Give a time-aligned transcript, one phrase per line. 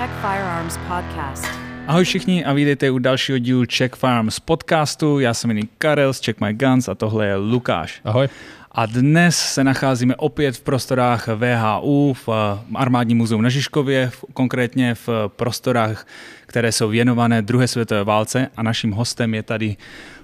[0.00, 1.44] Czech Firearms Podcast.
[1.86, 5.18] Ahoj všichni a vítejte u dalšího dílu Czech Firearms podcastu.
[5.18, 8.00] Já se jmenuji Karel z Check My Guns a tohle je Lukáš.
[8.04, 8.28] Ahoj.
[8.72, 12.28] A dnes se nacházíme opět v prostorách VHU v
[12.74, 16.06] Armádním muzeu na Žižkově, v, konkrétně v prostorách,
[16.46, 19.76] které jsou věnované druhé světové válce a naším hostem je tady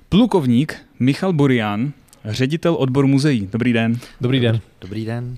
[0.08, 1.92] plukovník Michal Burian,
[2.24, 3.48] ředitel odboru muzeí.
[3.52, 3.98] Dobrý den.
[4.20, 4.60] Dobrý den.
[4.80, 5.36] Dobrý den.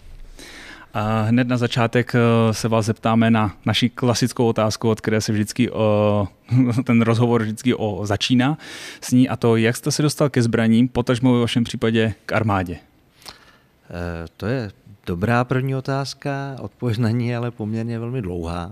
[0.95, 5.33] A hned na začátek eh, se vás zeptáme na naši klasickou otázku, od které se
[5.33, 6.29] vždycky o,
[6.85, 8.59] ten rozhovor vždycky o, začíná
[9.01, 12.33] s ní a to, jak jste se dostal ke zbraním, potažmo ve vašem případě k
[12.33, 12.75] armádě.
[12.75, 12.81] E,
[14.37, 14.71] to je
[15.07, 18.71] dobrá první otázka, odpověď na ní je ale poměrně velmi dlouhá.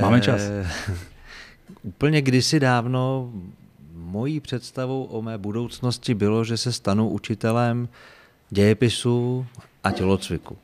[0.00, 0.42] Máme čas.
[1.82, 3.30] Úplně kdysi dávno
[3.94, 7.88] mojí představou o mé budoucnosti bylo, že se stanu učitelem
[8.50, 9.46] dějepisu
[9.84, 10.58] a tělocviku.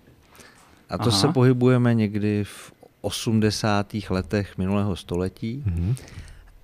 [0.92, 1.18] A to Aha.
[1.18, 3.94] se pohybujeme někdy v 80.
[4.10, 5.64] letech minulého století.
[5.66, 5.96] Mm-hmm.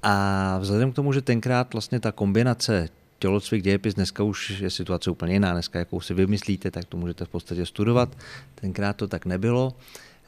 [0.02, 5.10] A vzhledem k tomu, že tenkrát vlastně ta kombinace tělocvik, dějepis, dneska už je situace
[5.10, 5.52] úplně jiná.
[5.52, 8.16] Dneska, jakou si vymyslíte, tak to můžete v podstatě studovat.
[8.54, 9.74] Tenkrát to tak nebylo.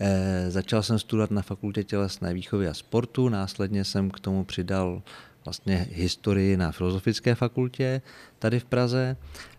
[0.00, 5.02] E, začal jsem studovat na fakultě tělesné výchovy a sportu, následně jsem k tomu přidal
[5.44, 8.02] vlastně historii na Filozofické fakultě
[8.38, 9.16] tady v Praze.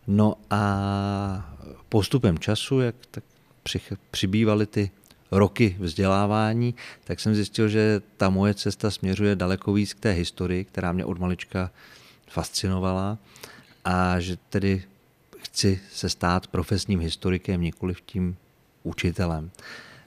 [0.07, 1.55] No a
[1.89, 3.23] postupem času, jak tak
[4.11, 4.91] přibývaly ty
[5.31, 10.65] roky vzdělávání, tak jsem zjistil, že ta moje cesta směřuje daleko víc k té historii,
[10.65, 11.71] která mě od malička
[12.27, 13.17] fascinovala
[13.85, 14.83] a že tedy
[15.37, 18.35] chci se stát profesním historikem, nikoli tím
[18.83, 19.51] učitelem.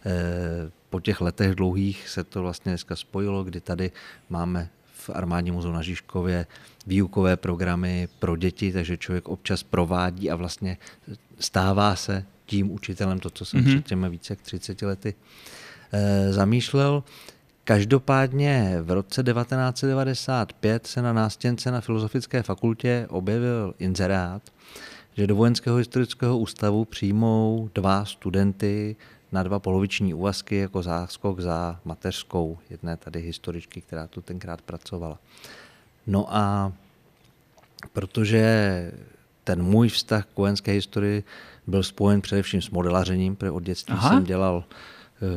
[0.06, 3.90] E, po těch letech dlouhých se to vlastně dneska spojilo, kdy tady
[4.28, 6.46] máme v Armádním muzeu na Žižkově
[6.86, 10.76] výukové programy pro děti, takže člověk občas provádí a vlastně
[11.38, 13.74] stává se tím učitelem, to, co jsem mm-hmm.
[13.74, 15.14] před těmi více jak 30 lety
[15.92, 17.02] e, zamýšlel.
[17.64, 24.42] Každopádně v roce 1995 se na nástěnce na Filozofické fakultě objevil inzerát,
[25.16, 28.96] že do Vojenského historického ústavu přijmou dva studenty
[29.32, 35.18] na dva poloviční úvazky jako záskok za mateřskou jedné tady historičky, která tu tenkrát pracovala.
[36.06, 36.72] No a
[37.92, 38.92] protože
[39.44, 41.24] ten můj vztah k vojenské historii
[41.66, 44.08] byl spojen především s modelařením, protože od dětství Aha.
[44.08, 44.64] jsem dělal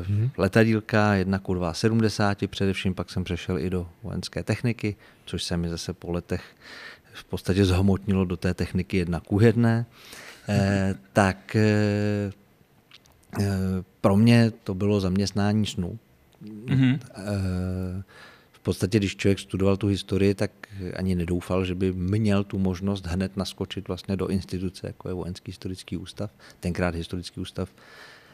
[0.07, 0.29] hmm.
[0.37, 4.95] letadílka 1 k 70, především pak jsem přešel i do vojenské techniky,
[5.25, 6.43] což se mi zase po letech
[7.13, 9.85] v podstatě zhmotnilo do té techniky 1 k 1.
[10.49, 12.31] Eh, tak eh,
[13.39, 13.45] eh,
[14.01, 15.99] pro mě to bylo zaměstnání snů.
[16.43, 16.99] Mm-hmm.
[17.15, 18.03] Eh,
[18.67, 20.51] podstatě, když člověk studoval tu historii, tak
[20.95, 25.51] ani nedoufal, že by měl tu možnost hned naskočit vlastně do instituce, jako je Vojenský
[25.51, 27.69] historický ústav, tenkrát historický ústav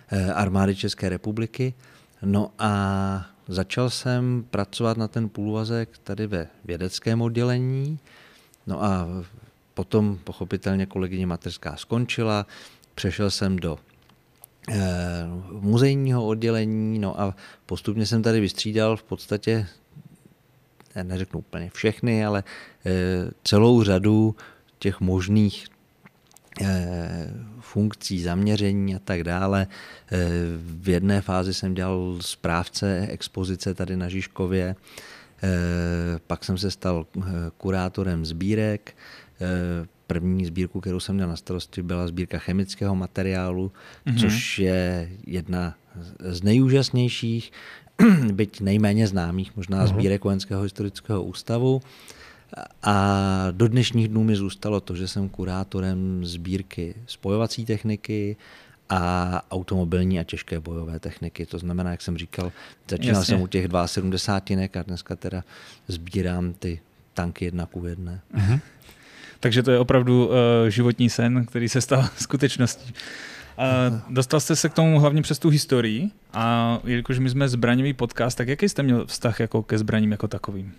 [0.09, 1.73] eh, armády České republiky.
[2.25, 2.71] No a
[3.47, 7.99] začal jsem pracovat na ten půlvazek tady ve vědeckém oddělení.
[8.67, 9.07] No a
[9.73, 12.45] potom pochopitelně kolegyně mateřská skončila,
[12.95, 13.77] přešel jsem do
[14.69, 19.67] eh, muzejního oddělení, no a postupně jsem tady vystřídal v podstatě
[21.03, 22.43] neřeknu úplně všechny, ale
[22.85, 22.91] eh,
[23.43, 24.35] celou řadu
[24.79, 25.67] těch možných
[26.61, 29.67] eh, funkcí, zaměření a tak dále.
[30.11, 30.17] Eh,
[30.57, 34.75] v jedné fázi jsem dělal správce expozice tady na Žižkově,
[36.27, 37.05] pak jsem se stal
[37.57, 38.95] kurátorem sbírek.
[40.07, 43.71] První sbírku, kterou jsem měl na starosti, byla sbírka chemického materiálu,
[44.05, 44.19] mm-hmm.
[44.19, 45.75] což je jedna
[46.19, 47.51] z nejúžasnějších
[48.31, 49.87] byť nejméně známých možná uh-huh.
[49.87, 51.81] sbírek Vojenského historického ústavu.
[52.83, 58.35] A do dnešních dnů mi zůstalo to, že jsem kurátorem sbírky spojovací techniky
[58.89, 61.45] a automobilní a těžké bojové techniky.
[61.45, 62.51] To znamená, jak jsem říkal,
[62.89, 63.35] začínal Jasně.
[63.35, 65.43] jsem u těch 72 a dneska teda
[65.87, 66.79] sbírám ty
[67.13, 68.21] tanky jedna ku jedné.
[68.35, 68.59] Uh-huh.
[69.39, 70.33] Takže to je opravdu uh,
[70.69, 72.93] životní sen, který se stal skutečností.
[73.57, 77.93] Uh, dostal jste se k tomu hlavně přes tu historii a jelikož my jsme zbraňový
[77.93, 80.73] podcast, tak jaký jste měl vztah jako ke zbraním jako takovým?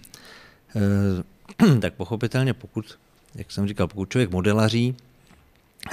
[1.61, 2.99] Uh, tak pochopitelně, pokud,
[3.35, 4.95] jak jsem říkal, pokud člověk modelaří,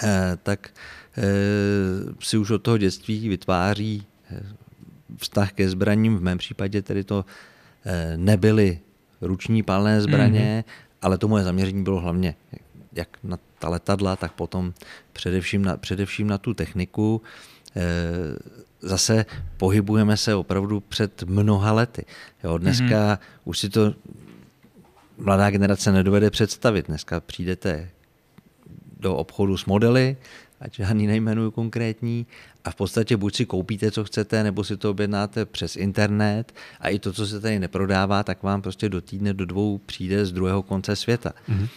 [0.03, 0.09] uh,
[0.43, 0.69] tak
[1.17, 4.03] uh, si už od toho dětství vytváří
[5.17, 6.17] vztah ke zbraním.
[6.17, 7.25] V mém případě tedy to
[8.15, 8.79] nebyly
[9.21, 10.71] ruční palné zbraně, mm-hmm.
[11.01, 12.35] ale to moje zaměření bylo hlavně
[12.93, 14.73] jak na ta letadla, tak potom
[15.13, 17.21] především na, především na tu techniku.
[17.75, 17.81] E,
[18.81, 19.25] zase
[19.57, 22.05] pohybujeme se opravdu před mnoha lety.
[22.43, 23.19] Jo, dneska mm-hmm.
[23.45, 23.93] už si to
[25.17, 26.87] mladá generace nedovede představit.
[26.87, 27.89] Dneska přijdete
[28.99, 30.17] do obchodu s modely,
[30.59, 32.25] ať žádný nejmenuju konkrétní,
[32.63, 36.89] a v podstatě buď si koupíte, co chcete, nebo si to objednáte přes internet a
[36.89, 40.31] i to, co se tady neprodává, tak vám prostě do týdne, do dvou přijde z
[40.31, 41.33] druhého konce světa.
[41.49, 41.67] Mm-hmm.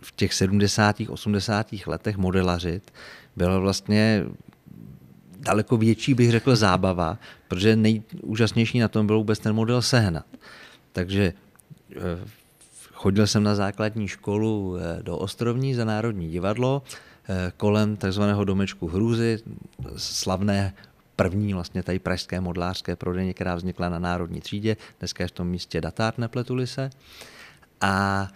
[0.00, 0.96] V těch 70.
[1.08, 1.66] 80.
[1.86, 2.92] letech modelařit
[3.36, 4.24] bylo vlastně
[5.38, 7.18] daleko větší, bych řekl, zábava,
[7.48, 10.26] protože nejúžasnější na tom byl vůbec ten model sehnat.
[10.92, 11.32] Takže
[11.92, 11.98] eh,
[12.92, 16.82] chodil jsem na základní školu eh, do Ostrovní za Národní divadlo,
[17.28, 19.38] eh, kolem takzvaného domečku Hrůzy,
[19.96, 20.74] slavné
[21.16, 25.48] první vlastně tady pražské modlářské prodejně, která vznikla na Národní třídě, dneska je v tom
[25.48, 26.90] místě datár, nepletuli se.
[27.80, 28.28] A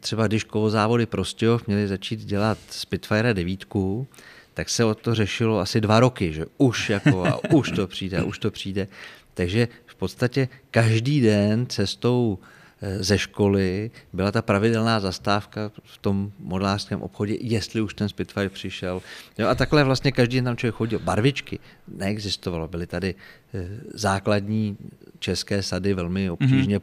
[0.00, 4.06] třeba když kovozávody Prostějov měli začít dělat Spitfire devítku,
[4.54, 8.22] tak se o to řešilo asi dva roky, že už jako a už to přijde,
[8.22, 8.88] už to přijde.
[9.34, 12.38] Takže v podstatě každý den cestou
[12.82, 18.48] eh, ze školy byla ta pravidelná zastávka v tom modelářském obchodě, jestli už ten Spitfire
[18.48, 19.02] přišel.
[19.38, 20.98] Jo, a takhle vlastně každý den tam člověk chodil.
[20.98, 21.58] Barvičky
[21.88, 23.14] neexistovalo, byly tady
[23.54, 24.76] eh, základní
[25.18, 26.82] české sady, velmi obtížně mm-hmm.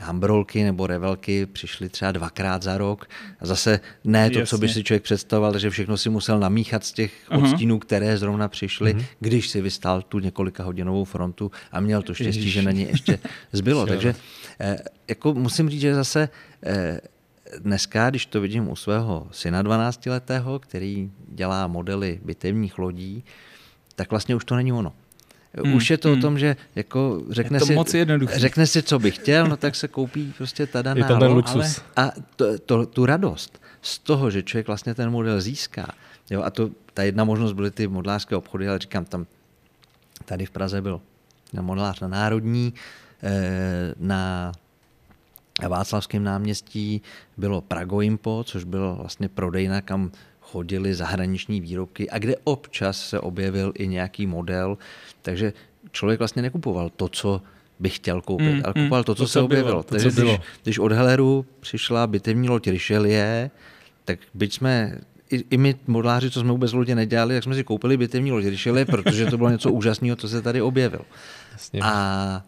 [0.00, 3.06] Hambrolky nebo revelky přišly třeba dvakrát za rok.
[3.40, 4.46] A zase ne to, Jasně.
[4.46, 7.42] co by si člověk představoval, že všechno si musel namíchat z těch uh-huh.
[7.42, 9.04] odstínů, které zrovna přišly, uh-huh.
[9.20, 12.52] když si vystál tu několika hodinovou frontu a měl to štěstí, Ježiš.
[12.52, 13.18] že na ní ještě
[13.52, 13.86] zbylo.
[13.92, 14.14] Takže
[14.60, 14.78] eh,
[15.08, 16.28] jako musím říct, že zase
[16.62, 17.00] eh,
[17.58, 23.24] dneska, když to vidím u svého syna 12-letého, který dělá modely bitevních lodí,
[23.94, 24.92] tak vlastně už to není ono.
[25.64, 26.18] Hmm, Už je to hmm.
[26.18, 27.94] o tom, že jako řekne, je to si, moc
[28.26, 31.80] řekne si, co by chtěl, no tak se koupí prostě tada je to ten luxus.
[31.96, 35.86] Ale, a to, to, tu radost z toho, že člověk vlastně ten model získá.
[36.30, 39.26] Jo, a to, ta jedna možnost byly ty modlářské obchody, ale říkám, tam
[40.24, 41.00] tady v Praze byl
[41.52, 42.74] na modelář na Národní,
[43.22, 44.52] eh, na
[45.68, 47.02] Václavském náměstí
[47.36, 50.10] bylo Prago Impo, což bylo vlastně prodejna, kam
[50.40, 54.78] chodili zahraniční výrobky a kde občas se objevil i nějaký model,
[55.22, 55.52] takže
[55.92, 57.42] člověk vlastně nekupoval to, co
[57.78, 58.82] by chtěl koupit, mm, ale mm.
[58.82, 59.70] kupoval mm, to, co to, se objevilo.
[59.70, 60.32] Bylo, to, takže co bylo.
[60.32, 63.50] Když, když od Helleru přišla bitevní loď Richelieu,
[64.04, 64.98] tak byť jsme
[65.30, 68.44] i, i my modláři, co jsme vůbec lodě nedělali, tak jsme si koupili bitevní loď
[68.44, 71.04] Richelieu, protože to bylo něco úžasného, co se tady objevilo.
[71.52, 71.80] Jasně.
[71.82, 72.42] A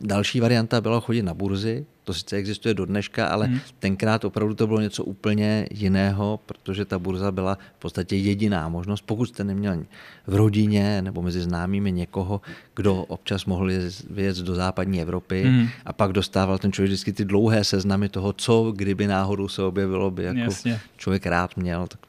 [0.00, 3.60] další varianta byla chodit na burzy, to sice existuje do dneška, ale hmm.
[3.78, 9.02] tenkrát opravdu to bylo něco úplně jiného, protože ta burza byla v podstatě jediná možnost,
[9.06, 9.84] pokud jste neměl
[10.26, 12.40] v rodině nebo mezi známými někoho,
[12.76, 13.70] kdo občas mohl
[14.10, 15.68] vyjet do západní Evropy hmm.
[15.86, 20.10] a pak dostával ten člověk vždycky ty dlouhé seznamy toho, co kdyby náhodou se objevilo,
[20.10, 20.80] by jako Jasně.
[20.96, 21.86] člověk rád měl.
[21.86, 22.00] Tak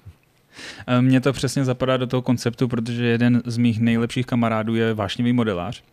[0.88, 4.94] eh, mně to přesně zapadá do toho konceptu, protože jeden z mých nejlepších kamarádů je
[4.94, 5.84] vášnivý modelář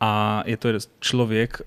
[0.00, 0.68] a je to
[1.00, 1.62] člověk,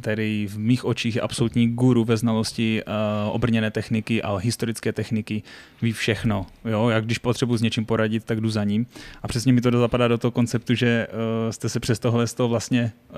[0.00, 5.42] který v mých očích je absolutní guru ve znalosti uh, obrněné techniky a historické techniky,
[5.82, 6.46] ví všechno.
[6.64, 6.88] Jo?
[6.88, 8.86] Jak když potřebuji s něčím poradit, tak jdu za ním.
[9.22, 12.34] A přesně mi to zapadá do toho konceptu, že uh, jste se přes tohle z
[12.34, 13.16] toho vlastně uh,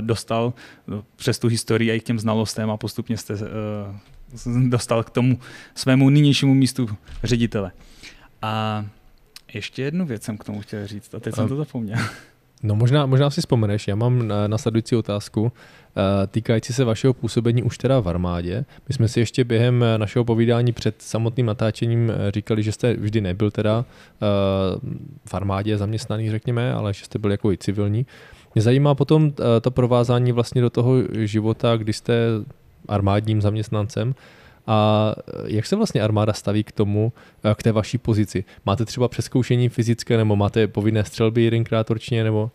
[0.00, 0.52] dostal
[0.86, 5.10] uh, přes tu historii a i k těm znalostem a postupně jste uh, dostal k
[5.10, 5.38] tomu
[5.74, 6.88] svému nynějšímu místu
[7.24, 7.72] ředitele.
[8.42, 8.84] A
[9.54, 11.98] ještě jednu věc jsem k tomu chtěl říct a teď jsem to zapomněl.
[12.62, 17.78] No možná, možná si vzpomeneš, já mám nasledující otázku eh, týkající se vašeho působení už
[17.78, 18.64] teda v armádě.
[18.88, 23.20] My jsme si ještě během našeho povídání před samotným natáčením eh, říkali, že jste vždy
[23.20, 24.26] nebyl teda eh,
[25.26, 28.06] v armádě zaměstnaný, řekněme, ale že jste byl jako i civilní.
[28.54, 32.14] Mě zajímá potom to provázání vlastně do toho života, kdy jste
[32.88, 34.14] armádním zaměstnancem
[34.68, 37.12] a jak se vlastně armáda staví k tomu,
[37.44, 38.44] eh, k té vaší pozici?
[38.66, 42.24] Máte třeba přeskoušení fyzické nebo máte povinné střelby jedenkrát ročně?
[42.24, 42.50] Nebo?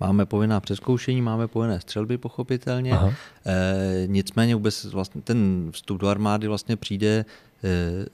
[0.00, 2.92] Máme povinná přeskoušení, máme povinné střelby pochopitelně.
[2.92, 3.12] Aha.
[3.46, 7.24] E, nicméně vůbec vlastně ten vstup do armády vlastně přijde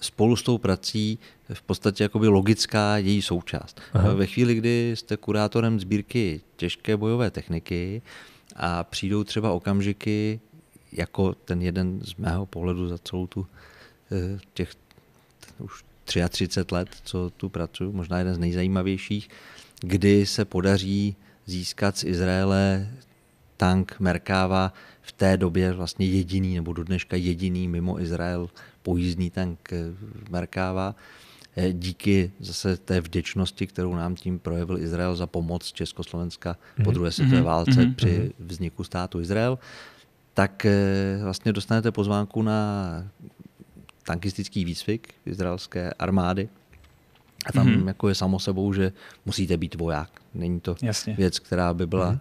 [0.00, 1.18] spolu s tou prací
[1.52, 3.80] v podstatě jakoby logická její součást.
[3.94, 4.14] Aha.
[4.14, 8.02] Ve chvíli, kdy jste kurátorem sbírky těžké bojové techniky
[8.56, 10.40] a přijdou třeba okamžiky,
[10.92, 13.46] jako ten jeden z mého pohledu za celou tu
[14.12, 14.74] eh, těch
[15.58, 19.28] už 33 let, co tu pracuji, možná jeden z nejzajímavějších,
[19.80, 22.88] kdy se podaří získat z Izraele
[23.56, 24.72] tank Merkáva
[25.02, 28.50] v té době vlastně jediný, nebo do dneška jediný mimo Izrael
[28.82, 29.76] pojízdný tank eh,
[30.30, 30.94] Merkáva.
[31.56, 36.94] Eh, díky zase té vděčnosti, kterou nám tím projevil Izrael za pomoc Československa po mhm.
[36.94, 37.46] druhé světové mhm.
[37.46, 37.94] válce mm-hmm.
[37.94, 39.58] při vzniku státu Izrael
[40.34, 43.04] tak eh, vlastně dostanete pozvánku na
[44.06, 46.48] tankistický výcvik izraelské armády.
[47.46, 47.86] A tam mm-hmm.
[47.86, 48.92] jako je samo sebou, že
[49.26, 50.10] musíte být voják.
[50.34, 51.14] Není to Jasně.
[51.14, 52.18] věc, která by byla mm-hmm.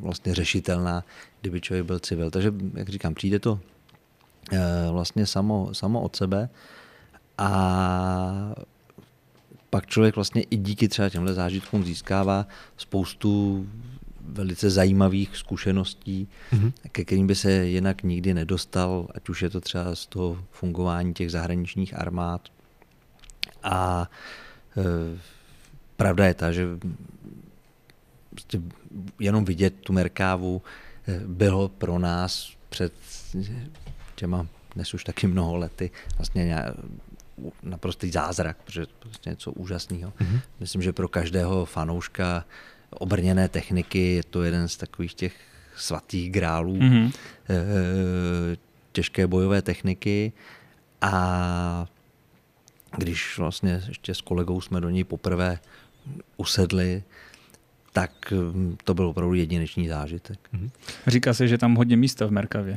[0.00, 1.04] vlastně řešitelná,
[1.40, 2.30] kdyby člověk byl civil.
[2.30, 3.60] Takže, jak říkám, přijde to
[4.52, 6.48] e, vlastně samo, samo od sebe.
[7.38, 8.54] A
[9.70, 12.46] pak člověk vlastně i díky třeba těmhle zážitkům získává
[12.76, 13.66] spoustu
[14.28, 16.72] velice zajímavých zkušeností, mm-hmm.
[16.92, 21.14] ke kterým by se jinak nikdy nedostal, ať už je to třeba z toho fungování
[21.14, 22.48] těch zahraničních armád.
[23.62, 24.10] A
[24.76, 24.82] e,
[25.96, 26.66] pravda je ta, že
[28.30, 28.60] prostě
[29.20, 30.62] jenom vidět tu Merkávu
[31.08, 32.92] e, bylo pro nás před
[34.14, 36.64] těma dnes už taky mnoho lety vlastně
[37.62, 40.10] naprostý zázrak, protože to je prostě něco úžasného.
[40.10, 40.40] Mm-hmm.
[40.60, 42.44] Myslím, že pro každého fanouška
[42.98, 45.34] obrněné techniky je to jeden z takových těch
[45.76, 47.12] svatých grálů mm-hmm.
[48.92, 50.32] těžké bojové techniky
[51.00, 51.86] a
[52.96, 55.58] když vlastně ještě s kolegou jsme do ní poprvé
[56.36, 57.02] usedli,
[57.92, 60.38] tak hm, to byl opravdu jedinečný zážitek.
[60.54, 60.70] Mm-hmm.
[61.06, 62.76] Říká se, že tam hodně místa v Merkavě.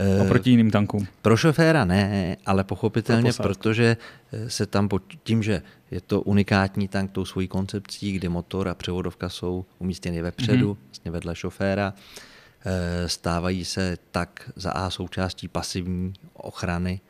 [0.00, 1.06] Eh, Oproti jiným tankům.
[1.22, 3.96] Pro šoféra ne, ale pochopitelně, pro protože
[4.32, 8.68] eh, se tam pod tím, že je to unikátní tank tou svojí koncepcí, kde motor
[8.68, 10.86] a převodovka jsou umístěny vepředu, mm-hmm.
[10.86, 11.94] vlastně vedle šoféra,
[12.64, 17.00] eh, stávají se tak za A součástí pasivní ochrany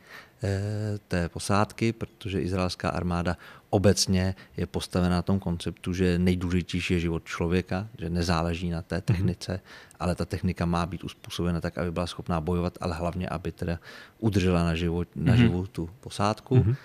[1.07, 3.37] té posádky, protože izraelská armáda
[3.71, 8.95] obecně je postavena na tom konceptu, že nejdůležitější je život člověka, že nezáleží na té
[8.95, 9.01] mhm.
[9.01, 9.95] technice, mm-hmm.
[9.99, 13.79] ale ta technika má být uspůsobena tak, aby byla schopná bojovat, ale hlavně, aby teda
[14.19, 15.67] udržela na život, na mm-hmm.
[15.67, 16.55] tu posádku.
[16.55, 16.75] Mm-hmm.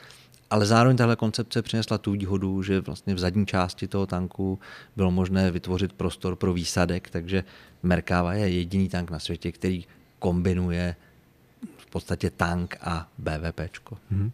[0.51, 4.59] Ale zároveň tahle koncepce přinesla tu výhodu, že vlastně v zadní části toho tanku
[4.97, 7.45] bylo možné vytvořit prostor pro výsadek, takže
[7.83, 9.85] Merkava je jediný tank na světě, který
[10.19, 10.97] kombinuje
[11.77, 13.99] v podstatě tank a BVPčko.
[14.13, 14.31] Mm-hmm.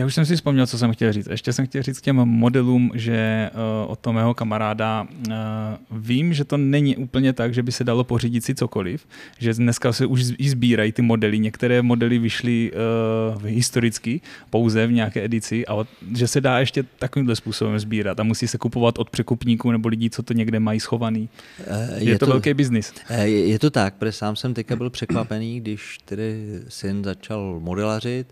[0.00, 1.28] Já už jsem si vzpomněl, co jsem chtěl říct.
[1.30, 5.34] Ještě jsem chtěl říct k těm modelům, že uh, od toho mého kamaráda uh,
[5.90, 9.06] vím, že to není úplně tak, že by se dalo pořídit si cokoliv,
[9.38, 11.38] že dneska se už i sbírají ty modely.
[11.38, 12.72] Některé modely vyšly
[13.36, 15.84] uh, historicky, pouze v nějaké edici, a
[16.16, 20.10] že se dá ještě takovýmhle způsobem sbírat a musí se kupovat od překupníků nebo lidí,
[20.10, 21.28] co to někde mají schovaný.
[21.96, 22.94] Je, je to, to velký biznis.
[23.10, 28.26] Je, je to tak, protože sám jsem teďka byl překvapený, když tedy syn začal modelařit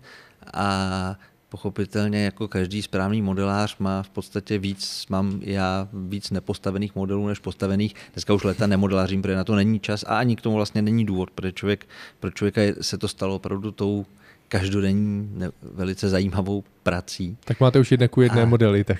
[0.53, 1.15] a
[1.49, 7.39] pochopitelně jako každý správný modelář má v podstatě víc, mám já víc nepostavených modelů než
[7.39, 7.95] postavených.
[8.13, 11.05] Dneska už leta nemodelářím, protože na to není čas a ani k tomu vlastně není
[11.05, 11.87] důvod, protože člověk,
[12.19, 14.05] pro člověka se to stalo opravdu tou
[14.47, 17.37] každodenní velice zajímavou prací.
[17.45, 18.97] Tak máte už jedné ku jedné a, modely, tak.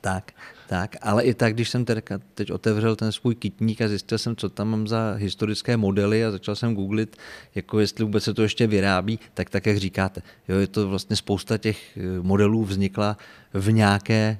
[0.00, 0.32] Tak,
[0.66, 4.36] tak, ale i tak, když jsem teďka, teď otevřel ten svůj kitník a zjistil jsem,
[4.36, 7.16] co tam mám za historické modely a začal jsem googlit,
[7.54, 10.22] jako jestli vůbec se to ještě vyrábí, tak tak, jak říkáte.
[10.48, 13.16] Jo, je to vlastně spousta těch eh, modelů vznikla
[13.52, 14.38] v nějaké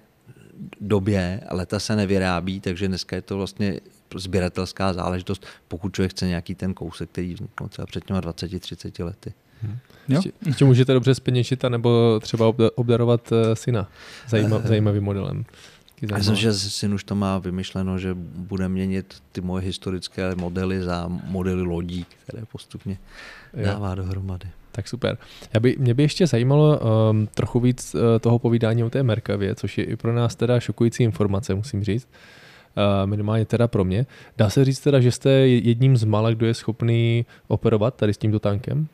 [0.80, 3.80] době, ale ta se nevyrábí, takže dneska je to vlastně
[4.14, 9.32] sběratelská záležitost, pokud člověk chce nějaký ten kousek, který vznikl třeba před těma 20-30 lety.
[9.62, 9.78] Hmm.
[10.08, 10.16] Jo?
[10.16, 13.88] Ještě, ještě můžete dobře speněčit, nebo třeba obdarovat eh, syna
[14.28, 15.44] zajímav, uh, zajímavým modelem.
[16.02, 20.82] Já myslím, že syn už to má vymyšleno, že bude měnit ty moje historické modely
[20.82, 22.98] za modely lodí, které postupně
[23.56, 23.64] jo.
[23.64, 24.48] dává dohromady.
[24.72, 25.18] Tak super.
[25.54, 29.54] Já by, mě by ještě zajímalo um, trochu víc uh, toho povídání o té Merkavě,
[29.54, 32.08] což je i pro nás teda šokující informace, musím říct.
[32.76, 34.06] Uh, minimálně teda pro mě.
[34.36, 38.18] Dá se říct teda, že jste jedním z mála, kdo je schopný operovat tady s
[38.18, 38.88] tímto tankem?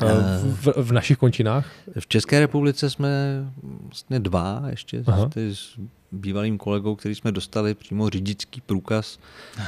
[0.00, 1.70] V, v našich končinách?
[1.98, 3.08] V České republice jsme
[3.82, 5.04] vlastně dva, ještě
[5.36, 5.78] s
[6.12, 9.18] bývalým kolegou, který jsme dostali přímo řidičský průkaz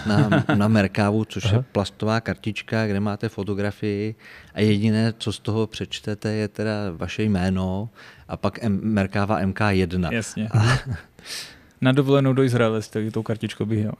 [0.07, 1.57] na, na Merkávu, což Aha.
[1.57, 4.15] je plastová kartička, kde máte fotografii
[4.55, 7.89] a jediné, co z toho přečtete, je teda vaše jméno
[8.29, 10.13] a pak M- Merkáva MK1.
[10.13, 10.49] Jasně.
[10.49, 10.79] A...
[11.81, 13.93] Na dovolenou do Izraele s tou kartičkou bych jel.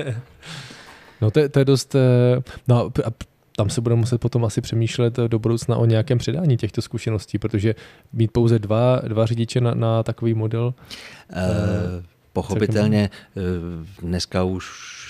[1.20, 1.94] no to, to je dost...
[1.94, 2.90] Eh, no,
[3.56, 7.74] tam se bude muset potom asi přemýšlet do budoucna o nějakém předání těchto zkušeností, protože
[8.12, 10.74] mít pouze dva, dva řidiče na, na takový model.
[11.32, 14.66] Uh, pochopitelně uh, dneska už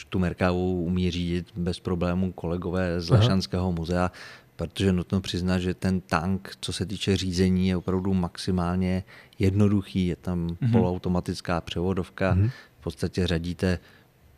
[0.08, 4.10] tu Merkavu umí řídit bez problémů kolegové z Lešanského muzea,
[4.56, 9.04] protože nutno přiznat, že ten tank, co se týče řízení, je opravdu maximálně
[9.38, 10.06] jednoduchý.
[10.06, 10.72] Je tam mm-hmm.
[10.72, 12.50] poloautomatická převodovka, mm-hmm.
[12.80, 13.78] v podstatě řadíte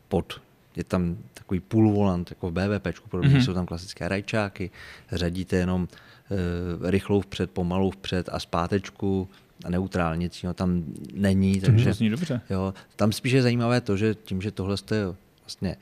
[0.08, 0.40] pod
[0.78, 3.44] je tam takový půl volant, jako v BVP, podobně mm-hmm.
[3.44, 4.70] jsou tam klasické rajčáky,
[5.12, 9.28] řadíte jenom e, rychlou vpřed, pomalou vpřed a zpátečku
[9.64, 11.60] a neutrální, nic jiného tam není.
[11.60, 12.40] Takže, to dobře.
[12.50, 15.06] Jo, tam spíš je zajímavé to, že tím, že tohle je
[15.40, 15.76] vlastně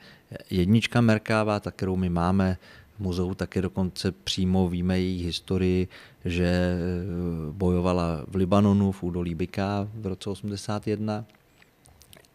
[0.49, 2.57] jednička Merkáva, tak kterou my máme
[2.95, 5.87] v muzeu, tak je dokonce přímo víme její historii,
[6.25, 6.77] že eh,
[7.51, 11.25] bojovala v Libanonu v údolí Bika v roce 81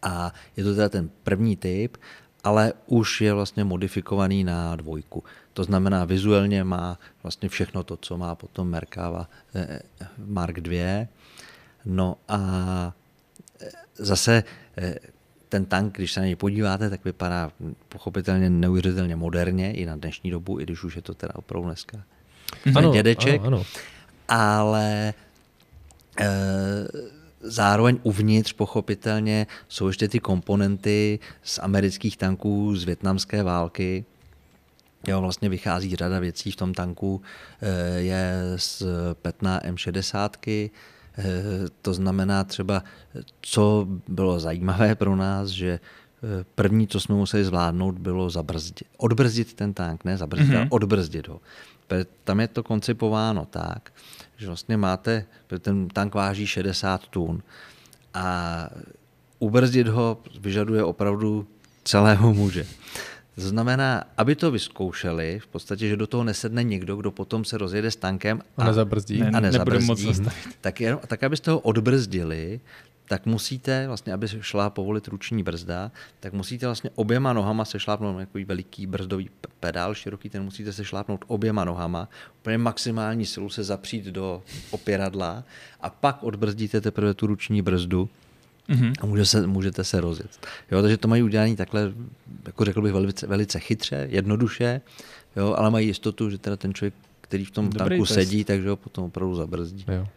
[0.03, 1.97] a je to teda ten první typ
[2.43, 5.23] ale už je vlastně modifikovaný na dvojku.
[5.53, 9.29] To znamená, vizuálně má vlastně všechno to, co má potom Merkava
[10.25, 11.07] Mark II.
[11.85, 12.93] No a
[13.95, 14.43] zase
[15.49, 17.51] ten tank, když se na něj podíváte, tak vypadá
[17.89, 22.03] pochopitelně neuvěřitelně moderně i na dnešní dobu, i když už je to teda opravdu dneska
[22.75, 23.41] ano, dědeček.
[23.41, 23.65] Ano, ano.
[24.27, 25.13] Ale
[26.19, 26.27] e,
[27.43, 34.05] zároveň uvnitř pochopitelně jsou ještě ty komponenty z amerických tanků z větnamské války.
[35.07, 37.21] Jo, vlastně vychází řada věcí v tom tanku,
[37.61, 38.83] e, je z
[39.21, 40.69] Petna M60,
[41.17, 41.23] Eh,
[41.81, 42.83] to znamená třeba,
[43.41, 48.83] co bylo zajímavé pro nás, že eh, první, co jsme museli zvládnout, bylo zabrzdit.
[48.97, 50.57] Odbrzdit ten tank, ne zabrzdit, mm-hmm.
[50.57, 51.41] ale odbrzdit ho.
[52.23, 53.93] Tam je to koncipováno tak,
[54.37, 55.25] že vlastně máte,
[55.59, 57.43] ten tank váží 60 tun.
[58.13, 58.69] A
[59.39, 61.47] ubrzdit ho vyžaduje opravdu
[61.83, 62.65] celého muže.
[63.35, 67.57] To znamená, aby to vyzkoušeli, v podstatě, že do toho nesedne někdo, kdo potom se
[67.57, 69.87] rozjede s tankem a, a nezabrzdí, a nezabrzdí.
[69.87, 70.21] moc
[70.61, 72.59] tak, jen, tak abyste ho odbrzdili,
[73.07, 78.17] tak musíte, vlastně, aby šla povolit ruční brzda, tak musíte vlastně oběma nohama se šlápnout
[78.17, 79.29] takový veliký brzdový
[79.59, 85.43] pedál, široký, ten musíte se šlápnout oběma nohama, úplně maximální silu se zapřít do opěradla
[85.81, 88.09] a pak odbrzdíte teprve tu ruční brzdu
[88.69, 88.93] mm-hmm.
[89.01, 90.47] a může se, můžete se rozjet.
[90.71, 91.93] Jo, takže to mají udělané takhle,
[92.45, 94.81] jako řekl bych, velice, velice chytře, jednoduše,
[95.35, 98.13] jo, ale mají jistotu, že teda ten člověk, který v tom Dobrý tanku test.
[98.13, 99.85] sedí, takže ho potom opravdu zabrzdí.
[99.87, 100.07] Jo.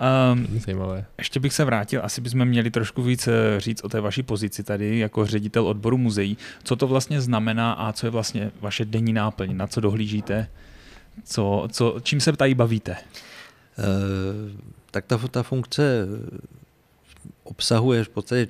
[0.00, 1.04] Um, Zajímavé.
[1.18, 4.62] Ještě bych se vrátil, asi bychom měli trošku víc eh, říct o té vaší pozici
[4.62, 6.38] tady jako ředitel odboru muzeí.
[6.64, 10.48] Co to vlastně znamená a co je vlastně vaše denní náplň, na co dohlížíte,
[11.24, 12.96] co, co, čím se tady bavíte?
[13.78, 16.06] Uh, tak ta, ta funkce
[17.44, 18.46] obsahuje v podstatě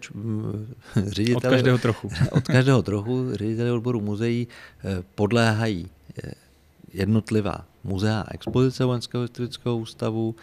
[1.07, 1.37] ředitele...
[1.37, 2.11] Od každého trochu.
[2.31, 3.35] od každého trochu.
[3.35, 4.49] Ředitele odboru muzeí
[4.85, 5.89] eh, podléhají
[6.25, 6.31] eh,
[6.93, 10.35] jednotlivá muzea a expozice Vojenského historického ústavu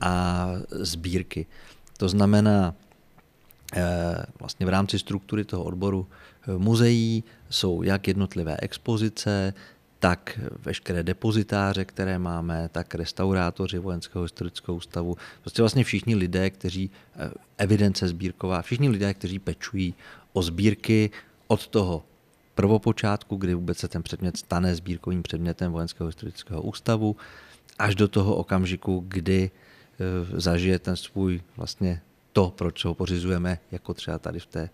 [0.00, 1.46] a sbírky.
[1.96, 2.74] To znamená,
[3.72, 6.06] eh, vlastně v rámci struktury toho odboru
[6.56, 9.54] muzeí jsou jak jednotlivé expozice,
[9.98, 16.90] tak veškeré depozitáře, které máme, tak restaurátoři Vojenského historického ústavu, prostě vlastně všichni lidé, kteří
[17.16, 19.94] eh, evidence sbírková, všichni lidé, kteří pečují
[20.32, 21.10] o sbírky
[21.46, 22.04] od toho
[22.54, 27.16] prvopočátku, kdy vůbec se ten předmět stane sbírkovým předmětem Vojenského historického ústavu,
[27.78, 29.65] až do toho okamžiku, kdy eh,
[30.36, 32.00] zažije ten svůj vlastně
[32.32, 34.70] to, proč ho pořizujeme, jako třeba tady v té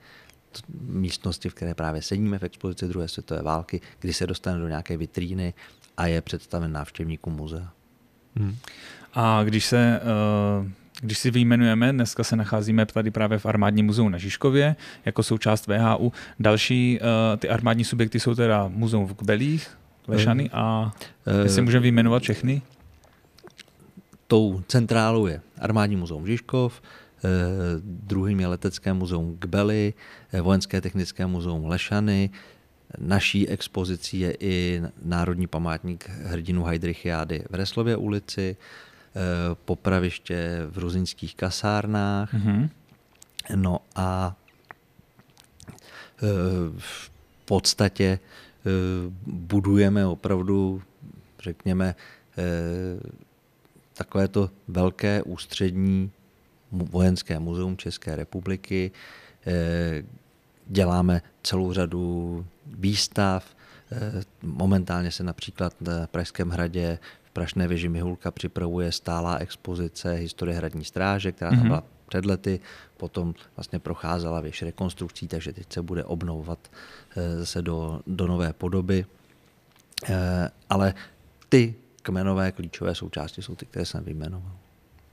[0.80, 4.96] místnosti, v které právě sedíme v expozici druhé světové války, kdy se dostane do nějaké
[4.96, 5.54] vitríny
[5.96, 7.72] a je představen návštěvníkům muzea.
[8.36, 8.56] Hmm.
[9.14, 10.00] A když se
[10.60, 10.68] uh...
[11.00, 15.66] Když si vyjmenujeme, dneska se nacházíme tady právě v Armádním muzeu na Žižkově jako součást
[15.66, 16.12] VHU.
[16.40, 17.06] Další uh,
[17.38, 20.92] ty armádní subjekty jsou teda muzeum v Kbelích, Lešany a
[21.42, 22.62] jestli můžeme vyjmenovat všechny?
[24.32, 26.80] Tou centrálou je Armádní muzeum Žižkov,
[27.22, 29.94] Eh, druhým je Letecké muzeum Kbely,
[30.32, 32.30] eh, Vojenské technické muzeum Lešany,
[32.98, 39.20] Naší expozicí je i Národní památník hrdinu Heidrichiády v Reslově ulici, eh,
[39.64, 42.34] popraviště v ruzinských kasárnách.
[42.34, 42.68] Mm-hmm.
[43.54, 44.36] No a
[46.78, 47.10] v
[47.44, 48.18] podstatě
[49.26, 50.82] budujeme opravdu,
[51.42, 51.94] řekněme,
[53.94, 56.10] takovéto velké ústřední
[56.72, 58.90] Vojenské muzeum České republiky.
[59.46, 60.02] Eh,
[60.66, 63.56] děláme celou řadu výstav.
[63.92, 70.56] Eh, momentálně se například na Pražském hradě v Prašné věži Mihulka připravuje stálá expozice historie
[70.56, 71.68] hradní stráže, která tam mhm.
[71.68, 72.60] byla před lety,
[72.96, 76.58] potom vlastně procházela věž rekonstrukcí, takže teď se bude obnovovat
[77.16, 79.06] eh, zase do, do nové podoby.
[80.70, 80.94] Ale
[81.48, 84.52] ty kmenové klíčové součásti jsou ty, které jsem vyjmenoval.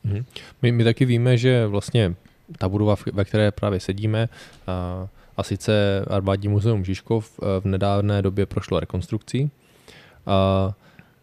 [0.04, 0.26] Mhm.
[0.62, 2.16] My, my taky víme, že vlastně
[2.58, 4.30] ta budova, ve které právě sedíme,
[4.68, 9.52] a, a sice Armádní muzeum Žižkov v nedávné době prošlo rekonstrukcí.
[10.26, 10.72] A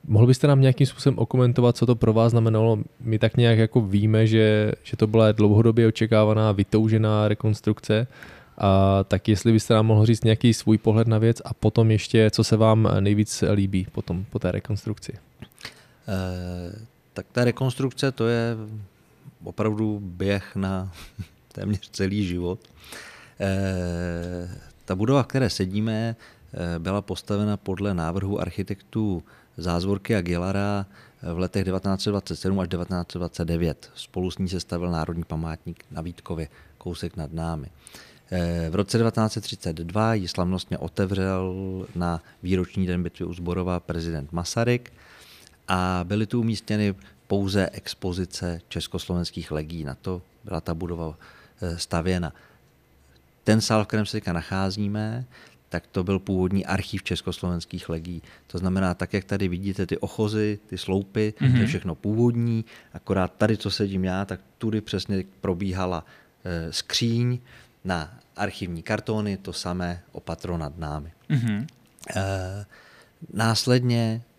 [0.05, 2.79] mohl byste nám nějakým způsobem okomentovat, co to pro vás znamenalo?
[3.01, 8.07] My tak nějak jako víme, že, že to byla dlouhodobě očekávaná, vytoužená rekonstrukce,
[8.59, 12.31] a tak jestli byste nám mohl říct nějaký svůj pohled na věc a potom ještě,
[12.31, 15.13] co se vám nejvíc líbí potom po té rekonstrukci.
[16.09, 18.57] Uh tak ta rekonstrukce to je
[19.45, 20.93] opravdu běh na
[21.53, 22.61] téměř celý život.
[23.41, 24.49] E,
[24.85, 29.23] ta budova, v které sedíme, e, byla postavena podle návrhu architektů
[29.57, 30.87] Zázvorky a Gilara
[31.23, 33.91] v letech 1927 až 1929.
[33.95, 37.69] Spolu s ní se stavil Národní památník na Vítkově, kousek nad námi.
[38.71, 41.55] V roce 1932 ji slavnostně otevřel
[41.95, 44.93] na výroční den bitvy u Zborova prezident Masaryk
[45.69, 46.95] a byly tu umístěny
[47.27, 49.85] pouze expozice československých legí.
[49.85, 51.19] Na to byla ta budova
[51.77, 52.33] stavěna.
[53.45, 55.25] Ten sál, v kterém se teďka nacházíme,
[55.69, 58.23] tak to byl původní archiv československých legí.
[58.47, 61.51] To znamená, tak jak tady vidíte ty ochozy, ty sloupy, mm-hmm.
[61.51, 61.67] to je mhm.
[61.67, 66.05] všechno původní, akorát tady, co sedím já, tak tudy přesně probíhala
[66.45, 67.39] e, skříň
[67.85, 71.13] na archivní kartony, to samé opatro nad námi.
[71.31, 71.67] Mm-hmm.
[72.17, 72.67] E,
[73.33, 74.36] následně e,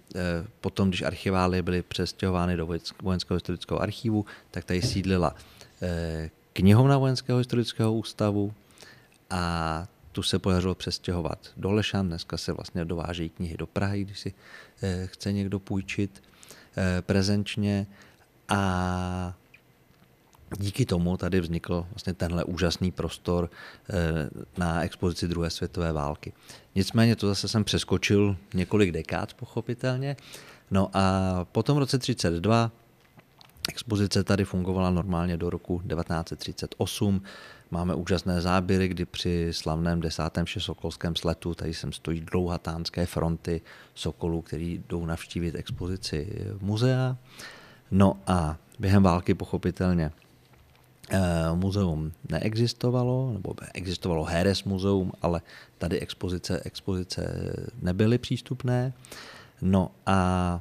[0.61, 2.67] potom, když archivály byly přestěhovány do
[3.01, 5.35] Vojenského historického archivu, tak tady sídlila
[5.81, 8.53] e, knihovna Vojenského historického ústavu
[9.29, 12.07] a tu se podařilo přestěhovat do Lešan.
[12.07, 14.33] Dneska se vlastně dovážejí knihy do Prahy, když si
[14.83, 16.23] eh, chce někdo půjčit
[16.77, 17.87] eh, prezenčně.
[18.49, 19.33] A
[20.57, 23.49] díky tomu tady vznikl vlastně tenhle úžasný prostor
[23.89, 26.33] eh, na expozici druhé světové války.
[26.75, 30.15] Nicméně to zase jsem přeskočil několik dekád, pochopitelně.
[30.71, 32.71] No a potom v roce 1932
[33.69, 37.21] expozice tady fungovala normálně do roku 1938.
[37.71, 43.61] Máme úžasné záběry, kdy při slavném desátém sokolském sletu tady sem stojí dlouhatánské fronty
[43.95, 47.17] sokolů, který jdou navštívit expozici muzea.
[47.91, 50.11] No a během války pochopitelně
[51.55, 55.41] muzeum neexistovalo, nebo existovalo Heres muzeum, ale
[55.77, 58.93] tady expozice, expozice nebyly přístupné.
[59.61, 60.59] No a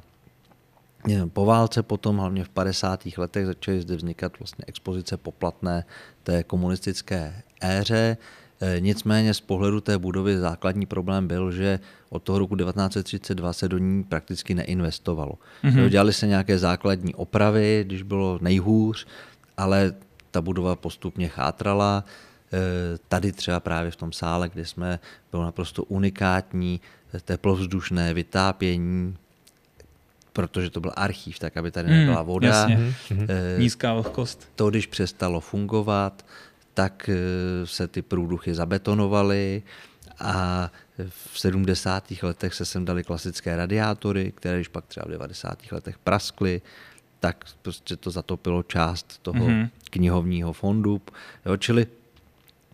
[1.33, 3.05] po válce potom, hlavně v 50.
[3.17, 5.85] letech, začaly zde vznikat vlastně expozice poplatné
[6.23, 8.17] té komunistické éře.
[8.61, 11.79] E, nicméně z pohledu té budovy základní problém byl, že
[12.09, 15.33] od toho roku 1932 se do ní prakticky neinvestovalo.
[15.63, 15.89] Mm-hmm.
[15.89, 19.07] Dělali se nějaké základní opravy, když bylo nejhůř,
[19.57, 19.93] ale
[20.37, 22.03] ta budova postupně chátrala.
[22.53, 24.99] E, tady třeba právě v tom sále, kde jsme,
[25.31, 26.81] bylo naprosto unikátní
[27.25, 29.17] teplovzdušné vytápění,
[30.33, 32.47] protože to byl archív, tak aby tady nebyla hmm, voda.
[32.47, 32.77] Jasně.
[32.77, 33.27] Mm-hmm.
[33.57, 34.49] Nízká vlhkost.
[34.55, 36.25] To, když přestalo fungovat,
[36.73, 39.63] tak eh, se ty průduchy zabetonovaly
[40.19, 40.69] a
[41.09, 42.13] v 70.
[42.21, 45.71] letech se sem dali klasické radiátory, které když pak třeba v 90.
[45.71, 46.61] letech praskly,
[47.19, 49.69] tak prostě to zatopilo část toho mm-hmm.
[49.89, 51.01] knihovního fondu.
[51.45, 51.87] Jo, čili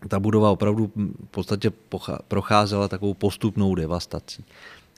[0.08, 1.72] ta budova opravdu v podstatě
[2.28, 4.44] procházela takovou postupnou devastací.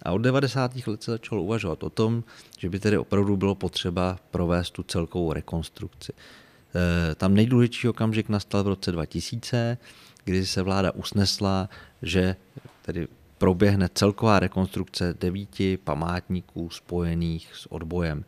[0.03, 0.87] A od 90.
[0.87, 2.25] let se začalo uvažovat o tom,
[2.59, 6.13] že by tedy opravdu bylo potřeba provést tu celkovou rekonstrukci.
[6.13, 9.79] E, tam nejdůležitější okamžik nastal v roce 2000,
[10.25, 11.69] kdy se vláda usnesla,
[12.03, 12.37] že
[12.83, 18.25] tedy proběhne celková rekonstrukce devíti památníků spojených s odbojem.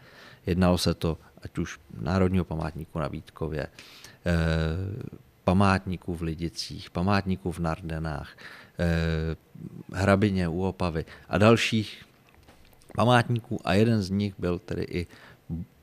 [0.48, 3.68] Jednalo se to ať už Národního památníku na Vítkově, e,
[5.44, 8.36] památníků v Lidicích, památníků v Nardenách,
[8.78, 9.36] Eh,
[9.92, 12.04] hrabině u Opavy a dalších
[12.96, 15.06] památníků a jeden z nich byl tedy i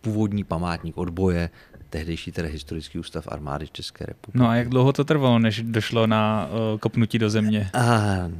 [0.01, 1.49] původní památník odboje,
[1.89, 4.39] tehdejší tedy historický ústav armády České republiky.
[4.39, 7.69] No a jak dlouho to trvalo, než došlo na uh, kopnutí do země?
[7.73, 8.31] A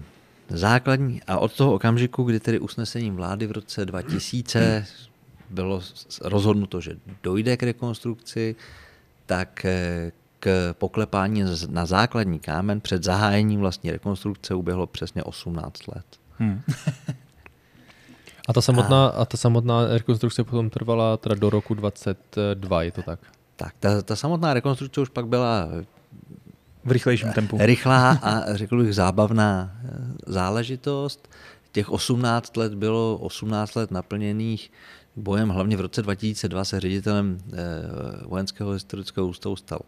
[0.49, 4.85] základní a od toho okamžiku, kdy tedy usnesením vlády v roce 2000
[5.49, 5.81] bylo
[6.21, 8.55] rozhodnuto, že dojde k rekonstrukci,
[9.25, 10.11] tak eh,
[10.73, 16.05] poklepání na základní kámen před zahájením vlastní rekonstrukce uběhlo přesně 18 let.
[16.39, 16.61] Hmm.
[18.47, 19.09] a, ta samotná, a...
[19.09, 23.19] a ta samotná rekonstrukce potom trvala teda do roku 22, je to tak?
[23.55, 25.67] Tak, ta, ta samotná rekonstrukce už pak byla
[26.85, 27.57] v rychlejším tempu.
[27.59, 29.89] Rychlá a řekl bych zábavná eh,
[30.25, 31.29] záležitost.
[31.71, 34.71] Těch 18 let bylo 18 let naplněných
[35.15, 35.49] bojem.
[35.49, 37.55] Hlavně v roce 2002 se ředitelem eh,
[38.25, 39.79] Vojenského historického ústavu stal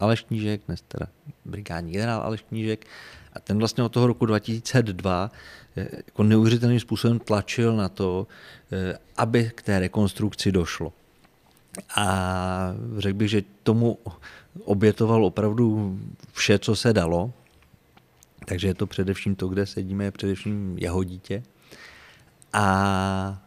[0.00, 1.06] Aleš Knížek, dnes teda
[1.44, 2.86] brigádní generál Aleš Knížek,
[3.32, 5.30] a ten vlastně od toho roku 2002
[5.76, 8.26] eh, jako neuvěřitelným způsobem tlačil na to,
[8.72, 10.92] eh, aby k té rekonstrukci došlo.
[11.96, 13.98] A řekl bych, že tomu
[14.64, 15.98] obětoval opravdu
[16.32, 17.32] vše, co se dalo.
[18.44, 21.42] Takže je to především to, kde sedíme, je především jeho dítě.
[22.52, 23.41] A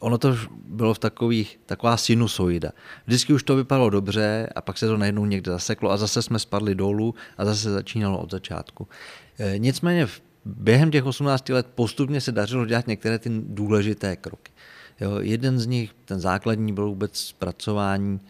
[0.00, 0.36] ono to
[0.66, 2.70] bylo v takových, taková sinusoida.
[3.06, 6.38] Vždycky už to vypadalo dobře a pak se to najednou někde zaseklo a zase jsme
[6.38, 8.88] spadli dolů a zase začínalo od začátku.
[9.38, 10.08] E, nicméně
[10.44, 14.52] během těch 18 let postupně se dařilo dělat některé ty důležité kroky.
[15.00, 18.20] Jo, jeden z nich, ten základní, byl vůbec zpracování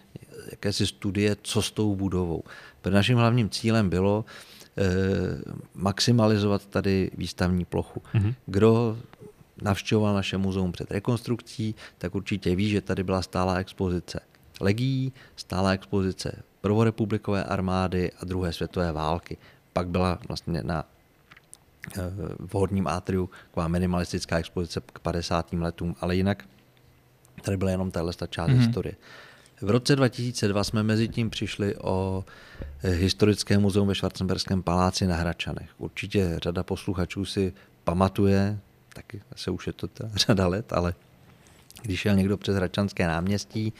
[0.50, 2.42] jakési studie, co s tou budovou.
[2.80, 4.24] Protože naším hlavním cílem bylo
[4.78, 4.84] e,
[5.74, 8.02] maximalizovat tady výstavní plochu.
[8.14, 8.34] Mm-hmm.
[8.46, 8.98] Kdo
[9.62, 14.20] navštěvoval naše muzeum před rekonstrukcí, tak určitě ví, že tady byla stálá expozice
[14.60, 19.36] legií, stála expozice prvorepublikové armády a druhé světové války.
[19.72, 20.84] Pak byla vlastně na
[21.98, 22.00] eh,
[22.38, 25.52] vhodním átriu taková minimalistická expozice k 50.
[25.52, 26.44] letům, ale jinak
[27.42, 28.58] tady byla jenom tahle část mm-hmm.
[28.58, 28.94] historie.
[29.60, 32.24] V roce 2002 jsme mezi tím přišli o
[32.82, 35.70] eh, historické muzeum ve Schwarzenberském paláci na Hračanech.
[35.78, 37.52] Určitě řada posluchačů si
[37.84, 38.58] pamatuje,
[38.94, 40.94] taky se už je to teda řada let, ale
[41.82, 43.72] když šel někdo přes Hračanské náměstí,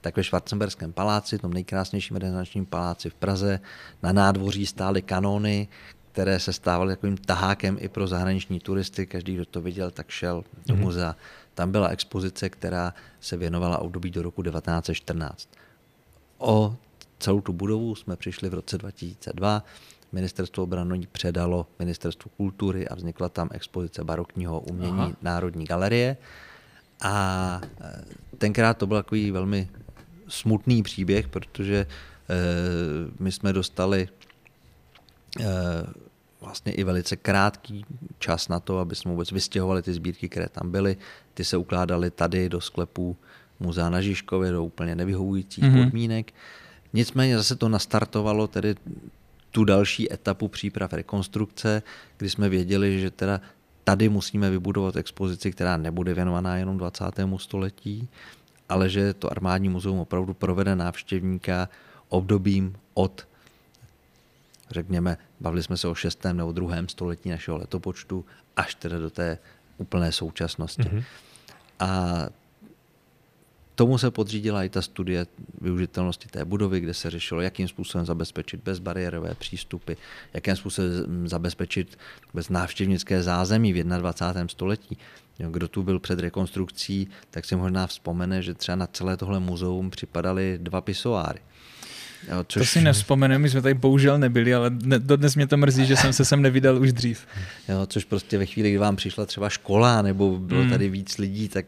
[0.00, 3.60] tak ve Schwarzenberském paláci, tom nejkrásnějším renesančním paláci v Praze,
[4.02, 5.68] na nádvoří stály kanóny,
[6.12, 9.06] které se stávaly takovým tahákem i pro zahraniční turisty.
[9.06, 10.82] Každý, kdo to viděl, tak šel do mhm.
[10.82, 11.16] muzea.
[11.54, 15.48] Tam byla expozice, která se věnovala období do roku 1914.
[16.38, 16.76] O
[17.18, 19.64] celou tu budovu jsme přišli v roce 2002.
[20.12, 25.12] Ministerstvo obrany předalo Ministerstvu kultury a vznikla tam expozice barokního umění Aha.
[25.22, 26.16] Národní galerie.
[27.02, 28.04] A e,
[28.38, 29.68] tenkrát to byl takový velmi
[30.28, 31.86] smutný příběh, protože e,
[33.18, 34.08] my jsme dostali
[35.40, 35.46] e,
[36.40, 37.84] vlastně i velice krátký
[38.18, 40.96] čas na to, aby jsme vůbec vystěhovali ty sbírky, které tam byly.
[41.34, 43.16] Ty se ukládaly tady do sklepů
[43.60, 45.84] muzea na Žižkově do úplně nevyhovujících mm-hmm.
[45.84, 46.32] podmínek.
[46.92, 48.74] Nicméně zase to nastartovalo tedy
[49.52, 51.82] tu další etapu příprav rekonstrukce,
[52.16, 53.40] kdy jsme věděli, že teda
[53.84, 57.04] tady musíme vybudovat expozici, která nebude věnovaná jenom 20.
[57.36, 58.08] století,
[58.68, 61.68] ale že to armádní muzeum opravdu provede návštěvníka
[62.08, 63.26] obdobím od,
[64.70, 66.24] řekněme, bavili jsme se o 6.
[66.32, 66.76] nebo 2.
[66.88, 68.24] století našeho letopočtu,
[68.56, 69.38] až teda do té
[69.78, 70.82] úplné současnosti.
[70.82, 71.04] Mm-hmm.
[71.80, 72.18] A
[73.74, 75.26] Tomu se podřídila i ta studie
[75.60, 79.92] využitelnosti té budovy, kde se řešilo, jakým způsobem zabezpečit bezbariérové přístupy,
[80.34, 81.98] jakým způsobem zabezpečit
[82.34, 84.48] bez návštěvnické zázemí v 21.
[84.48, 84.98] století.
[85.38, 89.90] Kdo tu byl před rekonstrukcí, tak si možná vzpomene, že třeba na celé tohle muzeum
[89.90, 91.40] připadaly dva pisoáry.
[92.30, 92.62] Jo, což...
[92.62, 95.96] To si nevzpomenu, my jsme tady bohužel nebyli, ale ne, dodnes mě to mrzí, že
[95.96, 97.26] jsem se sem nevydal už dřív.
[97.68, 100.70] Jo, což prostě ve chvíli, kdy vám přišla třeba škola nebo bylo hmm.
[100.70, 101.66] tady víc lidí, tak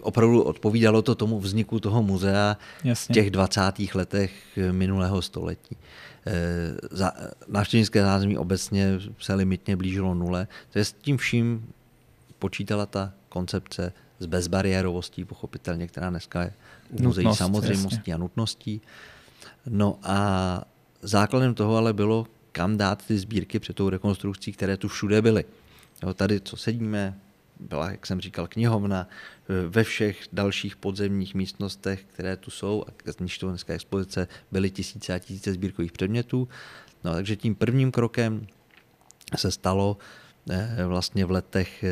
[0.00, 3.12] opravdu odpovídalo to tomu vzniku toho muzea Jasně.
[3.12, 3.60] v těch 20.
[3.94, 4.32] letech
[4.72, 5.76] minulého století.
[6.26, 7.06] E,
[7.48, 10.48] návštěvnické zázemí obecně se limitně blížilo nule.
[10.72, 11.66] To je s tím vším
[12.38, 16.52] počítala ta koncepce s bezbariérovostí, pochopitelně, která dneska je
[16.90, 18.14] u muzeí samozřejmostí jasně.
[18.14, 18.80] a nutností.
[19.68, 20.62] No a
[21.02, 25.44] základem toho ale bylo, kam dát ty sbírky před tou rekonstrukcí, které tu všude byly.
[26.02, 27.18] Jo, tady, co sedíme,
[27.60, 29.08] byla, jak jsem říkal, knihovna,
[29.48, 34.70] e, ve všech dalších podzemních místnostech, které tu jsou, a z níž dneska expozice, byly
[34.70, 36.48] tisíce a tisíce sbírkových předmětů.
[37.04, 38.46] No, takže tím prvním krokem
[39.36, 39.96] se stalo
[40.50, 41.84] e, vlastně v letech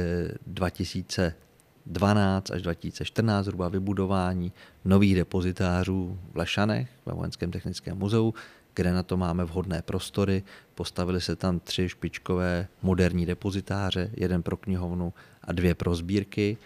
[0.46, 4.53] 2012 e, až 2014 zhruba vybudování
[4.85, 8.35] nových depozitářů v Lešanech, ve Vojenském technickém muzeu,
[8.74, 10.42] kde na to máme vhodné prostory.
[10.74, 15.12] Postavili se tam tři špičkové moderní depozitáře, jeden pro knihovnu
[15.44, 16.57] a dvě pro sbírky.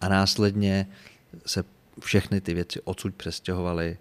[0.00, 0.86] A následně
[1.46, 1.64] se
[2.00, 3.98] všechny ty věci odsud přestěhovaly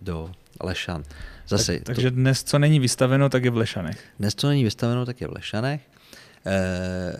[0.00, 1.02] do Lešan.
[1.48, 4.04] Zase tak, takže to, dnes, co není vystaveno, tak je v Lešanech.
[4.18, 5.80] Dnes, co není vystaveno, tak je v Lešanech.
[6.46, 7.18] E,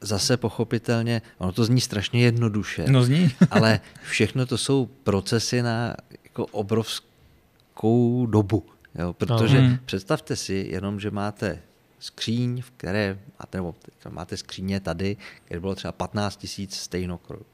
[0.00, 3.30] zase pochopitelně, ono to zní strašně jednoduše, no zní.
[3.50, 8.66] ale všechno to jsou procesy na jako obrovskou dobu.
[8.98, 9.78] Jo, protože no.
[9.84, 11.58] představte si jenom, že máte
[11.98, 13.74] skříň, v které máte, nebo
[14.08, 15.16] máte skříně tady,
[15.48, 17.46] kde bylo třeba 15 tisíc stejnokrojů.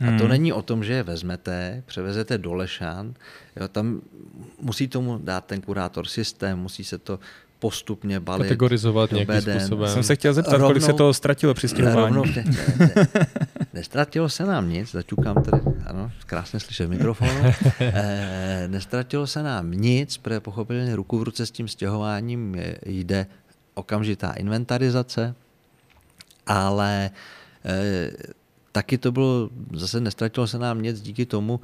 [0.00, 0.28] A to hmm.
[0.28, 3.14] není o tom, že je vezmete, převezete do Lešan,
[3.56, 4.00] jo, tam
[4.60, 7.18] musí tomu dát ten kurátor systém, musí se to
[7.58, 8.48] postupně balit.
[8.48, 9.90] Kategorizovat nějakým způsobem.
[9.90, 12.16] Jsem se chtěl zeptat, rovnou, kolik se toho ztratilo při stěhování.
[12.36, 12.44] Ne,
[12.78, 13.26] ne, ne,
[13.72, 17.30] nestratilo se nám nic, zaťukám tady, ano, krásně slyšet mikrofonu.
[17.80, 23.26] E, nestratilo se nám nic, protože pochopitelně ruku v ruce s tím stěhováním jde
[23.74, 25.34] okamžitá inventarizace,
[26.46, 27.10] ale
[27.64, 28.10] e,
[28.72, 31.60] taky to bylo, zase nestratilo se nám nic díky tomu,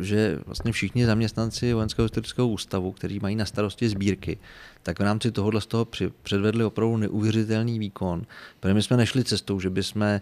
[0.00, 4.38] že vlastně všichni zaměstnanci Vojenského historického ústavu, kteří mají na starosti sbírky,
[4.82, 5.86] tak v rámci tohohle z toho
[6.22, 8.26] předvedli opravdu neuvěřitelný výkon.
[8.60, 10.20] Protože my jsme nešli cestou, že bychom e,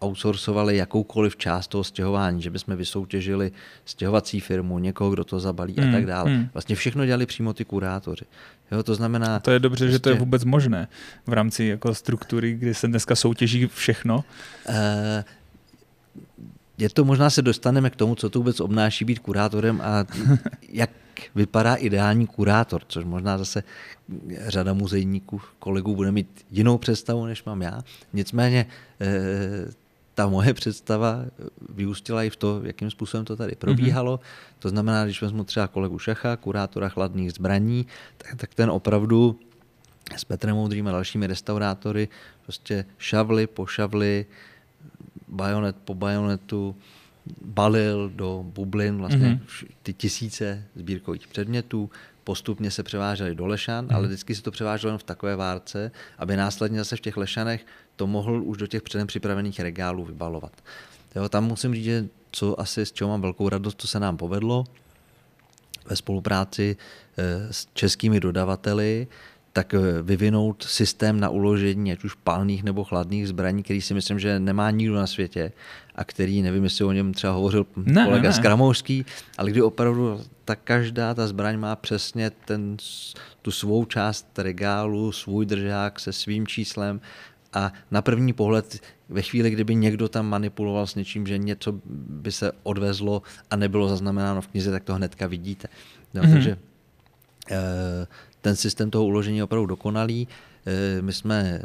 [0.00, 3.52] outsourcovali jakoukoliv část toho stěhování, že bychom vysoutěžili
[3.84, 6.30] stěhovací firmu, někoho, kdo to zabalí hmm, a tak dále.
[6.30, 6.48] Hmm.
[6.54, 8.24] Vlastně všechno dělali přímo ty kurátoři.
[8.72, 9.40] Jo, to znamená...
[9.40, 10.88] To je dobře, prostě, že to je prostě- vůbec možné
[11.26, 14.24] v rámci jako struktury, kdy se dneska soutěží všechno.
[14.68, 14.74] Uh,
[16.78, 20.06] je to možná se dostaneme k tomu, co to vůbec obnáší být kurátorem a
[20.68, 20.90] jak
[21.34, 23.62] vypadá ideální kurátor, což možná zase
[24.46, 27.82] řada muzejníků, kolegů bude mít jinou představu, než mám já.
[28.12, 28.66] Nicméně
[29.00, 29.70] eh,
[30.14, 31.24] ta moje představa
[31.68, 34.16] vyústila i v to, jakým způsobem to tady probíhalo.
[34.16, 34.54] Mm-hmm.
[34.58, 37.86] To znamená, když vezmu třeba kolegu Šacha, kurátora chladných zbraní,
[38.18, 39.38] tak, tak ten opravdu
[40.16, 42.08] s Petrem Moudrým a dalšími restaurátory
[42.42, 44.26] prostě šavli po šavli,
[45.34, 46.76] bajonet po bajonetu,
[47.44, 49.66] balil do bublin vlastně mm-hmm.
[49.82, 51.90] ty tisíce sbírkových předmětů,
[52.24, 53.96] postupně se převážely do Lešan, mm-hmm.
[53.96, 57.66] ale vždycky se to převáželo jen v takové várce, aby následně zase v těch Lešanech
[57.96, 60.52] to mohl už do těch předem připravených regálů vybalovat.
[61.16, 64.16] Jo, tam musím říct, že co asi s čeho mám velkou radost, to se nám
[64.16, 64.64] povedlo
[65.86, 66.76] ve spolupráci
[67.16, 69.06] eh, s českými dodavateli,
[69.54, 74.18] tak eh, vyvinout systém na uložení ať už palných nebo chladných zbraní, který si myslím,
[74.18, 75.52] že nemá nikdo na světě
[75.94, 78.34] a který, nevím, jestli o něm třeba hovořil ne, kolega ne.
[78.34, 79.06] Skramouský,
[79.38, 82.76] ale kdy opravdu ta každá ta zbraň má přesně ten,
[83.42, 87.00] tu svou část regálu, svůj držák se svým číslem
[87.52, 92.32] a na první pohled ve chvíli, kdyby někdo tam manipuloval s něčím, že něco by
[92.32, 95.68] se odvezlo a nebylo zaznamenáno v knize, tak to hnedka vidíte.
[96.14, 96.32] No, mm-hmm.
[96.32, 96.58] Takže
[97.50, 98.06] eh,
[98.44, 100.28] ten systém toho uložení je opravdu dokonalý.
[100.66, 101.62] Eh, my jsme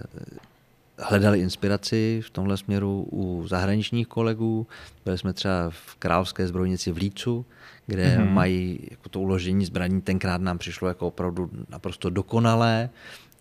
[0.97, 4.67] hledali inspiraci v tomhle směru u zahraničních kolegů.
[5.05, 7.45] Byli jsme třeba v Královské zbrojnici v Lícu,
[7.87, 8.29] kde mm-hmm.
[8.29, 10.01] mají jako to uložení zbraní.
[10.01, 12.89] Tenkrát nám přišlo jako opravdu naprosto dokonalé,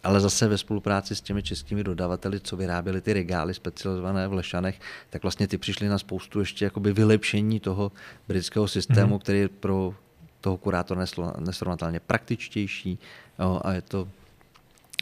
[0.05, 4.81] ale zase ve spolupráci s těmi českými dodavateli, co vyráběli ty regály specializované v Lešanech,
[5.11, 7.93] tak vlastně ty přišli na spoustu ještě jakoby vylepšení toho
[8.29, 9.23] britského systému, mm-hmm.
[9.23, 9.95] který je pro
[10.41, 11.05] toho kurátora
[11.39, 12.99] nesrovnatelně praktičtější
[13.39, 14.09] jo, a je to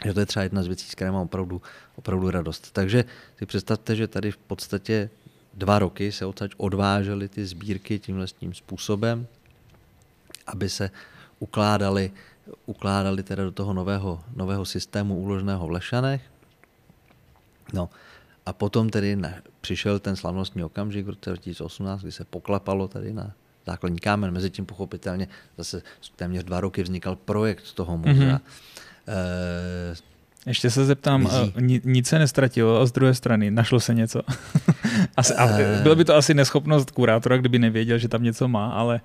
[0.04, 1.62] že to je třeba jedna z věcí, s které mám opravdu,
[1.96, 2.72] opravdu radost.
[2.72, 3.04] Takže
[3.38, 5.10] si představte, že tady v podstatě
[5.54, 9.26] dva roky se odsaď odvážely ty sbírky tímhle tím způsobem,
[10.46, 10.90] aby se
[11.38, 12.12] ukládali,
[12.66, 16.22] ukládali teda do toho nového, nového systému uloženého v Lešanech.
[17.72, 17.90] No
[18.46, 23.12] a potom tedy na, přišel ten slavnostní okamžik v roce 2018, kdy se poklapalo tady
[23.12, 23.32] na
[23.66, 24.30] základní kámen.
[24.30, 25.82] Mezitím pochopitelně zase
[26.16, 28.36] téměř dva roky vznikal projekt toho muzea.
[28.36, 29.94] Mm-hmm.
[30.46, 31.22] ještě se zeptám,
[31.56, 31.80] Mizí.
[31.84, 34.22] nic se nestratilo a z druhé strany našlo se něco?
[35.16, 39.00] asi, uh, bylo by to asi neschopnost kurátora, kdyby nevěděl, že tam něco má, ale...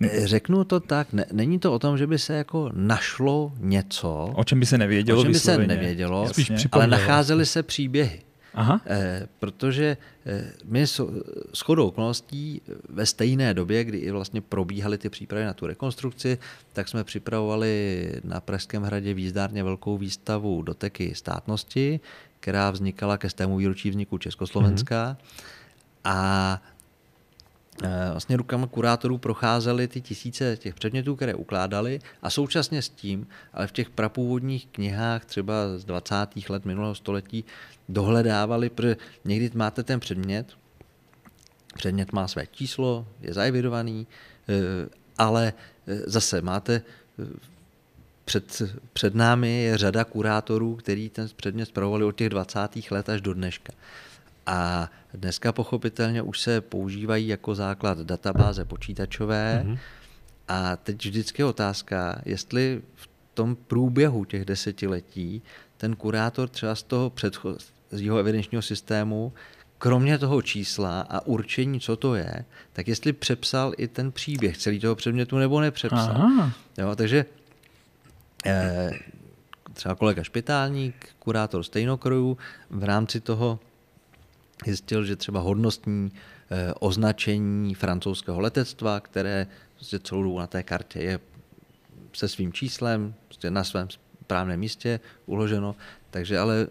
[0.00, 4.32] Eh, řeknu to tak, ne, není to o tom, že by se jako našlo něco.
[4.34, 5.20] O čem by se nevědělo.
[5.20, 6.28] O čem by se nevědělo,
[6.72, 8.20] ale nacházely se příběhy.
[8.54, 8.80] Aha.
[8.86, 15.08] Eh, protože eh, my s chodou okolností ve stejné době, kdy i vlastně probíhaly ty
[15.08, 16.38] přípravy na tu rekonstrukci,
[16.72, 22.00] tak jsme připravovali na Pražském hradě výzdárně velkou výstavu doteky státnosti,
[22.40, 25.16] která vznikala ke stému výročí vzniku Československa.
[25.20, 25.44] Mm-hmm.
[26.04, 26.73] A Eh,
[28.12, 33.66] vlastně rukama kurátorů procházely ty tisíce těch předmětů, které ukládali a současně s tím, ale
[33.66, 36.14] v těch prapůvodních knihách třeba z 20.
[36.48, 37.44] let minulého století
[37.88, 40.46] dohledávali, protože někdy máte ten předmět,
[41.74, 44.06] předmět má své číslo, je zaevidovaný,
[44.48, 45.52] eh, ale
[45.86, 46.82] eh, zase máte
[48.24, 52.90] před, před námi je řada kurátorů, který ten předmět zpravovali od těch 20.
[52.90, 53.72] let až do dneška.
[54.46, 59.64] A dneska pochopitelně už se používají jako základ databáze počítačové.
[59.66, 59.78] Mm-hmm.
[60.48, 65.42] A teď vždycky je otázka, jestli v tom průběhu těch desetiletí
[65.76, 69.32] ten kurátor třeba z toho předchozího evidenčního systému,
[69.78, 74.80] kromě toho čísla a určení, co to je, tak jestli přepsal i ten příběh celý
[74.80, 76.16] toho předmětu nebo nepřepsal.
[76.16, 76.52] Aha.
[76.78, 77.24] Jo, takže
[78.46, 78.90] eh,
[79.72, 82.38] třeba kolega Špitálník, kurátor stejnokrojů,
[82.70, 83.58] v rámci toho
[84.66, 86.12] zjistil, že třeba hodnostní
[86.50, 91.20] eh, označení francouzského letectva, které prostě celou dobu na té kartě je
[92.12, 93.88] se svým číslem, prostě na svém
[94.24, 95.76] správném místě uloženo,
[96.10, 96.66] takže ale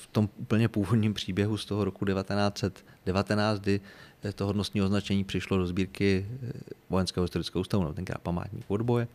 [0.00, 3.80] v tom úplně původním příběhu z toho roku 1919, kdy
[4.34, 6.52] to hodnostní označení přišlo do sbírky eh,
[6.90, 9.08] Vojenského historického ústavu, no tenkrát památník odboje,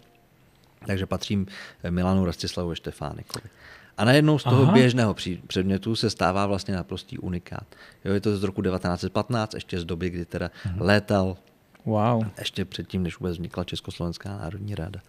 [0.87, 1.47] takže patřím
[1.89, 3.49] Milanu Rastislavovi Štefánikovi.
[3.97, 4.71] A najednou z toho Aha.
[4.71, 5.15] běžného
[5.47, 7.65] předmětu se stává vlastně naprostý unikát.
[8.05, 10.51] Jo, je to z roku 1915, ještě z doby, kdy teda.
[10.65, 10.81] Mhm.
[10.81, 11.37] létal,
[11.85, 12.25] wow.
[12.39, 14.99] ještě předtím, než vůbec vznikla Československá národní rada.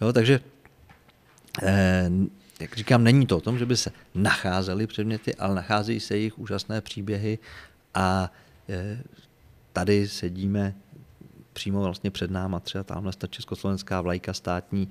[0.00, 0.40] Jo, takže,
[1.62, 2.10] eh,
[2.60, 6.38] jak říkám, není to o tom, že by se nacházely předměty, ale nacházejí se jich
[6.38, 7.38] úžasné příběhy
[7.94, 8.32] a
[8.68, 8.98] eh,
[9.72, 10.74] tady sedíme
[11.56, 14.88] přímo vlastně před náma třeba tamhle ta československá vlajka státní,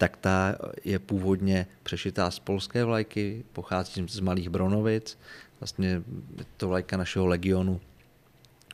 [0.00, 5.18] tak ta je původně přešitá z polské vlajky, pochází z Malých Bronovic,
[5.60, 5.88] vlastně
[6.38, 7.80] je to vlajka našeho legionu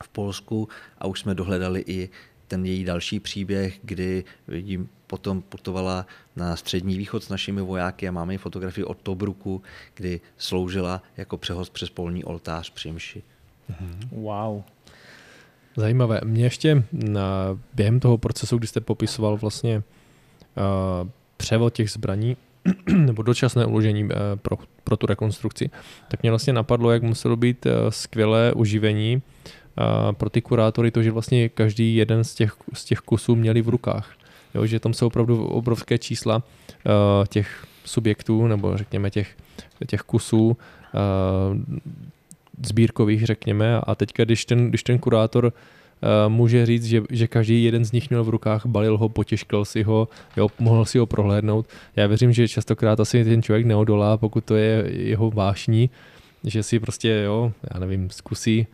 [0.03, 2.09] v Polsku a už jsme dohledali i
[2.47, 6.05] ten její další příběh, kdy vidím, potom putovala
[6.35, 9.61] na střední východ s našimi vojáky a máme i fotografii od Tobruku,
[9.93, 13.23] kdy sloužila jako přehost přes polní oltář při mši.
[14.11, 14.63] Wow.
[15.75, 16.21] Zajímavé.
[16.23, 19.83] Mě ještě na, během toho procesu, kdy jste popisoval vlastně uh,
[21.37, 22.37] převod těch zbraní,
[22.95, 25.69] nebo dočasné uložení uh, pro, pro tu rekonstrukci,
[26.07, 29.21] tak mě vlastně napadlo, jak muselo být uh, skvělé uživení
[30.11, 33.69] pro ty kurátory, to, že vlastně každý jeden z těch, z těch kusů měli v
[33.69, 34.13] rukách.
[34.55, 36.43] Jo, že tam jsou opravdu obrovské čísla
[37.29, 39.35] těch subjektů, nebo řekněme těch,
[39.87, 40.57] těch kusů,
[42.65, 45.53] sbírkových, řekněme, a teďka, když ten, když ten kurátor
[46.27, 49.83] může říct, že, že každý jeden z nich měl v rukách, balil ho, potěžkal si
[49.83, 51.65] ho, jo, mohl si ho prohlédnout.
[51.95, 55.89] Já věřím, že častokrát asi ten člověk neodolá, pokud to je jeho vášní,
[56.43, 58.67] že si prostě, jo, já nevím, zkusí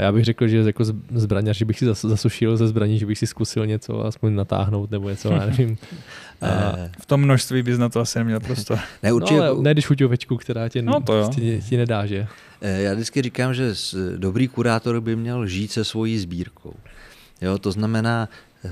[0.00, 0.84] a já bych řekl, že jako
[1.14, 5.10] zbraňař, že bych si zasušil ze zbraní, že bych si zkusil něco aspoň natáhnout nebo
[5.10, 5.78] něco, já nevím.
[6.40, 8.78] A v tom množství bys na to asi neměl prostor.
[9.02, 9.40] Ne, určitě...
[9.40, 12.26] no, ale ne když chuťovečku, která tě, no to ti, ti nedá, že?
[12.60, 13.74] Eh, já vždycky říkám, že
[14.16, 16.74] dobrý kurátor by měl žít se svojí sbírkou.
[17.40, 18.28] Jo, to znamená,
[18.64, 18.70] eh,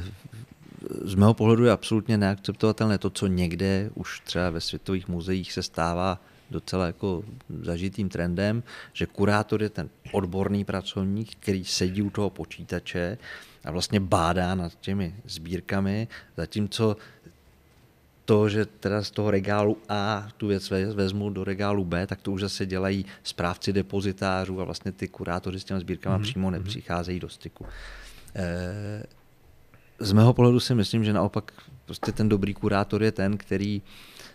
[1.05, 5.63] z mého pohledu je absolutně neakceptovatelné to, co někde už třeba ve světových muzeích se
[5.63, 6.21] stává
[6.51, 7.25] docela jako
[7.61, 13.19] zažitým trendem, že kurátor je ten odborný pracovník, který sedí u toho počítače
[13.65, 16.97] a vlastně bádá nad těmi sbírkami, zatímco
[18.25, 22.33] to, že teda z toho regálu A tu věc vezmu do regálu B, tak to
[22.33, 26.23] už zase dělají správci depozitářů a vlastně ty kurátoři s těmi sbírkami mm-hmm.
[26.23, 26.59] přímo mhm.
[26.59, 27.67] nepřicházejí do styku.
[28.37, 29.03] E,
[29.99, 31.53] z mého pohledu si myslím, že naopak
[31.85, 33.83] prostě ten dobrý kurátor je ten, který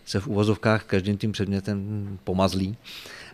[0.04, 2.76] se v uvozovkách každým tím předmětem pomazlí.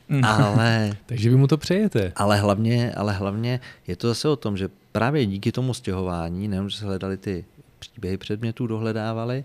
[0.08, 0.24] Mhm.
[0.24, 2.12] Ale, Takže vy mu to přejete.
[2.16, 6.70] Ale hlavně, ale hlavně je to zase o tom, že právě díky tomu stěhování, nejenom,
[6.70, 7.44] že se hledali ty
[7.78, 9.44] příběhy předmětů, dohledávali,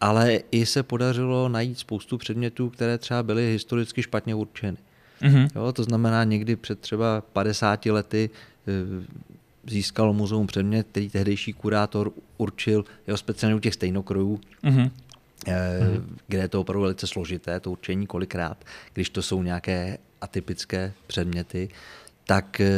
[0.00, 4.76] ale i se podařilo najít spoustu předmětů, které třeba byly historicky špatně určeny.
[5.22, 5.48] Mm-hmm.
[5.56, 8.30] Jo, to znamená, někdy před třeba 50 lety
[8.68, 8.72] eh,
[9.66, 14.90] získalo muzeum předmět, který tehdejší kurátor určil, jeho speciálně u těch stejnokrojů, mm-hmm.
[16.26, 21.68] Kde je to opravdu velice složité, to určení kolikrát, když to jsou nějaké atypické předměty,
[22.26, 22.72] tak eh,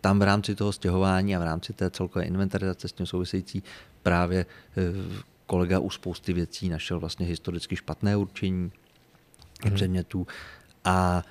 [0.00, 3.62] tam v rámci toho stěhování a v rámci té celkové inventarizace s tím související
[4.02, 4.46] právě
[5.46, 8.72] kolega u spousty věcí našel vlastně historicky špatné určení
[9.62, 9.74] hmm.
[9.74, 10.26] předmětů
[10.84, 11.24] a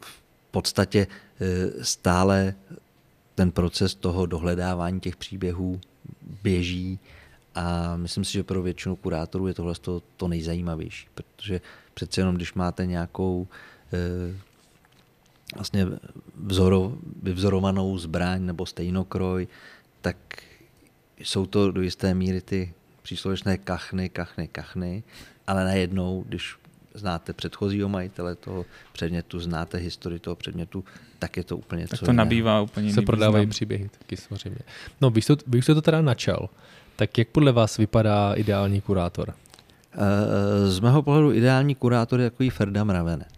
[0.00, 1.06] v podstatě
[1.82, 2.54] stále
[3.34, 5.80] ten proces toho dohledávání těch příběhů
[6.42, 6.98] běží
[7.54, 11.60] a myslím si, že pro většinu kurátorů je tohle to, to nejzajímavější, protože
[11.94, 13.48] přece jenom, když máte nějakou
[13.92, 14.34] e,
[15.54, 15.86] vlastně
[16.44, 16.92] vzoro,
[17.22, 19.48] vyvzorovanou zbraň nebo stejnokroj,
[20.00, 20.16] tak
[21.18, 25.02] jsou to do jisté míry ty příslovečné kachny, kachny, kachny,
[25.46, 26.56] ale najednou, když
[26.94, 30.84] znáte předchozího majitele toho předmětu, znáte historii toho předmětu,
[31.18, 32.24] tak je to úplně tak co to jiného.
[32.24, 34.60] nabývá úplně Se prodávají příběhy taky samozřejmě.
[35.00, 36.48] No, vy jste, vy jste to teda načal,
[36.96, 39.34] tak jak podle vás vypadá ideální kurátor?
[39.94, 43.28] Eh, z mého pohledu ideální kurátor je takový Ferda Mravenec.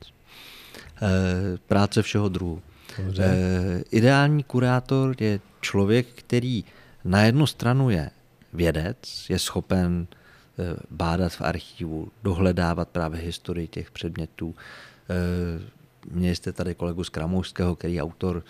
[1.02, 2.62] Eh, práce všeho druhu.
[2.98, 3.24] Dobře.
[3.24, 6.64] Eh, ideální kurátor je člověk, který
[7.04, 8.10] na jednu stranu je
[8.52, 10.06] vědec, je schopen
[10.90, 14.54] bádat v archivu, dohledávat právě historii těch předmětů.
[16.10, 18.42] Měli jste tady kolegu z Kramouského, který je autor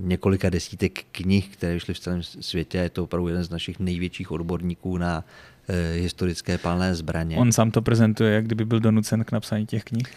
[0.00, 2.78] několika desítek knih, které vyšly v celém světě.
[2.78, 5.24] Je to opravdu jeden z našich největších odborníků na
[5.68, 7.36] eh, historické palné zbraně.
[7.36, 10.14] On sám to prezentuje, jak kdyby byl donucen k napsání těch knih.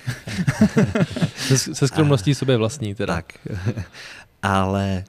[1.36, 3.16] se, se skromností sobě vlastní teda.
[3.16, 3.34] Tak.
[4.44, 5.04] Ale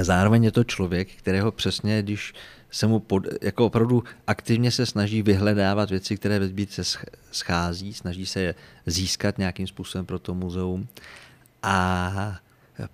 [0.00, 2.34] zároveň je to člověk, kterého přesně, když
[2.70, 6.82] se mu pod, jako opravdu aktivně se snaží vyhledávat věci, které ve sbírce
[7.32, 8.54] schází, snaží se je
[8.86, 10.88] získat nějakým způsobem pro to muzeum.
[11.62, 12.38] A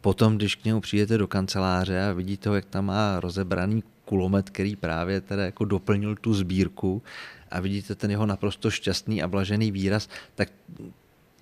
[0.01, 4.51] potom, když k němu přijdete do kanceláře a vidíte ho, jak tam má rozebraný kulomet,
[4.51, 7.03] který právě teda jako doplnil tu sbírku
[7.51, 10.49] a vidíte ten jeho naprosto šťastný a blažený výraz, tak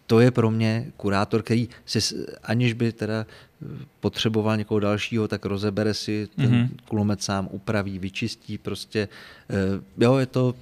[0.06, 3.26] to je pro mě kurátor, který si, aniž by teda
[4.00, 6.68] potřeboval někoho dalšího, tak rozebere si ten mm-hmm.
[6.88, 9.08] kulomet sám, upraví, vyčistí prostě.
[9.50, 10.54] Eh, jo, je to,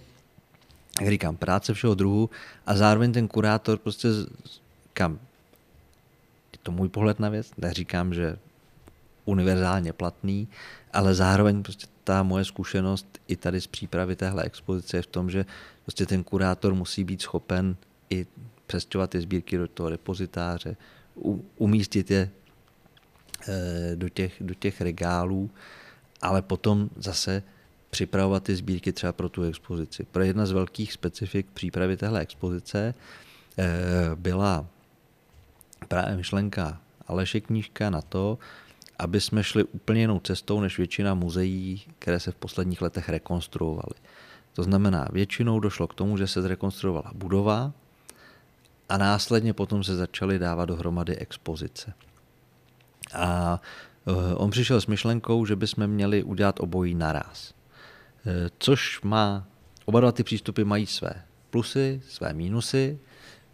[1.01, 2.31] jak říkám, práce všeho druhu
[2.67, 4.09] a zároveň ten kurátor prostě
[4.93, 5.19] kam
[6.71, 8.37] to můj pohled na věc, neříkám, že
[9.25, 10.49] univerzálně platný,
[10.93, 15.31] ale zároveň prostě ta moje zkušenost i tady z přípravy téhle expozice je v tom,
[15.31, 15.45] že
[15.83, 17.77] prostě ten kurátor musí být schopen
[18.11, 18.27] i
[18.67, 20.77] přestěhovat ty sbírky do toho repozitáře,
[21.59, 22.31] umístit je
[23.49, 25.51] eh, do těch, do těch regálů,
[26.23, 27.43] ale potom zase
[27.91, 30.05] připravovat ty sbírky třeba pro tu expozici.
[30.05, 32.95] Pro jedna z velkých specifik přípravy téhle expozice
[33.59, 33.67] eh,
[34.15, 34.67] byla
[35.89, 38.39] právě myšlenka Aleše knížka na to,
[38.99, 43.95] aby jsme šli úplně jinou cestou než většina muzeí, které se v posledních letech rekonstruovaly.
[44.53, 47.73] To znamená, většinou došlo k tomu, že se zrekonstruovala budova
[48.89, 51.93] a následně potom se začaly dávat dohromady expozice.
[53.15, 53.61] A
[54.07, 57.55] eh, on přišel s myšlenkou, že bychom měli udělat obojí naraz.
[58.27, 59.45] Eh, což má,
[59.85, 62.99] oba dva ty přístupy mají své plusy, své mínusy.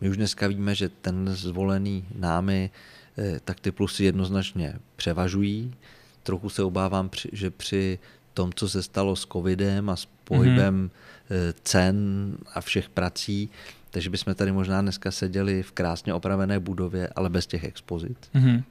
[0.01, 2.71] My už dneska víme, že ten zvolený námi,
[3.19, 5.75] eh, tak ty plusy jednoznačně převažují.
[6.23, 7.99] Trochu se obávám, že při
[8.35, 11.55] tom, co se stalo s covidem a s pohybem mm-hmm.
[11.63, 11.97] cen
[12.55, 13.51] a všech prací,
[13.91, 18.19] takže bychom tady možná dneska seděli v krásně opravené budově, ale bez těch expozic.
[18.35, 18.63] Mm-hmm.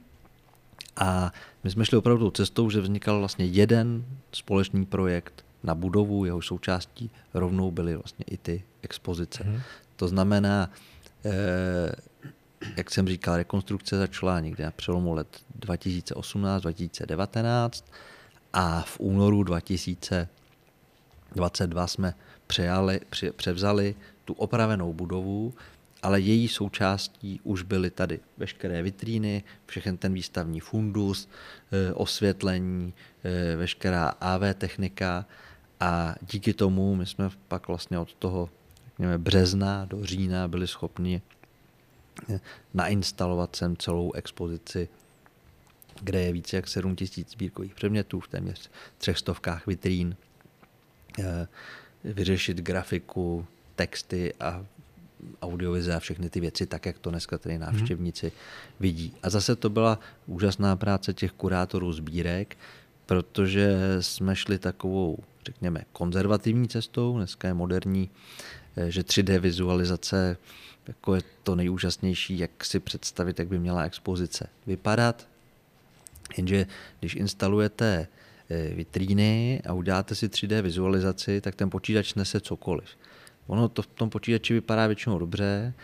[0.96, 1.32] A
[1.64, 7.10] my jsme šli opravdu cestou, že vznikal vlastně jeden společný projekt na budovu, jeho součástí
[7.34, 9.44] rovnou byly vlastně i ty expozice.
[9.44, 9.60] Mm-hmm.
[9.96, 10.70] To znamená,
[12.76, 17.84] jak jsem říkal, rekonstrukce začala někde na přelomu let 2018-2019
[18.52, 22.14] a v únoru 2022 jsme
[22.46, 25.54] přejali, pře, převzali tu opravenou budovu,
[26.02, 31.28] ale její součástí už byly tady veškeré vitríny, všechen ten výstavní fundus,
[31.72, 35.26] eh, osvětlení, eh, veškerá AV technika
[35.80, 38.50] a díky tomu my jsme pak vlastně od toho
[38.96, 41.22] řekněme, března do října byli schopni
[42.28, 42.40] eh,
[42.74, 44.88] nainstalovat sem celou expozici,
[46.00, 50.16] kde je více jak 7 tisíc sbírkových předmětů v téměř třech stovkách vitrín,
[52.04, 54.66] vyřešit grafiku, texty a
[55.42, 58.32] audiovize a všechny ty věci, tak jak to dneska tady návštěvníci
[58.80, 59.14] vidí.
[59.22, 62.56] A zase to byla úžasná práce těch kurátorů sbírek,
[63.06, 67.16] protože jsme šli takovou, řekněme, konzervativní cestou.
[67.16, 68.55] Dneska je moderní, eh,
[68.88, 70.36] že 3D vizualizace
[70.88, 75.28] jako je to nejúžasnější, jak si představit, jak by měla expozice vypadat.
[76.36, 76.66] Jenže
[77.00, 78.08] když instalujete
[78.50, 82.88] eh, vitríny a uděláte si 3D vizualizaci, tak ten počítač nese cokoliv.
[83.46, 85.74] Ono to v tom počítači vypadá většinou dobře,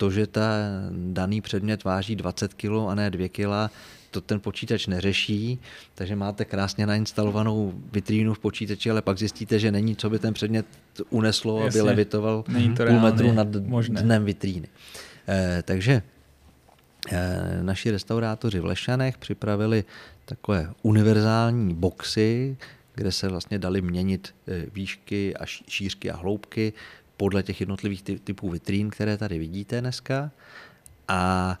[0.00, 0.42] to, že ta
[0.90, 3.72] daný předmět váží 20 kg a ne 2 kg,
[4.10, 5.58] to ten počítač neřeší,
[5.94, 10.34] takže máte krásně nainstalovanou vitrínu v počítači, ale pak zjistíte, že není, co by ten
[10.34, 10.66] předmět
[11.10, 11.80] uneslo, Jasně.
[11.80, 14.02] aby levitoval půl metru nad možné.
[14.02, 14.68] dnem vitríny.
[15.28, 16.02] Eh, takže
[17.12, 19.84] eh, naši restaurátoři v Lešanech připravili
[20.24, 22.56] takové univerzální boxy,
[22.94, 26.72] kde se vlastně dali měnit eh, výšky a šířky a hloubky
[27.20, 30.30] podle těch jednotlivých typů vitrín, které tady vidíte dneska.
[31.08, 31.58] A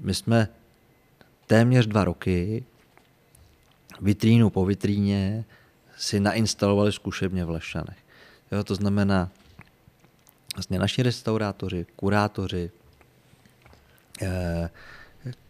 [0.00, 0.48] my jsme
[1.46, 2.64] téměř dva roky
[4.00, 5.44] vitrínu po vitríně
[5.96, 7.98] si nainstalovali zkušebně v Lešanech.
[8.52, 9.30] Jo, to znamená,
[10.56, 12.70] vlastně naši restaurátoři, kurátoři,
[14.22, 14.70] eh,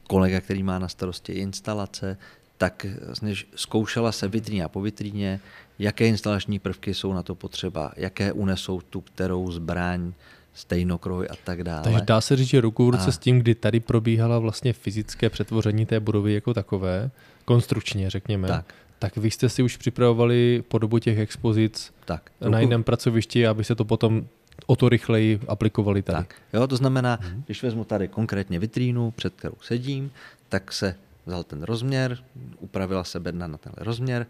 [0.07, 2.19] kolega, který má na starosti instalace,
[2.59, 5.41] tak vlastně zkoušela se vitrína po vitríně,
[5.83, 10.13] jaké instalační prvky jsou na to potřeba, jaké unesou tu kterou zbraň,
[10.55, 11.83] stejnokroj a tak dále.
[11.83, 13.13] Takže dá se říct, že ruku v ruce a...
[13.13, 17.11] s tím, kdy tady probíhala vlastně fyzické přetvoření té budovy jako takové,
[17.45, 18.75] konstrukčně řekněme, tak.
[18.99, 22.53] tak vy jste si už připravovali podobu těch expozic tak, ruku...
[22.53, 24.27] na jiném pracovišti, aby se to potom
[24.67, 26.19] o to rychleji aplikovali tady.
[26.19, 27.43] Tak, jo, to znamená, hmm.
[27.47, 30.11] když vezmu tady konkrétně vitrínu, před kterou sedím,
[30.49, 30.95] tak se
[31.27, 32.19] vzal ten rozměr,
[32.61, 34.27] upravila se bedna na tenhle rozměr,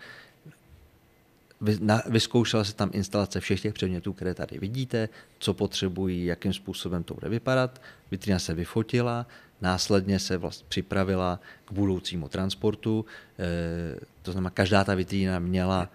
[2.07, 5.09] vyzkoušela se tam instalace všech těch předmětů, které tady vidíte,
[5.39, 7.81] co potřebují, jakým způsobem to bude vypadat.
[8.11, 9.27] Vitrina se vyfotila,
[9.61, 13.05] následně se vlastně připravila k budoucímu transportu.
[13.39, 15.89] E, to znamená, každá ta vitrína měla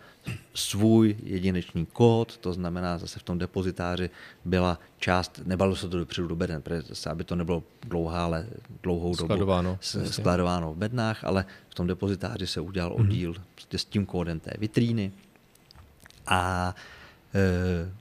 [0.53, 4.09] svůj jedinečný kód, to znamená, zase v tom depozitáři
[4.45, 8.47] byla část, nebalo se to dopředu do beden, zase, aby to nebylo dlouhá, ale
[8.83, 13.01] dlouhou skladováno, dobu skladováno v bednách, ale v tom depozitáři se udělal mm-hmm.
[13.01, 13.35] oddíl
[13.71, 15.11] s tím kódem té vitríny
[16.27, 16.75] a
[17.35, 17.91] e,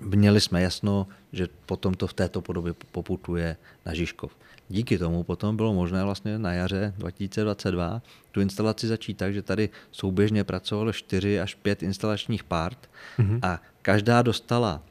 [0.00, 3.56] měli jsme jasno, že potom to v této podobě poputuje
[3.86, 4.32] na Žižkov.
[4.68, 8.02] Díky tomu potom bylo možné vlastně na jaře 2022
[8.32, 13.38] tu instalaci začít tak, že tady souběžně pracovalo 4 až 5 instalačních part mm-hmm.
[13.42, 14.82] a každá dostala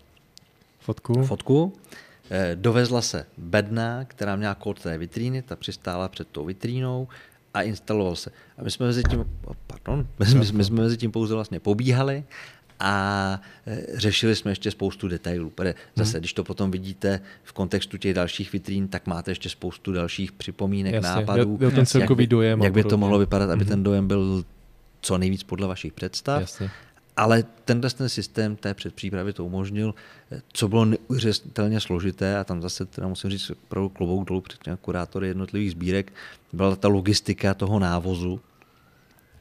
[0.80, 1.26] fotku.
[1.26, 1.74] fotku.
[2.30, 7.08] E, dovezla se bedna, která měla kód té vitríny, ta přistála před tou vitrínou
[7.54, 8.32] a instaloval se.
[8.58, 9.26] A my jsme mezi tím,
[9.68, 12.24] pardon, my, my, my jsme mezi tím pouze vlastně pobíhali
[12.80, 15.50] a e, řešili jsme ještě spoustu detailů.
[15.50, 16.20] Protože zase, hmm.
[16.20, 20.94] když to potom vidíte v kontextu těch dalších vitrín, tak máte ještě spoustu dalších připomínek,
[20.94, 21.58] Jasně, nápadů.
[21.58, 22.62] Byl ten celkový jak by, dojem.
[22.62, 23.70] Jak by to mohlo vypadat, aby hmm.
[23.70, 24.44] ten dojem byl
[25.02, 26.42] co nejvíc podle vašich představ.
[26.42, 26.72] Jasně.
[27.18, 29.94] ale tenhle ten systém té předpřípravy to umožnil,
[30.54, 35.28] co bylo neuvěřitelně složité a tam zase teda musím říct opravdu klobouk dolů před kurátory
[35.28, 36.14] jednotlivých sbírek,
[36.54, 38.40] byla ta logistika toho návozu,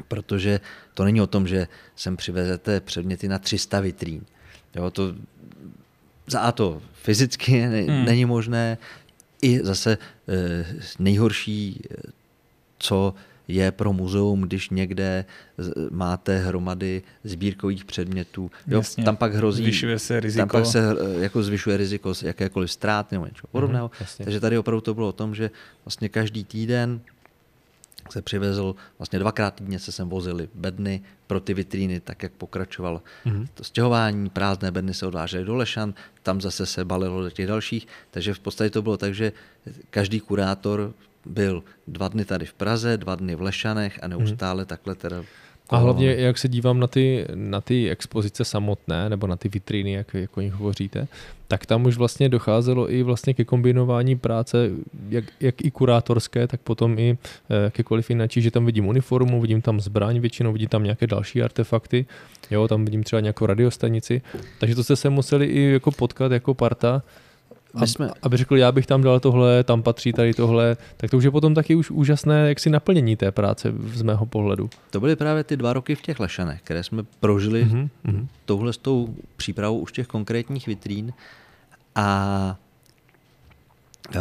[0.08, 0.60] protože
[0.94, 4.26] to není o tom, že sem přivezete předměty na 300 vitrín.
[4.74, 5.14] Jo, to
[6.26, 8.04] za a to fyzicky ne, hmm.
[8.04, 8.78] není možné,
[9.42, 10.66] i zase eh,
[10.98, 11.82] nejhorší,
[12.78, 13.14] co
[13.48, 15.24] je pro muzeum, když někde
[15.90, 18.50] máte hromady sbírkových předmětů.
[18.66, 19.04] Jo, Jasně.
[19.04, 20.40] tam pak hrozí, zvyšuje se riziko.
[20.40, 23.90] Tam pak se eh, jako zvyšuje riziko z jakékoliv ztráty nebo něčeho podobného.
[24.00, 25.50] Mm, Takže tady opravdu to bylo o tom, že
[25.84, 27.00] vlastně každý týden
[28.10, 33.02] se přivezl, vlastně dvakrát týdně se sem vozili bedny pro ty vitríny, tak jak pokračoval
[33.26, 33.46] mm-hmm.
[33.54, 37.86] to stěhování, prázdné bedny se odvážely do Lešan, tam zase se balilo do těch dalších,
[38.10, 39.32] takže v podstatě to bylo tak, že
[39.90, 40.92] každý kurátor
[41.26, 44.66] byl dva dny tady v Praze, dva dny v Lešanech a neustále mm-hmm.
[44.66, 45.24] takhle teda
[45.68, 49.92] a hlavně, jak se dívám na ty, na ty expozice samotné, nebo na ty vitríny,
[49.92, 51.08] jak, o nich hovoříte,
[51.48, 54.70] tak tam už vlastně docházelo i vlastně ke kombinování práce,
[55.08, 57.18] jak, jak i kurátorské, tak potom i
[57.50, 61.42] eh, jakékoliv jiné, že tam vidím uniformu, vidím tam zbraň většinou, vidím tam nějaké další
[61.42, 62.06] artefakty,
[62.50, 64.22] jo, tam vidím třeba nějakou radiostanici,
[64.58, 67.02] takže to jste se museli i jako potkat jako parta,
[67.80, 68.10] my jsme...
[68.22, 71.30] aby řekl, já bych tam dal tohle, tam patří tady tohle, tak to už je
[71.30, 74.70] potom taky už úžasné jaksi naplnění té práce z mého pohledu.
[74.90, 78.26] To byly právě ty dva roky v těch Lešanech, které jsme prožili mm-hmm.
[78.44, 81.12] touhle s tou přípravou už těch konkrétních vitrín
[81.94, 82.58] a
[84.14, 84.20] e,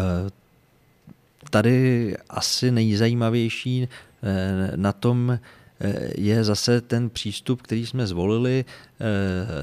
[1.50, 3.88] tady asi nejzajímavější e,
[4.76, 5.40] na tom e,
[6.18, 8.66] je zase ten přístup, který jsme zvolili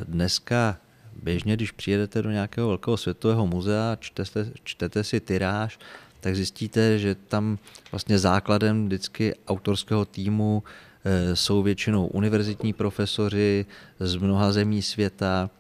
[0.08, 0.76] dneska
[1.22, 5.78] běžně, když přijedete do nějakého velkého světového muzea, čtete, čtete si tyráž,
[6.20, 7.58] tak zjistíte, že tam
[7.92, 10.62] vlastně základem vždycky autorského týmu
[11.04, 13.66] e, jsou většinou univerzitní profesoři
[14.00, 15.50] z mnoha zemí světa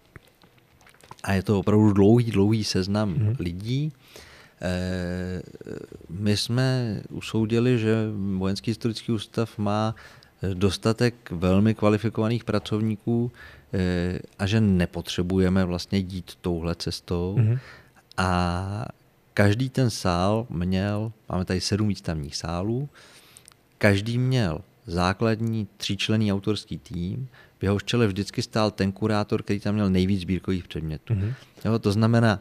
[1.24, 3.36] a je to opravdu dlouhý, dlouhý seznam hmm.
[3.38, 3.92] lidí.
[4.62, 5.42] E,
[6.10, 7.94] my jsme usoudili, že
[8.38, 9.94] Vojenský historický ústav má
[10.54, 13.61] dostatek velmi kvalifikovaných pracovníků, Eh,
[14.38, 17.36] a že nepotřebujeme vlastně jít touhle cestou.
[17.38, 17.58] Mm-hmm.
[18.16, 18.86] A
[19.34, 22.88] každý ten sál měl, máme tady sedm výstavních sálů,
[23.78, 29.74] každý měl základní tříčlený autorský tým, v jeho čele vždycky stál ten kurátor, který tam
[29.74, 31.14] měl nejvíc sbírkových předmětů.
[31.14, 31.34] Mm-hmm.
[31.64, 32.40] Jo, to znamená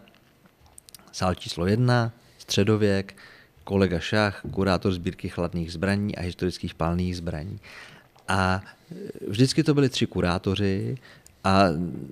[1.11, 3.15] sál číslo jedna, středověk,
[3.63, 7.59] kolega Šach, kurátor sbírky chladných zbraní a historických palných zbraní.
[8.27, 8.61] A
[9.27, 10.97] vždycky to byli tři kurátoři,
[11.43, 11.63] a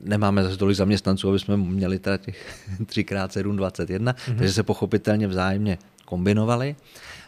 [0.04, 4.38] nemáme zase tolik zaměstnanců, aby jsme měli teda těch 3x7, 21, mm-hmm.
[4.38, 6.76] takže se pochopitelně vzájemně kombinovali,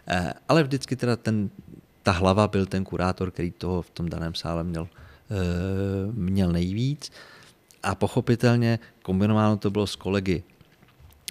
[0.08, 1.50] eh, ale vždycky teda ten,
[2.04, 4.88] ta hlava byl ten kurátor, který toho v tom daném sále měl,
[5.32, 7.12] eh, měl nejvíc.
[7.84, 10.44] A pochopitelně kombinováno to bylo s kolegy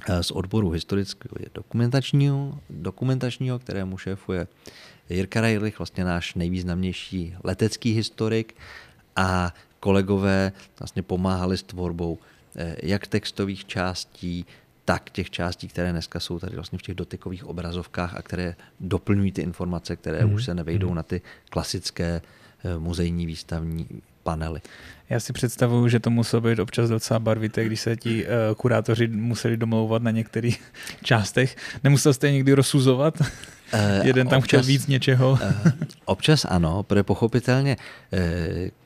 [0.08, 4.46] eh, z odboru historického dokumentačního, dokumentačního, kterému šéfuje
[5.08, 8.54] Jirka Rajlich, vlastně náš nejvýznamnější letecký historik.
[9.16, 12.18] A kolegové vlastně pomáhali s tvorbou
[12.56, 14.46] eh, jak textových částí,
[14.84, 19.32] tak těch částí, které dneska jsou tady vlastně v těch dotykových obrazovkách a které doplňují
[19.32, 20.34] ty informace, které mm.
[20.34, 20.94] už se nevejdou mm.
[20.94, 21.20] na ty
[21.50, 22.22] klasické
[22.64, 23.86] eh, muzejní výstavní
[24.22, 24.60] panely.
[25.10, 29.08] Já si představuju, že to muselo být občas docela barvité, když se ti uh, kurátoři
[29.08, 30.62] museli domlouvat na některých
[31.04, 31.56] částech.
[31.84, 33.20] Nemusel jste někdy rozsuzovat?
[33.20, 33.26] Uh,
[34.06, 35.30] Jeden tam občas, chtěl víc něčeho.
[35.30, 35.38] uh,
[36.04, 37.76] občas ano, protože pochopitelně
[38.12, 38.18] uh,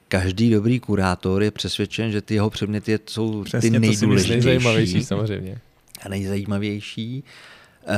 [0.08, 4.46] každý dobrý kurátor je přesvědčen, že ty jeho předměty jsou Přesně, ty nejdůležitější.
[4.46, 5.58] Nejzajímavější samozřejmě.
[6.02, 7.24] A nejzajímavější.
[7.86, 7.96] E,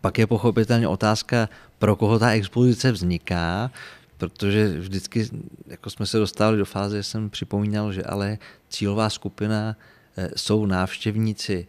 [0.00, 3.70] pak je pochopitelně otázka, pro koho ta expozice vzniká,
[4.18, 5.28] protože vždycky
[5.66, 9.76] jako jsme se dostali do fáze, že jsem připomínal, že ale cílová skupina
[10.16, 11.66] eh, jsou návštěvníci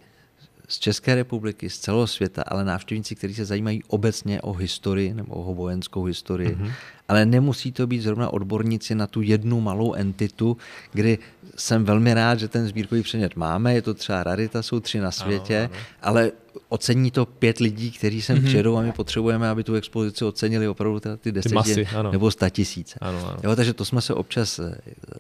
[0.70, 5.36] z České republiky, z celého světa, ale návštěvníci, kteří se zajímají obecně o historii nebo
[5.36, 6.55] o vojenskou historii.
[6.55, 6.72] Mm-hmm.
[7.07, 10.57] Ale nemusí to být zrovna odborníci na tu jednu malou entitu,
[10.93, 11.17] kdy
[11.55, 15.11] jsem velmi rád, že ten sbírkový předmět máme, je to třeba rarita, jsou tři na
[15.11, 15.84] světě, ano, ano.
[16.01, 16.32] ale
[16.70, 18.45] ocení to pět lidí, kteří sem mm-hmm.
[18.45, 22.99] přijedou a my potřebujeme, aby tu expozici ocenili opravdu teda ty desetě nebo sta tisíce.
[23.01, 23.39] Ano, ano.
[23.43, 24.78] Jo, takže to jsme se občas eh,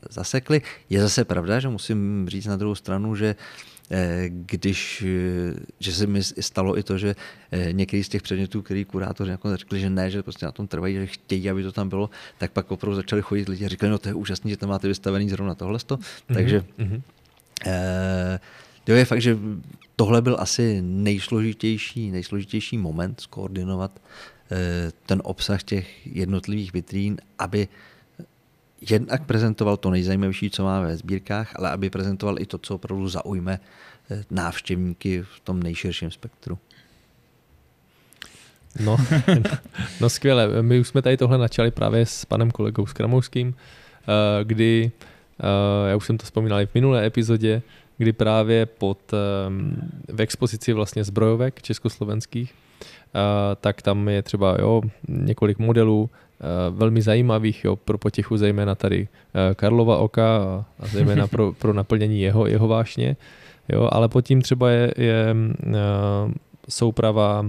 [0.09, 0.61] zasekli.
[0.89, 3.35] Je zase pravda, že musím říct na druhou stranu, že
[4.29, 7.15] když, eh, že se mi stalo i to, že
[7.51, 10.67] eh, některý z těch předmětů, který kurátoři jako řekli, že ne, že prostě na tom
[10.67, 13.91] trvají, že chtějí, aby to tam bylo, tak pak opravdu začali chodit lidi a říkali,
[13.91, 15.77] no to je úžasné, že tam máte vystavený zrovna tohle.
[15.77, 16.33] Mm-hmm.
[16.33, 17.01] Takže mm-hmm.
[17.65, 18.39] Eh,
[18.87, 19.37] jo, je fakt, že
[19.95, 24.01] tohle byl asi nejsložitější, nejsložitější moment skoordinovat
[24.51, 27.67] eh, ten obsah těch jednotlivých vitrín, aby
[28.81, 33.09] jednak prezentoval to nejzajímavější, co máme ve sbírkách, ale aby prezentoval i to, co opravdu
[33.09, 33.59] zaujme
[34.11, 36.57] eh, návštěvníky v tom nejširším spektru.
[38.79, 38.97] No,
[40.01, 40.61] no skvěle.
[40.61, 44.91] My už jsme tady tohle načali právě s panem kolegou Skramouským, eh, kdy,
[45.39, 47.61] eh, já už jsem to vzpomínal i v minulé epizodě,
[47.97, 49.11] kdy právě pod,
[50.07, 52.53] v expozici vlastně zbrojovek československých,
[53.61, 56.09] tak tam je třeba jo, několik modelů,
[56.69, 59.07] velmi zajímavých jo, pro potěchu zejména tady
[59.55, 63.17] Karlova oka a, a zejména pro, pro naplnění jeho, jeho vášně.
[63.69, 65.35] Jo, ale pod tím třeba je, je
[66.69, 67.45] souprava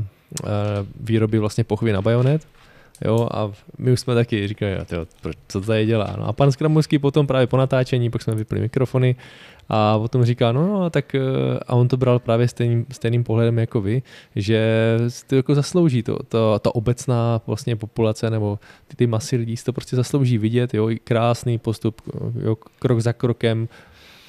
[1.00, 2.46] výroby vlastně pochvy na bajonet,
[3.04, 5.06] Jo, a my už jsme taky říkali, tyjo,
[5.48, 6.14] co to tady dělá.
[6.18, 9.16] No a pan Skramovský potom právě po natáčení, pak jsme vypli mikrofony
[9.72, 11.20] a potom říká, no, no tak eh,
[11.66, 14.02] a on to bral právě stejným, stejným pohledem jako vy,
[14.36, 14.60] že
[15.26, 18.58] to jako zaslouží to, to, ta obecná vlastně populace nebo
[18.88, 22.02] ty, ty masy lidí si to prostě zaslouží vidět, jo, krásný postup,
[22.42, 23.68] jo, krok za krokem,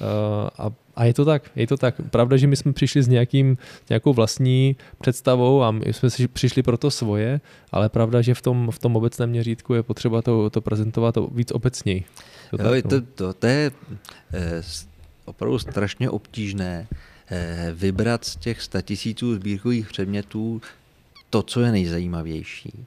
[0.02, 1.94] Uh, a, a je to tak, je to tak.
[2.10, 6.62] Pravda, že my jsme přišli s nějakým, nějakou vlastní představou a my jsme si přišli
[6.62, 7.40] pro to svoje,
[7.72, 11.52] ale pravda, že v tom, v tom obecném měřítku je potřeba to, to prezentovat víc
[11.52, 12.04] obecněji.
[12.50, 12.90] To, jo, no.
[12.90, 13.70] to, to, to je
[14.32, 14.62] eh,
[15.24, 16.86] opravdu strašně obtížné
[17.30, 20.62] eh, vybrat z těch statisíců sbírkových předmětů
[21.30, 22.86] to, co je nejzajímavější.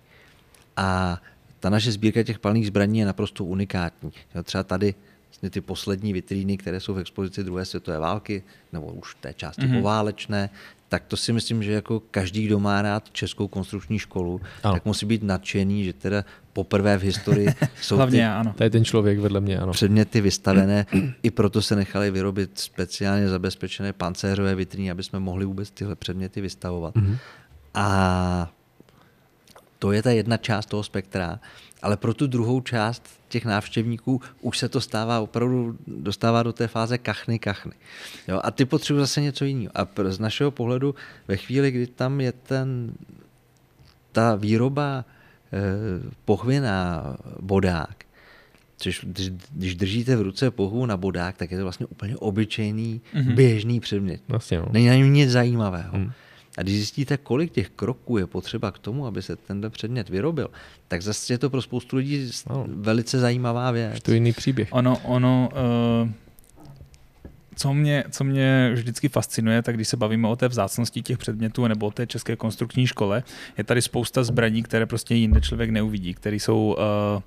[0.77, 1.21] A
[1.59, 4.11] ta naše sbírka těch palných zbraní je naprosto unikátní.
[4.43, 4.95] Třeba tady
[5.29, 9.61] vlastně ty poslední vitríny, které jsou v expozici druhé světové války, nebo už té části
[9.61, 9.77] mm-hmm.
[9.77, 10.49] poválečné,
[10.95, 14.73] tak to si myslím, že jako každý, kdo má rád českou konstrukční školu, ano.
[14.73, 17.47] tak musí být nadšený, že teda poprvé v historii
[17.81, 18.53] jsou Hlavně ty, já, ano.
[18.57, 19.71] To je ten člověk vedle mě, ano.
[19.71, 20.85] předměty vystavené.
[21.23, 26.41] I proto se nechali vyrobit speciálně zabezpečené pancéřové vitríny, aby jsme mohli vůbec tyhle předměty
[26.41, 26.95] vystavovat.
[26.95, 27.17] Mm-hmm.
[27.73, 28.51] A
[29.79, 31.39] to je ta jedna část toho spektra,
[31.82, 36.67] ale pro tu druhou část těch návštěvníků už se to stává opravdu, dostává do té
[36.67, 37.73] fáze kachny, kachny.
[38.28, 39.71] Jo, a ty potřebují zase něco jiného.
[39.76, 40.95] A z našeho pohledu
[41.28, 42.93] ve chvíli, kdy tam je ten,
[44.11, 45.05] ta výroba
[45.53, 47.03] eh, pochvy na
[47.39, 48.05] bodák,
[48.78, 49.05] což
[49.51, 53.36] když, držíte v ruce pohu na bodák, tak je to vlastně úplně obyčejný, mm-hmm.
[53.36, 54.21] běžný předmět.
[54.28, 54.65] Vlastně, no.
[54.71, 55.97] Není na něm nic zajímavého.
[55.97, 56.11] Mm.
[56.57, 60.47] A když zjistíte, kolik těch kroků je potřeba k tomu, aby se ten předmět vyrobil,
[60.87, 62.65] tak zase je to pro spoustu lidí no.
[62.67, 64.03] velice zajímavá věc.
[64.03, 64.67] To je jiný příběh.
[64.71, 65.49] Ono, ono
[66.03, 66.09] uh,
[67.55, 71.67] co, mě, co mě vždycky fascinuje, tak když se bavíme o té vzácnosti těch předmětů
[71.67, 73.23] nebo o té české konstrukční škole,
[73.57, 77.21] je tady spousta zbraní, které prostě jinde člověk neuvidí, které jsou uh,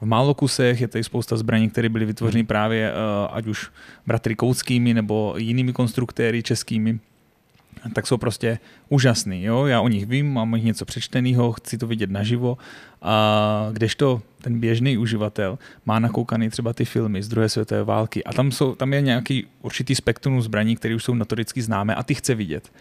[0.00, 2.46] v málo kusech, je tady spousta zbraní, které byly vytvořeny hmm.
[2.46, 3.70] právě uh, ať už
[4.06, 6.98] bratry Koutskými nebo jinými konstruktéry českými
[7.94, 8.58] tak jsou prostě
[8.88, 9.44] úžasný.
[9.44, 9.66] Jo?
[9.66, 12.58] Já o nich vím, mám o nich něco přečteného, chci to vidět naživo.
[13.02, 18.32] A kdežto ten běžný uživatel má nakoukaný třeba ty filmy z druhé světové války a
[18.32, 22.14] tam, jsou, tam je nějaký určitý spektrum zbraní, které už jsou notoricky známé a ty
[22.14, 22.72] chce vidět.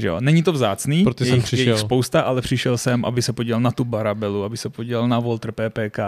[0.00, 0.20] Že jo?
[0.20, 1.66] Není to vzácný, Proto je, jsem přišel.
[1.66, 5.08] je jich spousta, ale přišel jsem, aby se podíval na tu Barabelu, aby se podíval
[5.08, 5.98] na Walter PPK,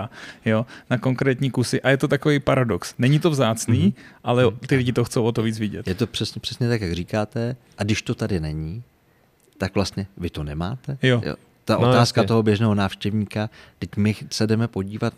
[0.45, 0.67] jo?
[0.91, 1.83] na konkrétní kusy.
[1.83, 2.95] A je to takový paradox.
[2.99, 4.19] Není to vzácný, mm-hmm.
[4.25, 4.59] ale mhm.
[4.67, 5.89] ty lidi to chcou o to víc vidět.
[5.89, 7.57] Je to přesně, přesně tak, jak říkáte.
[7.79, 8.83] A když to tady není,
[9.59, 10.99] tak vlastně vy to nemáte.
[11.03, 11.23] Jo.
[11.25, 11.35] jo.
[11.65, 12.29] Ta no, otázka jasně.
[12.29, 15.15] toho běžného návštěvníka, teď my se jdeme podívat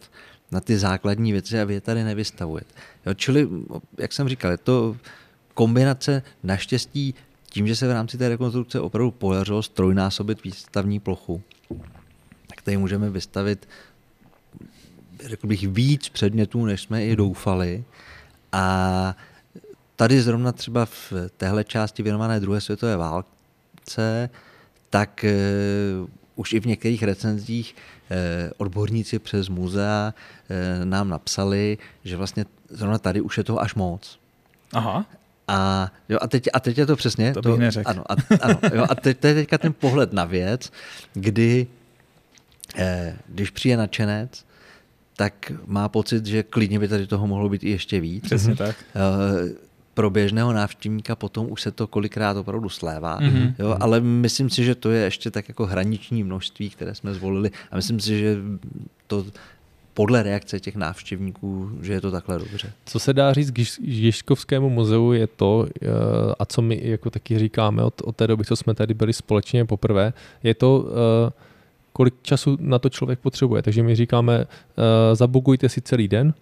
[0.51, 2.75] na ty základní věci a vy je tady nevystavujete.
[3.07, 3.49] Jo, čili,
[3.99, 4.97] jak jsem říkal, je to
[5.55, 7.15] kombinace naštěstí
[7.55, 11.43] tím, že se v rámci té rekonstrukce opravdu podařilo strojnásobit výstavní plochu,
[12.47, 13.69] tak tady můžeme vystavit
[15.25, 17.85] řekl bych víc předmětů, než jsme i doufali.
[18.53, 19.17] A
[19.97, 24.31] tady zrovna třeba v téhle části věnované druhé světové válce,
[24.91, 25.25] tak
[26.03, 28.17] uh, už i v některých recenzích uh,
[28.57, 34.19] odborníci přes muzea uh, nám napsali, že vlastně zrovna tady už je toho až moc.
[34.73, 35.07] Aha.
[35.49, 37.33] A, jo, a, teď, a teď je to přesně.
[37.33, 37.91] To bych to, neřekl.
[37.91, 40.73] Ano, a, ano jo, a teď, to je teďka ten pohled na věc,
[41.15, 41.67] kdy
[42.77, 44.45] eh, když přijde nadšenec,
[45.17, 48.25] tak má pocit, že klidně by tady toho mohlo být i ještě víc.
[48.25, 48.57] Přesně mm-hmm.
[48.57, 48.77] tak.
[48.97, 49.55] Eh,
[49.95, 53.55] pro běžného návštěvníka potom už se to kolikrát opravdu slévá, mm-hmm.
[53.59, 57.51] jo, ale myslím si, že to je ještě tak jako hraniční množství, které jsme zvolili
[57.71, 58.37] a myslím si, že
[59.07, 59.27] to
[59.95, 62.73] podle reakce těch návštěvníků, že je to takhle dobře.
[62.87, 65.89] Co se dá říct k Žižkovskému muzeu je to, eh,
[66.39, 69.65] a co my jako taky říkáme od, od té doby, co jsme tady byli společně
[69.65, 70.87] poprvé, je to,
[71.29, 71.33] eh,
[71.93, 73.63] kolik času na to člověk potřebuje.
[73.63, 76.35] Takže my říkáme, eh, zabugujte si celý den,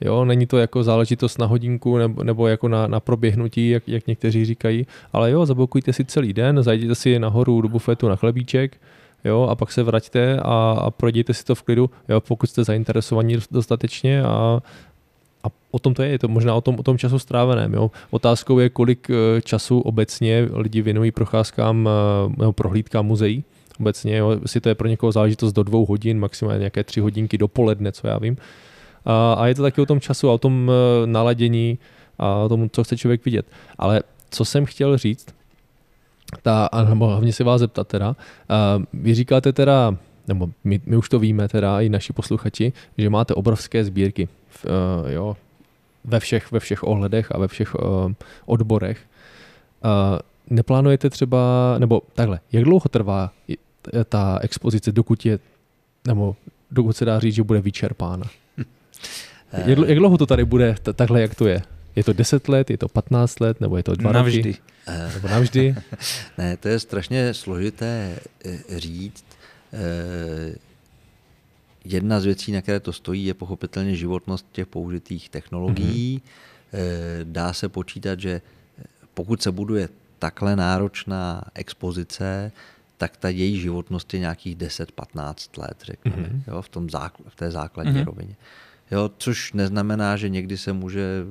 [0.00, 4.06] Jo, není to jako záležitost na hodinku nebo, nebo jako na, na proběhnutí, jak, jak
[4.06, 8.76] někteří říkají, ale jo, zablokujte si celý den, zajděte si nahoru do bufetu na chlebíček,
[9.24, 12.64] jo, a pak se vraťte a, a projděte si to v klidu, jo, pokud jste
[12.64, 14.60] zainteresovaní dostatečně a,
[15.44, 17.74] a o tom to je, je to možná o tom, o tom času stráveném.
[17.74, 17.90] Jo.
[18.10, 23.44] Otázkou je, kolik eh, času obecně lidi věnují procházkám eh, nebo prohlídkám muzeí.
[23.80, 27.38] Obecně, jo, jestli to je pro někoho záležitost do dvou hodin, maximálně nějaké tři hodinky
[27.38, 28.36] dopoledne, co já vím.
[29.04, 31.78] A, a je to taky o tom času a o tom eh, naladění
[32.18, 33.46] a o tom, co chce člověk vidět.
[33.78, 35.34] Ale co jsem chtěl říct,
[36.42, 38.16] ta, nebo hlavně se vás zeptat teda,
[38.92, 39.96] vy říkáte teda,
[40.28, 44.64] nebo my, my už to víme teda, i naši posluchači, že máte obrovské sbírky, v,
[44.64, 45.36] uh, jo,
[46.04, 48.12] ve všech, ve všech ohledech a ve všech uh,
[48.46, 48.98] odborech.
[49.84, 50.18] Uh,
[50.50, 53.30] neplánujete třeba, nebo takhle, jak dlouho trvá
[54.08, 55.38] ta expozice, dokud je,
[56.06, 56.36] nebo
[56.70, 58.26] dokud se dá říct, že bude vyčerpána?
[59.52, 61.62] jak, jak dlouho to tady bude takhle, jak to je?
[61.98, 64.42] Je to 10 let, je to 15 let, nebo je to 2 navždy.
[64.42, 64.58] roky?
[65.14, 65.74] Nebo navždy?
[66.38, 69.24] ne, to je strašně složité eh, říct.
[69.72, 70.54] Eh,
[71.84, 76.22] jedna z věcí, na které to stojí, je pochopitelně životnost těch použitých technologií.
[76.22, 77.24] Mm-hmm.
[77.24, 78.40] Dá se počítat, že
[79.14, 79.88] pokud se buduje
[80.18, 82.52] takhle náročná expozice,
[82.96, 86.42] tak ta její životnost je nějakých 10-15 let, řekněme, mm-hmm.
[86.48, 88.04] jo, v, tom zákl- v té základní mm-hmm.
[88.04, 88.36] rovině.
[88.90, 91.24] Jo, což neznamená, že někdy se může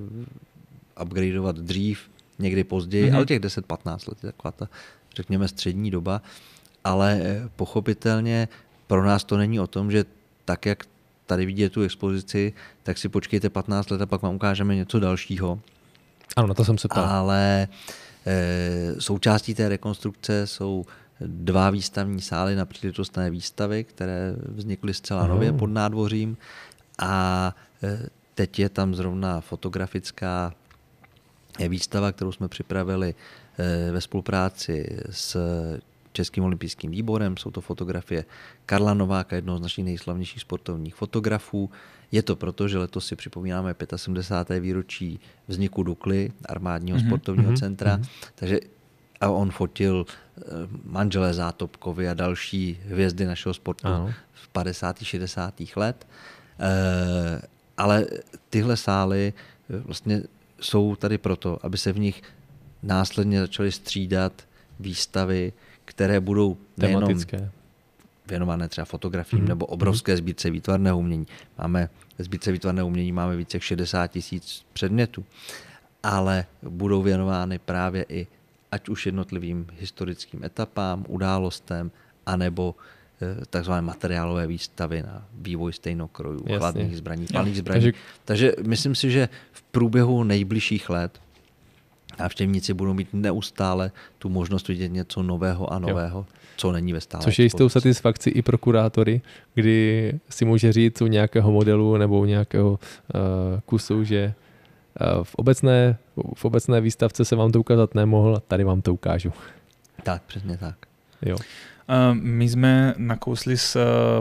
[1.02, 3.16] upgradeovat dřív, někdy později, mm-hmm.
[3.16, 4.70] ale těch 10-15 let je taková ta,
[5.16, 6.22] řekněme, střední doba.
[6.84, 8.48] Ale eh, pochopitelně
[8.88, 10.06] pro nás to není o tom, že
[10.46, 10.84] tak, jak
[11.26, 15.60] tady vidíte tu expozici, tak si počkejte 15 let a pak vám ukážeme něco dalšího.
[16.36, 17.06] Ano, na to jsem se ptal.
[17.06, 17.68] Ale
[18.26, 20.86] e, součástí té rekonstrukce jsou
[21.22, 25.30] dva výstavní sály na příležitostné výstavy, které vznikly zcela Aha.
[25.30, 26.38] nově pod nádvořím
[27.00, 28.00] a e,
[28.36, 30.54] teď je tam zrovna fotografická
[31.70, 33.16] výstava, kterou jsme připravili
[33.58, 35.38] e, ve spolupráci s
[36.12, 37.38] Českým olympijským výborem.
[37.38, 38.26] Jsou to fotografie
[38.66, 41.70] Karla Nováka, jednoho z našich nejslavnějších sportovních fotografů.
[42.12, 44.60] Je to proto, že letos si připomínáme 75.
[44.60, 48.30] výročí vzniku Dukly, armádního mm-hmm, sportovního mm-hmm, centra, mm-hmm.
[48.36, 48.60] takže
[49.22, 50.42] a on fotil eh,
[50.86, 54.14] manželé Zátopkovi a další hvězdy našeho sportu ano.
[54.34, 55.04] v 50.
[55.04, 55.54] 60.
[55.76, 56.08] let.
[56.60, 57.42] E,
[57.78, 58.06] ale
[58.50, 59.34] tyhle sály
[59.70, 60.22] eh, vlastně
[60.62, 62.24] jsou tady proto, aby se v nich
[62.84, 64.48] následně začaly střídat
[64.80, 65.54] výstavy,
[65.86, 67.52] které budou tematické
[68.28, 69.48] věnované třeba fotografiím mm-hmm.
[69.48, 71.28] nebo obrovské sbírce výtvarného umění.
[71.58, 75.26] Máme ve sbírce výtvarného umění máme více jak 60 tisíc předmětů,
[76.04, 78.28] ale budou věnovány právě i
[78.72, 81.92] ať už jednotlivým historickým etapám, událostem,
[82.26, 82.97] anebo eh,
[83.50, 86.58] takzvané materiálové výstavy na vývoj stejnokrojů, Jasně.
[86.58, 87.82] chladných zbraní, palných zbraní.
[87.82, 87.94] Takže...
[88.26, 91.20] Takže myslím si, že v průběhu nejbližších let
[92.20, 96.26] návštěvníci budou mít neustále tu možnost vidět něco nového a nového, jo.
[96.58, 97.24] co není ve stále.
[97.24, 99.22] Což je jistou satisfakci i pro kurátory,
[99.54, 102.80] kdy si může říct u nějakého modelu nebo u nějakého uh,
[103.66, 104.34] kusu, že
[105.18, 105.98] uh, v obecné,
[106.36, 109.34] v obecné výstavce se vám to ukázat nemohl, tady vám to ukážu.
[110.04, 110.76] Tak, přesně tak.
[111.22, 111.38] Jo.
[112.14, 113.78] My jsme nakousli s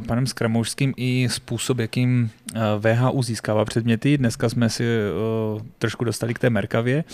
[0.06, 2.30] panem Skramoušským i způsob, jakým
[2.78, 4.18] VHU získává předměty.
[4.18, 4.84] Dneska jsme si
[5.78, 7.04] trošku dostali k té Merkavě.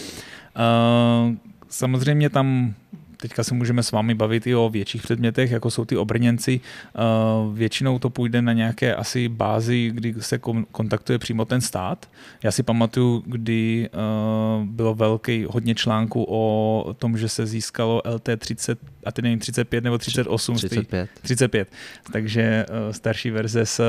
[1.68, 2.74] Samozřejmě tam
[3.23, 6.61] teďka se můžeme s vámi bavit i o větších předmětech, jako jsou ty obrněnci.
[6.61, 10.39] Uh, většinou to půjde na nějaké asi bázi, kdy se
[10.73, 12.11] kontaktuje přímo ten stát.
[12.43, 18.77] Já si pamatuju, kdy uh, bylo velký hodně článků o tom, že se získalo LT30,
[19.05, 20.55] a ty nevím, 35 nebo 38.
[20.55, 21.11] 35.
[21.23, 21.68] 35.
[22.12, 23.83] Takže uh, starší verze s,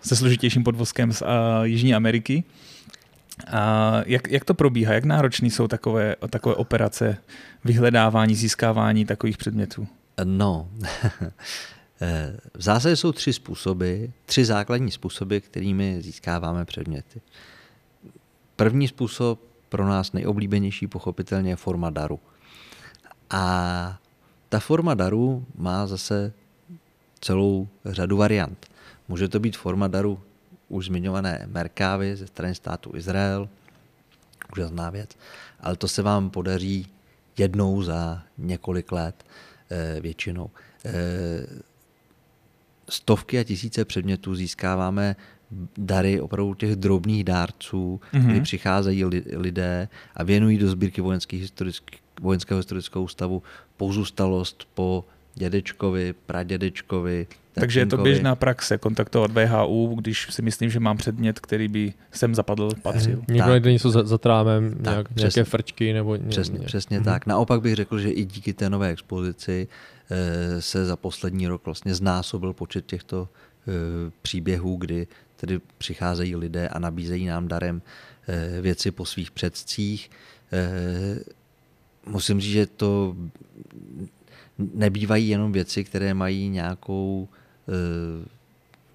[0.00, 1.22] se složitějším podvozkem z
[1.62, 2.44] Jižní Ameriky.
[3.46, 4.92] A jak, jak to probíhá?
[4.92, 7.16] Jak náročné jsou takové, takové operace
[7.64, 9.88] vyhledávání, získávání takových předmětů?
[10.24, 10.68] No,
[12.54, 17.20] v zásadě jsou tři způsoby, tři základní způsoby, kterými získáváme předměty.
[18.56, 22.20] První způsob, pro nás nejoblíbenější, pochopitelně je forma daru.
[23.30, 23.98] A
[24.48, 26.32] ta forma daru má zase
[27.20, 28.66] celou řadu variant.
[29.08, 30.20] Může to být forma daru
[30.68, 33.48] už zmiňované Merkávy ze strany státu Izrael,
[34.52, 35.10] úžasná věc,
[35.60, 36.86] ale to se vám podaří
[37.38, 39.24] jednou za několik let
[39.70, 40.50] eh, většinou.
[40.84, 40.92] Eh,
[42.88, 45.16] stovky a tisíce předmětů získáváme
[45.78, 48.26] dary opravdu těch drobných dárců, mm-hmm.
[48.26, 49.04] kdy přicházejí
[49.36, 53.42] lidé a věnují do sbírky vojenských historických, vojenského historického ústavu
[53.76, 55.04] pozůstalost po
[55.34, 57.26] dědečkovi, pradědečkovi.
[57.60, 61.92] Takže je to běžná praxe kontaktovat VHU, když si myslím, že mám předmět, který by
[62.12, 63.22] sem zapadl, patřil.
[63.28, 66.66] Někdo najde něco za, za trámem, tak, nějak, přesně, nějaké frčky nebo ně, Přesně, ně.
[66.66, 67.04] přesně mm-hmm.
[67.04, 67.26] tak.
[67.26, 69.68] Naopak bych řekl, že i díky té nové expozici
[70.10, 73.70] e, se za poslední rok vlastně znásobil počet těchto e,
[74.22, 75.06] příběhů, kdy
[75.36, 77.82] tedy přicházejí lidé a nabízejí nám darem
[78.60, 80.10] věci po svých předcích.
[82.06, 83.16] Musím říct, že to
[84.74, 87.28] nebývají jenom věci, které mají nějakou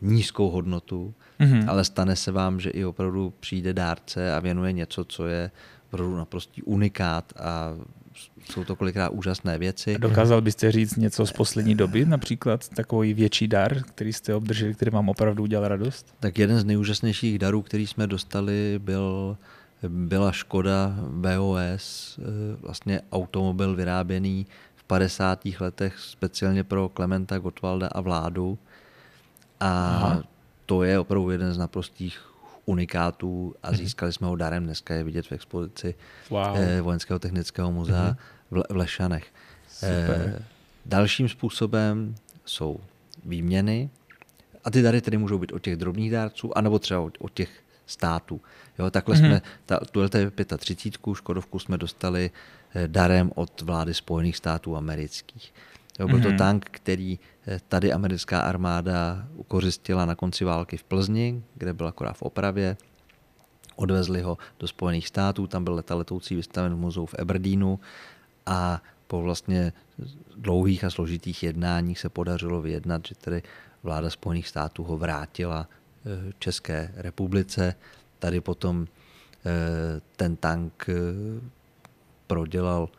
[0.01, 1.69] nízkou hodnotu, mm-hmm.
[1.69, 5.51] ale stane se vám, že i opravdu přijde dárce a věnuje něco, co je
[5.91, 7.73] opravdu naprostý unikát a
[8.49, 9.97] jsou to kolikrát úžasné věci.
[9.97, 14.91] Dokázal byste říct něco z poslední doby, například takový větší dar, který jste obdrželi, který
[14.91, 16.15] vám opravdu udělal radost?
[16.19, 19.37] Tak jeden z nejúžasnějších darů, který jsme dostali, byl,
[19.87, 22.21] byla Škoda VOS, e,
[22.61, 24.45] vlastně automobil vyráběný
[24.83, 25.45] v 50.
[25.59, 28.57] letech speciálně pro Klementa Gottwalda a vládu.
[29.59, 30.23] A Aha.
[30.65, 32.33] to je opravdu jeden z naprostých
[32.65, 33.77] unikátů a mhm.
[33.77, 34.63] získali jsme ho darem.
[34.63, 35.95] Dneska je vidět v expozici
[36.29, 36.57] wow.
[36.57, 38.17] Eh, Vojenského technického muzea
[38.51, 38.63] mm-hmm.
[38.69, 39.25] v Lešanech.
[39.69, 40.35] Super.
[40.39, 40.45] Eh,
[40.85, 42.15] dalším způsobem
[42.45, 42.79] jsou
[43.25, 43.89] výměny.
[44.63, 47.62] A ty dary tedy můžou být od těch drobných dárců, anebo třeba od, od těch
[47.93, 48.41] států.
[48.79, 49.27] Jo, takhle mm-hmm.
[49.27, 50.09] jsme, ta, tuhle
[50.57, 52.31] 35 Škodovku jsme dostali
[52.75, 55.53] eh, darem od vlády Spojených států amerických.
[55.99, 56.23] Jo, byl mm-hmm.
[56.23, 56.37] to mhm.
[56.37, 62.13] tank, který eh, tady americká armáda ukořistila na konci války v Plzni, kde byl akorát
[62.13, 62.77] v opravě.
[63.75, 67.79] Odvezli ho do Spojených států, tam byl leta letoucí vystaven v muzeu v Aberdeenu
[68.45, 69.73] a po vlastně
[70.35, 73.43] dlouhých a složitých jednáních se podařilo vyjednat, že tedy
[73.83, 75.67] vláda Spojených států ho vrátila
[76.39, 77.75] České republice.
[78.19, 78.87] Tady potom
[79.45, 80.87] eh, ten tank
[82.27, 82.89] prodělal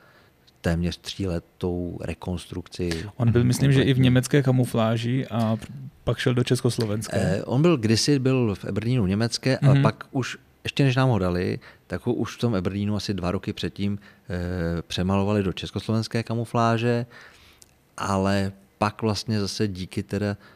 [0.65, 3.05] téměř tříletou rekonstrukci.
[3.17, 5.57] On byl, myslím, že i v německé kamufláži a
[6.05, 7.17] pak šel do Československa.
[7.17, 9.69] Eh, on byl kdysi byl v Ebernínu německé, mm-hmm.
[9.71, 13.15] ale pak už ještě než nám ho dali, tak ho už v tom Ebernínu asi
[13.15, 17.07] dva roky předtím eh, přemalovali do československé kamufláže,
[17.97, 20.54] ale pak vlastně zase díky teda eh,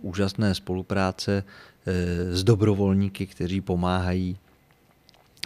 [0.00, 1.44] úžasné spolupráce
[1.86, 1.92] eh,
[2.36, 4.38] s dobrovolníky, kteří pomáhají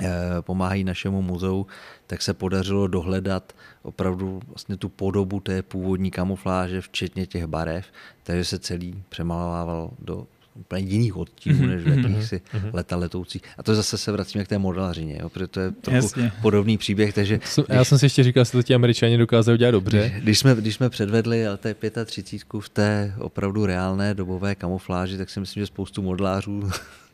[0.00, 1.66] Eh, pomáhají našemu muzeu,
[2.07, 7.86] tak se podařilo dohledat opravdu vlastně tu podobu té původní kamufláže, včetně těch barev,
[8.22, 12.70] takže se celý přemalovával do úplně jiných odtínů, než v mhm, jakýchsi mm-hmm.
[12.72, 13.42] leta letoucích.
[13.59, 16.32] A to zase se vracíme k té modelařině, jo, protože to je trochu Jasně.
[16.42, 17.14] podobný příběh.
[17.14, 20.09] Takže když, Já jsem si ještě říkal, že to ti američani dokázali udělat dobře.
[20.09, 25.40] Když, když, jsme, když jsme předvedli LT35 v té opravdu reálné dobové kamufláži, tak si
[25.40, 26.70] myslím, že spoustu modelářů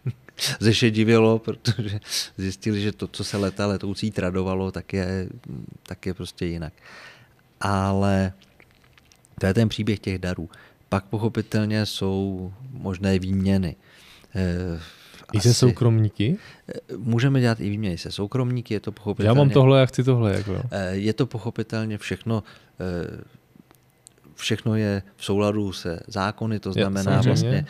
[0.61, 2.01] ze divilo, protože
[2.37, 5.29] zjistili, že to, co se leta letoucí tradovalo, tak je,
[5.83, 6.73] tak je prostě jinak.
[7.61, 8.33] Ale
[9.41, 10.51] to je ten příběh těch darů.
[10.89, 13.77] Pak pochopitelně jsou možné výměny.
[14.35, 14.81] Eh,
[15.33, 16.37] I se soukromníky?
[16.69, 19.29] Eh, můžeme dělat i výměny se soukromníky, je to pochopitelně...
[19.29, 20.35] Já mám tohle, já chci tohle.
[20.35, 20.63] Jako.
[20.71, 22.43] Eh, je to pochopitelně všechno
[24.35, 27.67] všechno je v souladu se zákony, to znamená je, vlastně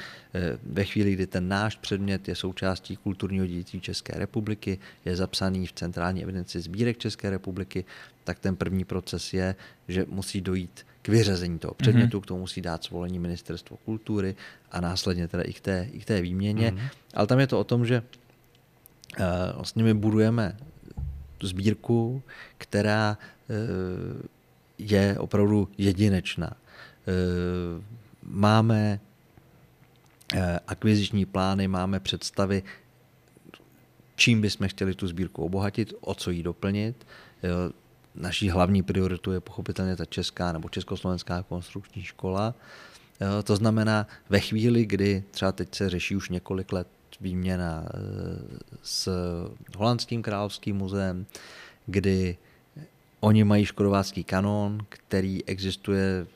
[0.62, 5.72] ve chvíli, kdy ten náš předmět je součástí kulturního dědictví České republiky, je zapsaný v
[5.72, 7.84] centrální evidenci sbírek České republiky,
[8.24, 9.54] tak ten první proces je,
[9.88, 12.22] že musí dojít k vyřazení toho předmětu, mm-hmm.
[12.22, 14.36] k tomu musí dát svolení ministerstvo kultury
[14.70, 16.70] a následně teda i k té, i k té výměně.
[16.70, 16.88] Mm-hmm.
[17.14, 20.56] Ale tam je to o tom, že uh, vlastně my budujeme
[21.38, 22.22] tu sbírku,
[22.59, 23.56] která uh,
[24.78, 26.50] je opravdu jedinečná.
[26.50, 27.12] E,
[28.22, 29.00] máme
[30.34, 32.62] e, akviziční plány, máme představy,
[34.16, 37.06] čím bychom chtěli tu sbírku obohatit, o co ji doplnit.
[37.44, 37.48] E,
[38.20, 42.54] naší hlavní prioritu je pochopitelně ta česká nebo československá konstrukční škola.
[43.44, 46.88] To znamená, ve chvíli, kdy třeba teď se řeší už několik let
[47.20, 47.86] výměna
[48.82, 49.08] s
[49.76, 51.26] holandským královským muzeem,
[51.86, 52.36] kdy
[53.20, 56.26] Oni mají škodovácký kanon, který existuje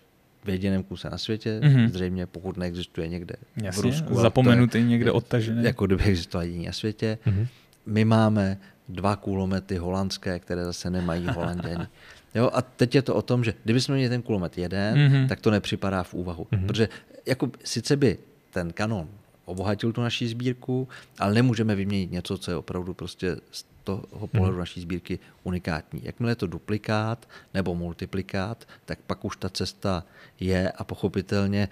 [0.45, 1.91] v jediném kuse na světě, mm-hmm.
[1.91, 4.15] zřejmě pokud neexistuje někde Jasně, v Rusku.
[4.15, 5.65] Zapomenutý někde odtažený.
[5.65, 7.19] Jako kdyby existoval jediný na světě.
[7.27, 7.47] Mm-hmm.
[7.87, 8.59] My máme
[8.93, 11.87] dva kulomety holandské, které zase nemají holanděni.
[12.35, 15.29] Jo, a teď je to o tom, že kdybychom měli ten kulomet jeden, mm-hmm.
[15.29, 16.47] tak to nepřipadá v úvahu.
[16.53, 16.67] Mm-hmm.
[16.67, 16.89] Protože
[17.27, 18.19] jako, sice by
[18.51, 19.09] ten kanon
[19.45, 20.89] obohatil tu naší sbírku,
[21.19, 23.37] ale nemůžeme vyměnit něco, co je opravdu prostě
[23.85, 24.59] toho pohledu hmm.
[24.59, 26.01] naší sbírky unikátní.
[26.05, 30.05] Jakmile je to duplikát nebo multiplikát, tak pak už ta cesta
[30.41, 31.69] je a pochopitelně,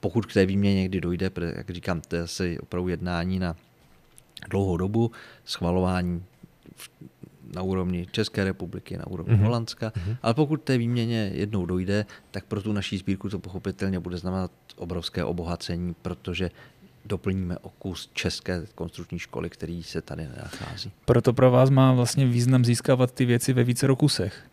[0.00, 3.56] pokud k té výměně někdy dojde, jak říkám, to je asi opravdu jednání na
[4.50, 5.10] dlouhou dobu,
[5.44, 6.24] schvalování
[7.54, 9.42] na úrovni České republiky, na úrovni mm-hmm.
[9.42, 10.16] Holandska, mm-hmm.
[10.22, 14.50] ale pokud té výměně jednou dojde, tak pro tu naší sbírku to pochopitelně bude znamenat
[14.76, 16.50] obrovské obohacení, protože
[17.04, 20.92] doplníme o kus české konstrukční školy, který se tady nenachází.
[21.04, 24.44] Proto pro vás má vlastně význam získávat ty věci ve více kusech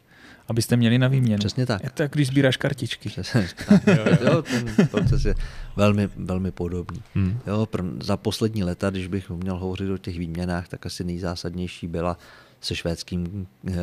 [0.49, 1.39] abyste měli na výměnu.
[1.39, 1.83] Přesně tak.
[1.83, 3.09] Je to jak když sbíráš kartičky.
[3.09, 3.87] Přesně tak.
[3.87, 5.35] jo, jo, ten proces je
[5.75, 7.01] velmi, velmi podobný.
[7.15, 7.39] Hmm.
[7.47, 11.87] Jo, pr- za poslední leta, když bych měl hovořit o těch výměnách, tak asi nejzásadnější
[11.87, 12.17] byla
[12.61, 13.73] se švédským e,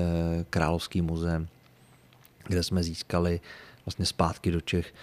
[0.50, 1.48] královským muzeem,
[2.46, 3.40] kde jsme získali
[3.86, 4.94] vlastně zpátky do Čech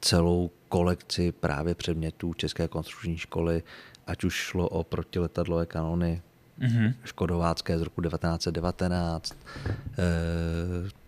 [0.00, 3.62] celou kolekci právě předmětů České konstrukční školy,
[4.06, 6.22] ať už šlo o protiletadlové kanony
[6.60, 6.94] mm-hmm.
[7.04, 11.05] škodovácké z roku 1919, e,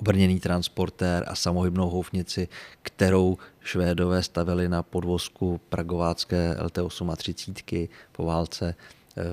[0.00, 2.48] obrněný transportér a samohybnou houfnici,
[2.82, 8.74] kterou Švédové stavili na podvozku pragovácké LT-38 po válce.
[9.16, 9.24] E,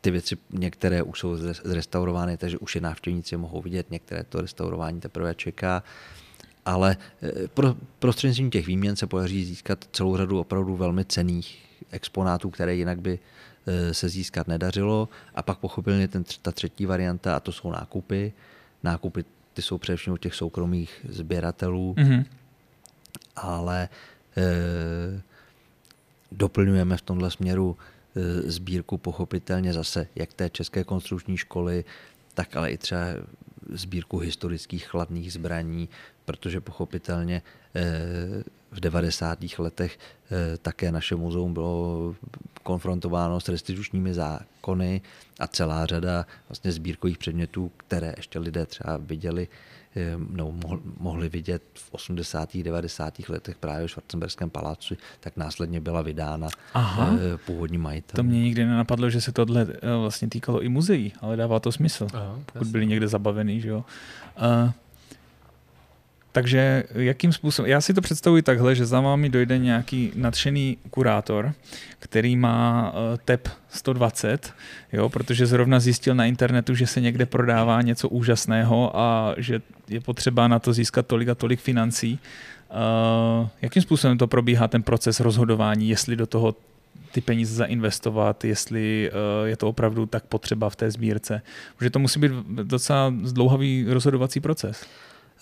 [0.00, 5.00] ty věci některé už jsou zrestaurovány, takže už je návštěvníci mohou vidět, některé to restaurování
[5.00, 5.82] teprve čeká.
[6.64, 12.50] Ale e, pro, prostřednictvím těch výměn se podaří získat celou řadu opravdu velmi cených exponátů,
[12.50, 13.18] které jinak by
[13.66, 15.08] e, se získat nedařilo.
[15.34, 18.32] A pak pochopitelně ten, ta třetí varianta, a to jsou nákupy.
[18.82, 19.24] Nákupy
[19.58, 22.24] ty jsou především od těch soukromých sběratelů, mm-hmm.
[23.36, 23.88] ale
[24.36, 25.20] e,
[26.32, 27.76] doplňujeme v tomhle směru
[28.16, 31.84] e, sbírku pochopitelně zase jak té české konstrukční školy,
[32.34, 33.00] tak ale i třeba
[33.70, 35.88] sbírku historických chladných zbraní,
[36.24, 37.42] protože pochopitelně
[37.74, 37.82] e,
[38.72, 39.38] v 90.
[39.58, 42.14] letech eh, také naše muzeum bylo
[42.62, 45.00] konfrontováno s restitučními zákony
[45.40, 49.48] a celá řada vlastně sbírkových předmětů, které ještě lidé třeba viděli
[49.96, 50.52] eh, nebo
[51.00, 52.56] mohli vidět v 80.
[52.56, 53.28] 90.
[53.28, 57.10] letech právě v Schwarzenberském paláci, tak následně byla vydána Aha.
[57.14, 58.16] Eh, původní majitel.
[58.16, 59.66] To mě nikdy nenapadlo, že se tohle
[60.00, 63.60] vlastně týkalo i muzeí, ale dává to smysl, Aha, pokud byli někde zabavený.
[63.60, 63.84] Že jo?
[64.64, 64.72] Uh,
[66.38, 71.52] takže jakým způsobem, já si to představuji takhle, že za vámi dojde nějaký nadšený kurátor,
[71.98, 74.54] který má uh, TEP 120,
[74.92, 80.00] jo, protože zrovna zjistil na internetu, že se někde prodává něco úžasného a že je
[80.00, 82.18] potřeba na to získat tolik a tolik financí.
[82.70, 86.54] Uh, jakým způsobem to probíhá ten proces rozhodování, jestli do toho
[87.12, 91.42] ty peníze zainvestovat, jestli uh, je to opravdu tak potřeba v té sbírce.
[91.76, 92.32] Protože to musí být
[92.62, 94.86] docela zdlouhavý rozhodovací proces.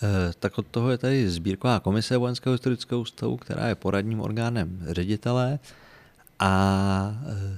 [0.03, 4.79] Eh, tak od toho je tady sbírková komise Vojenského historického ústavu, která je poradním orgánem
[4.87, 5.59] ředitele
[6.39, 7.57] a eh,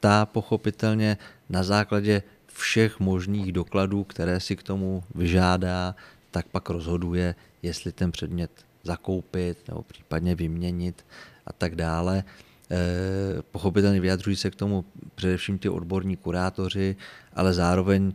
[0.00, 1.16] ta pochopitelně
[1.48, 2.22] na základě
[2.52, 5.94] všech možných dokladů, které si k tomu vyžádá,
[6.30, 8.50] tak pak rozhoduje, jestli ten předmět
[8.84, 11.04] zakoupit nebo případně vyměnit
[11.46, 12.24] a tak dále.
[12.70, 14.84] Eh, pochopitelně vyjadřují se k tomu
[15.14, 16.96] především ty odborní kurátoři,
[17.34, 18.12] ale zároveň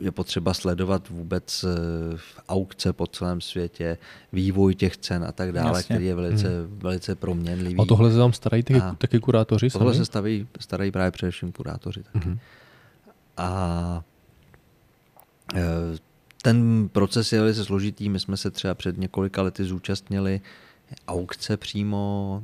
[0.00, 2.18] je potřeba sledovat vůbec eh,
[2.48, 3.98] aukce po celém světě,
[4.32, 5.94] vývoj těch cen a tak dále, Jasně.
[5.94, 6.78] který je velice, hmm.
[6.78, 7.80] velice proměnlivý.
[7.80, 9.98] A tohle se tam starají taky, a taky kurátoři Tohle sami?
[9.98, 12.28] se staví, starají právě především kurátoři taky.
[12.28, 12.38] Hmm.
[13.36, 14.02] A
[16.42, 18.08] ten proces je velice složitý.
[18.08, 20.40] My jsme se třeba před několika lety zúčastnili
[21.08, 22.42] aukce přímo,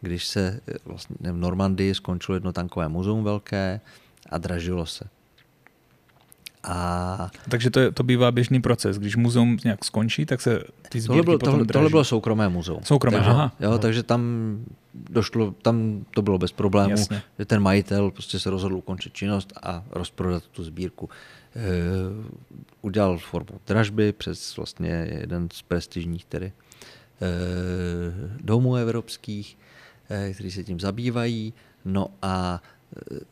[0.00, 3.80] když se eh, vlastně v Normandii skončilo jedno tankové muzeum velké
[4.30, 5.04] a dražilo se.
[6.62, 7.30] A...
[7.48, 8.98] Takže to, je, to bývá běžný proces.
[8.98, 12.80] Když muzeum nějak skončí, tak se ty tohle bylo, potom tohle, tohle bylo soukromé muzeum.
[12.84, 13.52] Soukromé, takže, aha.
[13.60, 14.22] Jo, takže tam
[14.94, 17.22] došlo, tam to bylo bez problémů, Jasně.
[17.38, 21.08] že ten majitel prostě se rozhodl ukončit činnost a rozprodat tu sbírku.
[21.56, 21.60] E,
[22.82, 26.52] udělal formu dražby přes vlastně jeden z prestižních tedy e,
[28.40, 29.56] domů evropských
[30.10, 31.54] Eh, kteří se tím zabývají.
[31.84, 32.62] No a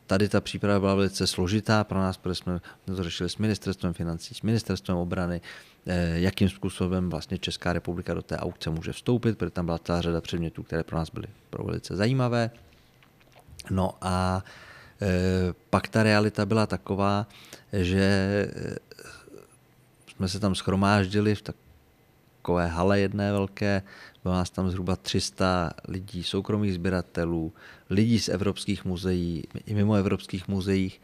[0.07, 4.35] tady ta příprava byla velice složitá pro nás, protože jsme to řešili s ministerstvem financí,
[4.35, 5.41] s ministerstvem obrany,
[5.87, 10.01] eh, jakým způsobem vlastně Česká republika do té aukce může vstoupit, protože tam byla celá
[10.01, 12.51] řada předmětů, které pro nás byly pro velice zajímavé.
[13.69, 14.43] No a
[15.69, 17.27] pak ta realita byla taková,
[17.73, 18.47] že
[20.07, 21.41] jsme se tam schromáždili v
[22.49, 23.83] takové hale jedné velké,
[24.23, 27.53] bylo nás tam zhruba 300 lidí, soukromých sběratelů,
[27.89, 31.01] lidí z evropských muzeí, i mimo evropských muzeích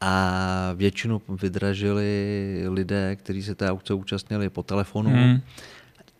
[0.00, 5.10] a většinu vydražili lidé, kteří se té aukce účastnili po telefonu.
[5.10, 5.40] Hmm.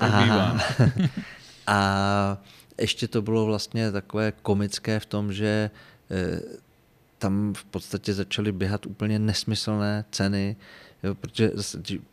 [0.01, 0.57] A,
[1.67, 2.39] a
[2.81, 5.71] ještě to bylo vlastně takové komické v tom, že
[6.11, 6.41] eh,
[7.19, 10.57] tam v podstatě začaly běhat úplně nesmyslné ceny,
[11.03, 11.51] Jo, protože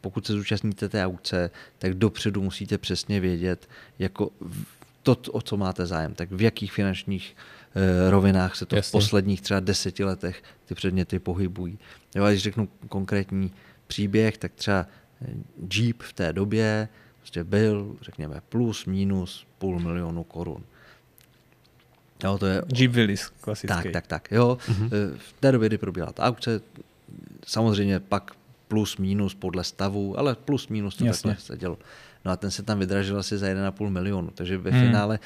[0.02, 3.70] pokud se zúčastníte té aukce, tak dopředu musíte přesně vědět,
[4.00, 4.30] jako
[5.04, 7.36] to, o co máte zájem, tak v jakých finančních
[7.76, 8.90] uh, rovinách se to Jasně.
[8.90, 11.80] v posledních třeba deseti letech ty předměty pohybují.
[12.16, 13.52] Já když řeknu konkrétní
[13.88, 14.88] příběh, tak třeba
[15.74, 16.90] Jeep v té době
[17.20, 20.64] prostě byl, řekněme, plus, minus půl milionu korun.
[22.24, 22.62] Jo, to je...
[22.76, 23.68] Jeep Willys, klasický.
[23.68, 24.32] Tak, tak, tak.
[24.32, 24.58] Jo.
[24.68, 24.90] Mm-hmm.
[25.18, 26.62] V té době, kdy probíhala ta aukce,
[27.46, 28.32] samozřejmě pak
[28.68, 31.30] plus, minus podle stavu, ale plus, minus to Jasně.
[31.30, 31.78] takhle se dělo.
[32.26, 34.82] No a ten se tam vydražil asi za 1,5 milionu, takže ve hmm.
[34.82, 35.20] finále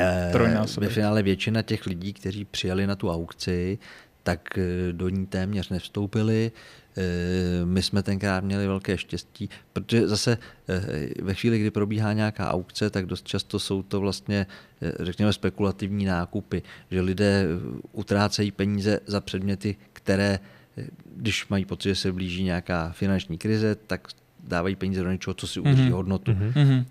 [0.00, 0.32] eh,
[0.78, 3.78] ve finále většina těch lidí, kteří přijeli na tu aukci,
[4.22, 6.52] tak eh, do ní téměř nevstoupili.
[6.96, 10.38] Eh, my jsme tenkrát měli velké štěstí, protože zase
[11.22, 14.46] ve chvíli, kdy probíhá nějaká aukce, tak dost často jsou to vlastně,
[15.00, 17.46] řekněme, spekulativní nákupy, že lidé
[17.92, 20.38] utrácejí peníze za předměty, které,
[21.16, 24.08] když mají pocit, že se blíží nějaká finanční krize, tak
[24.44, 25.92] dávají peníze do něčeho, co si udrží mm-hmm.
[25.92, 26.32] hodnotu.
[26.32, 26.84] Mm-hmm.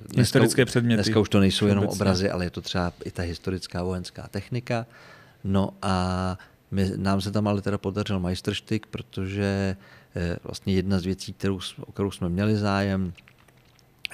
[0.00, 1.02] Dneska, Historické předměty.
[1.02, 4.86] Dneska už to nejsou jenom obrazy, ale je to třeba i ta historická vojenská technika.
[5.44, 6.38] No a
[6.70, 9.76] my, nám se tam ale teda podařil majstrštyk, protože
[10.16, 13.12] eh, vlastně jedna z věcí, kterou, o kterou jsme měli zájem,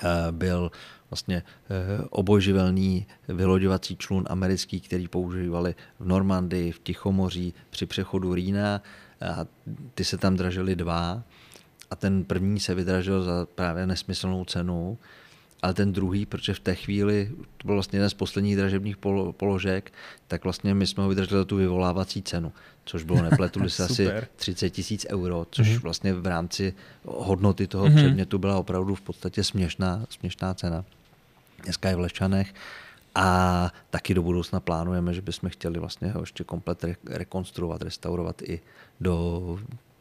[0.03, 0.71] eh, byl
[1.11, 1.43] vlastně
[2.11, 8.83] obojživelný vyloďovací člun americký, který používali v Normandii, v Tichomoří při přechodu Rýna.
[9.21, 9.47] A
[9.95, 11.23] ty se tam dražily dva
[11.91, 14.99] a ten první se vydražil za právě nesmyslnou cenu
[15.65, 18.97] ale ten druhý, protože v té chvíli, to byl vlastně jeden z posledních dražebních
[19.31, 19.93] položek,
[20.29, 22.53] tak vlastně my jsme ho vydrželi za tu vyvolávací cenu,
[22.85, 25.81] což bylo, nepletuli se asi 30 tisíc euro, což mm-hmm.
[25.81, 26.75] vlastně v rámci
[27.05, 27.97] hodnoty toho mm-hmm.
[27.97, 30.85] předmětu byla opravdu v podstatě směšná, směšná cena.
[31.63, 32.55] Dneska je v Lešanech
[33.15, 38.61] a taky do budoucna plánujeme, že bychom chtěli vlastně ho ještě komplet rekonstruovat, restaurovat i
[39.01, 39.59] do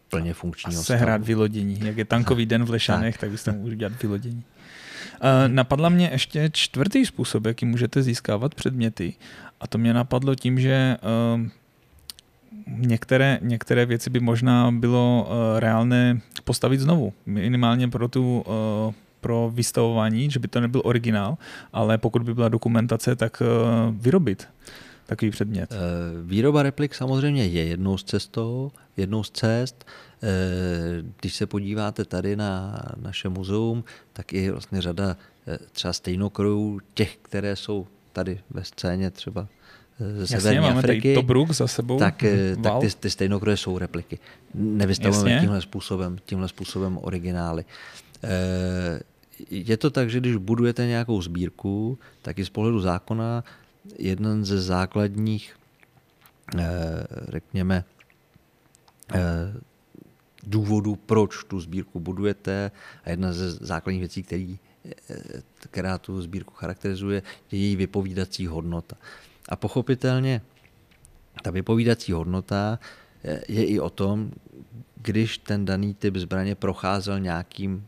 [0.10, 1.26] plně funkčního a sehrát stavu.
[1.26, 1.80] vylodění.
[1.84, 4.44] Jak je tankový den v Lešanech, tak, tak byste mohli dělat vylodění.
[5.48, 9.14] Napadla mě ještě čtvrtý způsob, jaký můžete získávat předměty.
[9.60, 10.98] A to mě napadlo tím, že
[11.35, 11.41] uh,
[12.68, 17.14] některé, některé věci by možná bylo uh, reálné postavit znovu.
[17.26, 18.41] Minimálně pro tu
[18.88, 18.94] uh,
[19.24, 21.38] pro vystavování, že by to nebyl originál,
[21.74, 24.48] ale pokud by byla dokumentace, tak uh, vyrobit
[25.06, 25.74] takový předmět.
[26.24, 29.86] Výroba replik samozřejmě je jednou z cestou, jednou z cest.
[30.24, 33.84] Eh, když se podíváte tady na naše muzeum,
[34.14, 35.18] tak i vlastně řada
[35.48, 39.48] eh, třeba stejnokrojů, těch, které jsou tady ve scéně třeba
[40.02, 42.00] eh, ze Severní máme Afriky, Tobruk za sebou.
[42.00, 42.24] Tak,
[42.64, 44.20] tak ty, ty stejnokroje jsou repliky.
[44.54, 47.66] Nevystavujeme tímhle způsobem, tímhle způsobem originály.
[49.49, 53.44] Je to tak, že když budujete nějakou sbírku, tak i z pohledu zákona
[53.99, 55.56] jeden ze základních,
[57.28, 57.84] řekněme,
[60.44, 62.72] důvodů, proč tu sbírku budujete
[63.03, 64.60] a jedna ze základních věcí, který,
[65.60, 68.95] která tu sbírku charakterizuje, je její vypovídací hodnota.
[69.49, 70.41] A pochopitelně
[71.41, 72.80] ta vypovídací hodnota
[73.48, 74.32] je i o tom,
[74.95, 77.88] když ten daný typ zbraně procházel nějakým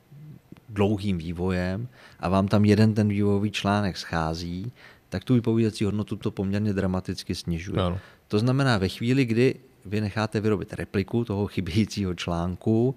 [0.70, 1.88] dlouhým vývojem
[2.20, 4.72] a vám tam jeden ten vývojový článek schází,
[5.10, 7.82] tak tu vypovídací hodnotu to poměrně dramaticky snižuje.
[7.82, 8.00] Ano.
[8.28, 9.56] To znamená, ve chvíli, kdy
[9.86, 12.96] vy necháte vyrobit repliku toho chybějícího článku,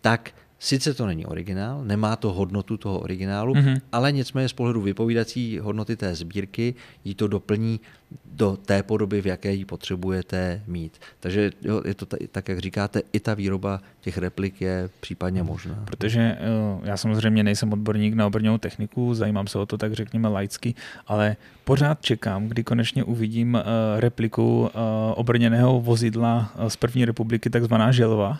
[0.00, 3.80] tak Sice to není originál, nemá to hodnotu toho originálu, mm-hmm.
[3.92, 6.74] ale nicméně z pohledu vypovídací hodnoty té sbírky
[7.04, 7.80] ji to doplní
[8.24, 11.00] do té podoby, v jaké ji potřebujete mít.
[11.20, 15.42] Takže jo, je to t- tak, jak říkáte, i ta výroba těch replik je případně
[15.42, 15.82] možná.
[15.84, 16.38] Protože
[16.82, 20.74] já samozřejmě nejsem odborník na obrněnou techniku, zajímám se o to tak řekněme laicky,
[21.06, 24.78] ale pořád čekám, kdy konečně uvidím eh, repliku eh,
[25.14, 28.38] obrněného vozidla eh, z první republiky, takzvaná želva,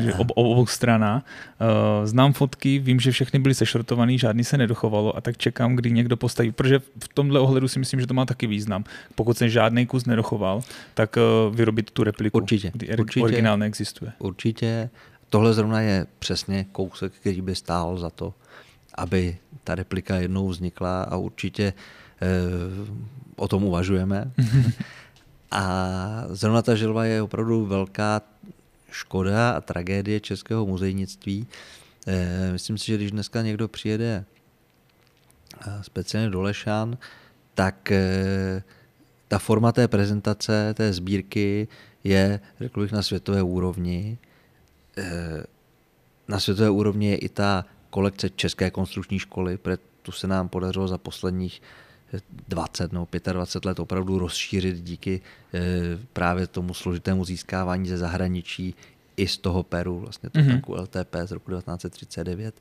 [0.00, 1.24] že ob, obou strana.
[2.04, 6.16] Znám fotky, vím, že všechny byly sešrotovaný, žádný se nedochovalo a tak čekám, kdy někdo
[6.16, 9.86] postaví, protože v tomhle ohledu si myslím, že to má taky význam pokud se žádný
[9.86, 10.62] kus nedochoval,
[10.94, 12.38] tak uh, vyrobit tu repliku.
[12.38, 12.70] Určitě.
[12.74, 14.12] Kdy určitě originál neexistuje.
[14.18, 14.90] Určitě.
[15.30, 18.34] Tohle zrovna je přesně kousek, který by stál za to,
[18.94, 21.72] aby ta replika jednou vznikla a určitě
[22.22, 22.88] uh,
[23.36, 24.30] o tom uvažujeme.
[25.50, 25.92] a
[26.28, 28.20] zrovna ta želva je opravdu velká
[28.90, 31.46] škoda a tragédie českého muzejnictví.
[32.06, 34.24] Uh, myslím si, že když dneska někdo přijede
[35.82, 36.98] speciálně do Lešan,
[37.54, 37.92] tak
[39.28, 41.68] ta forma té prezentace, té sbírky
[42.04, 44.18] je, řekl bych, na světové úrovni.
[44.96, 45.44] Eh,
[46.28, 50.88] na světové úrovni je i ta kolekce České konstrukční školy, protože tu se nám podařilo
[50.88, 51.62] za posledních
[52.48, 55.20] 20 nebo 25 let opravdu rozšířit díky
[55.54, 55.60] eh,
[56.12, 58.74] právě tomu složitému získávání ze zahraničí
[59.16, 60.80] i z toho Peru, vlastně to mm-hmm.
[60.80, 62.54] LTP z roku 1939,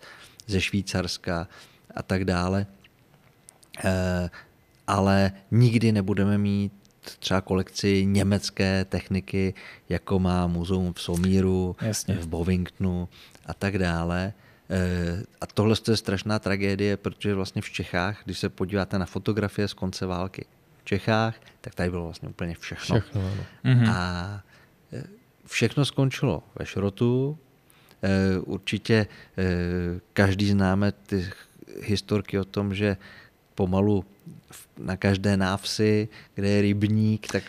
[0.47, 1.47] ze Švýcarska
[1.95, 2.65] a tak dále.
[4.87, 6.73] Ale nikdy nebudeme mít
[7.19, 9.53] třeba kolekci německé techniky,
[9.89, 12.15] jako má muzeum v Somíru, Jasně.
[12.15, 13.09] v Bovingtonu
[13.45, 14.33] a tak dále.
[14.69, 19.67] Eh, a tohle je strašná tragédie, protože vlastně v Čechách, když se podíváte na fotografie
[19.67, 20.45] z konce války
[20.77, 22.99] v Čechách, tak tady bylo vlastně úplně všechno.
[22.99, 23.43] všechno ano.
[23.63, 23.89] Mhm.
[23.89, 24.43] A
[24.93, 25.03] eh,
[25.45, 27.37] všechno skončilo ve šrotu.
[28.03, 29.07] Eh, určitě
[30.13, 31.29] každý známe ty
[31.81, 32.97] historky o tom, že
[33.55, 34.05] pomalu
[34.77, 37.43] na každé návsi, kde je rybník, tak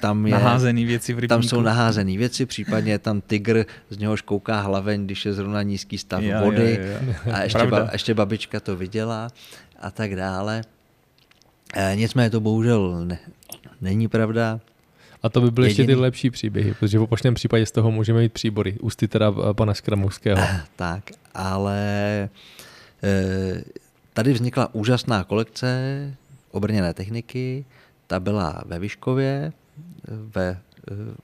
[0.00, 0.32] tam je...
[0.32, 1.28] Naházený věci v rybníku.
[1.28, 5.62] Tam jsou naházené věci, případně je tam tygr, z něhož kouká hlaveň, když je zrovna
[5.62, 6.78] nízký stav jo, vody.
[6.80, 7.32] Jo, jo.
[7.32, 9.28] A ještě, ba, ještě babička to viděla
[9.80, 10.62] a tak dále.
[11.74, 13.18] E, nicméně to bohužel ne,
[13.80, 14.60] není pravda.
[15.22, 15.82] A to by byly Jediný...
[15.82, 18.76] ještě ty lepší příběhy, protože v opačném případě z toho můžeme mít příbory.
[18.80, 20.42] Ústy teda pana Škramovského.
[20.76, 21.04] Tak,
[21.34, 21.80] ale
[23.02, 23.64] e,
[24.12, 26.16] tady vznikla úžasná kolekce
[26.52, 27.64] obrněné techniky,
[28.06, 29.52] ta byla ve Vyškově,
[30.08, 30.58] ve e,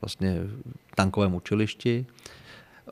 [0.01, 0.37] vlastně
[0.95, 2.07] tankovém učilišti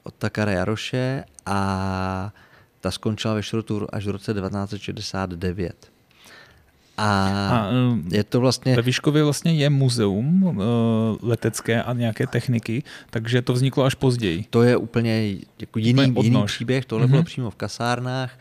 [0.02, 2.32] od Takara Jaroše a
[2.80, 5.90] ta skončila ve Šrotu až v roce 1969.
[6.96, 8.76] A, a e, je to vlastně...
[8.76, 10.56] Ve Výškově vlastně je muzeum uh,
[11.22, 14.44] letecké a nějaké techniky, takže to vzniklo až později.
[14.50, 17.10] To je úplně jako jiný, jiný příběh, tohle mm-hmm.
[17.10, 18.38] bylo přímo v kasárnách.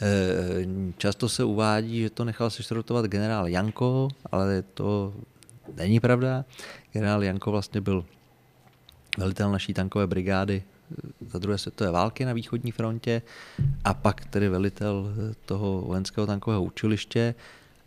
[0.00, 0.66] Eh,
[0.98, 5.14] často se uvádí, že to nechal sešrotovat generál Janko, ale to
[5.76, 6.44] není pravda.
[6.92, 8.04] Generál Janko vlastně byl
[9.18, 13.22] velitel naší tankové brigády eh, za druhé světové války na východní frontě
[13.84, 17.34] a pak tedy velitel eh, toho vojenského tankového učiliště,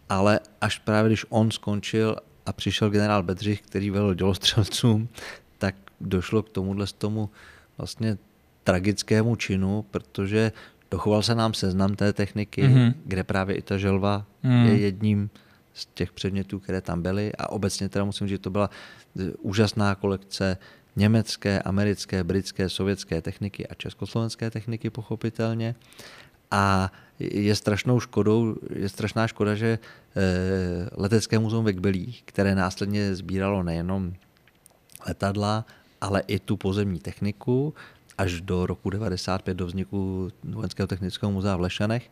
[0.09, 2.15] ale až právě když on skončil
[2.45, 5.09] a přišel generál Bedřich, který velil dělostřelcům,
[5.57, 7.29] tak došlo k tomuhle tomu
[7.77, 8.17] vlastně
[8.63, 10.51] tragickému činu, protože
[10.91, 12.93] Dochoval se nám seznam té techniky, mm-hmm.
[13.05, 14.65] kde právě i ta želva mm.
[14.65, 15.29] je jedním
[15.73, 18.69] z těch předmětů, které tam byly a obecně teda musím říct, že to byla
[19.41, 20.57] úžasná kolekce
[20.95, 25.75] německé, americké, britské, sovětské techniky a československé techniky pochopitelně.
[26.51, 29.79] A je strašnou škodou, je strašná škoda, že e,
[30.91, 34.13] letecké muzeum ve Kbelích, které následně sbíralo nejenom
[35.07, 35.65] letadla,
[36.01, 37.73] ale i tu pozemní techniku,
[38.19, 42.11] až do roku 95 do vzniku Vojenského technického muzea v Lešanech,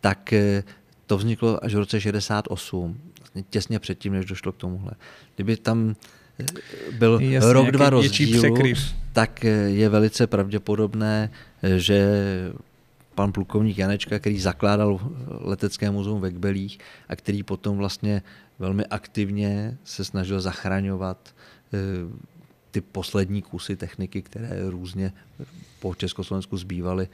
[0.00, 0.64] tak eh,
[1.06, 4.92] to vzniklo až v roce 68, vlastně těsně předtím, než došlo k tomuhle.
[5.34, 5.94] Kdyby tam
[6.40, 6.44] eh,
[6.92, 8.72] byl Jasně, rok, dva rozdílu,
[9.12, 11.30] tak eh, je velice pravděpodobné,
[11.76, 12.08] že
[13.14, 18.22] pan plukovník Janečka, který zakládal letecké muzeum ve Kbelích a který potom vlastně
[18.58, 21.34] velmi aktivně se snažil zachraňovat
[22.74, 25.12] ty poslední kusy techniky, které různě
[25.80, 27.08] po Československu zbývaly,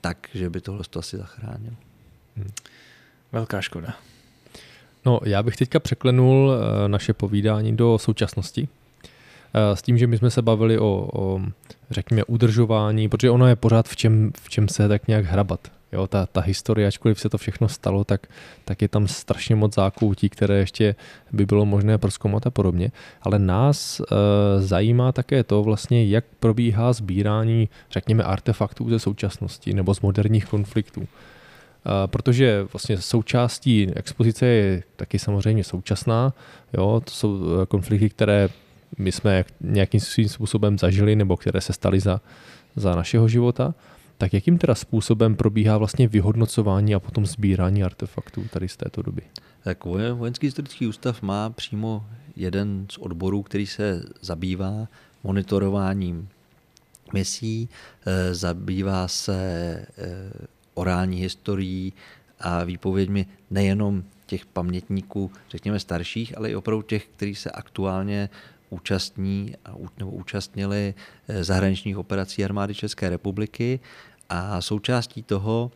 [0.00, 1.72] tak, že by tohle to asi zachránil.
[2.36, 2.50] Hmm.
[3.32, 3.94] Velká škoda.
[5.06, 8.68] No, já bych teďka překlenul eh, naše povídání do současnosti.
[9.54, 11.40] Eh, s tím, že my jsme se bavili o, o
[11.90, 15.72] řekněme, udržování, protože ono je pořád v čem, v čem se tak nějak hrabat.
[15.94, 18.26] Jo, ta, ta historie, ačkoliv se to všechno stalo, tak,
[18.64, 20.94] tak je tam strašně moc zákoutí, které ještě
[21.32, 22.92] by bylo možné proskoumat a podobně.
[23.22, 24.04] Ale nás e,
[24.60, 31.00] zajímá také to vlastně, jak probíhá sbírání, řekněme, artefaktů ze současnosti nebo z moderních konfliktů.
[31.02, 31.06] E,
[32.06, 36.32] protože vlastně součástí expozice je taky samozřejmě současná.
[36.72, 38.48] Jo, to jsou eh, konflikty, které
[38.98, 42.20] my jsme nějakým svým způsobem zažili nebo které se staly za,
[42.76, 43.74] za našeho života.
[44.18, 49.22] Tak jakým teda způsobem probíhá vlastně vyhodnocování a potom sbírání artefaktů tady z této doby?
[49.64, 54.88] Tak Vojenský historický ústav má přímo jeden z odborů, který se zabývá
[55.24, 56.28] monitorováním
[57.12, 57.68] misí,
[58.06, 59.86] eh, zabývá se eh,
[60.74, 61.92] orální historií
[62.40, 68.28] a výpověďmi nejenom těch pamětníků, řekněme starších, ale i opravdu těch, kteří se aktuálně
[68.74, 69.54] účastní
[69.98, 70.94] nebo účastnili
[71.28, 73.80] eh, zahraničních operací armády České republiky
[74.28, 75.70] a součástí toho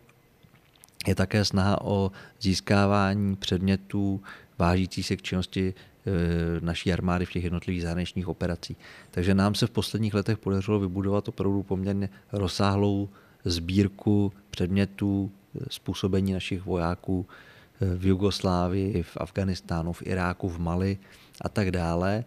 [1.07, 4.21] je také snaha o získávání předmětů
[4.59, 6.11] vážící se k činnosti eh,
[6.61, 8.77] naší armády v těch jednotlivých zahraničních operacích.
[9.11, 13.09] Takže nám se v posledních letech podařilo vybudovat opravdu poměrně rozsáhlou
[13.45, 17.27] sbírku předmětů eh, způsobení našich vojáků
[17.81, 20.99] v Jugoslávii, v Afganistánu, v Iráku, v Mali
[21.41, 22.25] a tak dále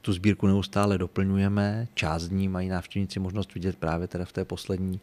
[0.00, 1.88] tu sbírku neustále doplňujeme.
[1.94, 5.00] Část z ní mají návštěvníci možnost vidět právě teda v té poslední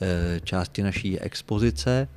[0.00, 2.08] eh, části naší expozice.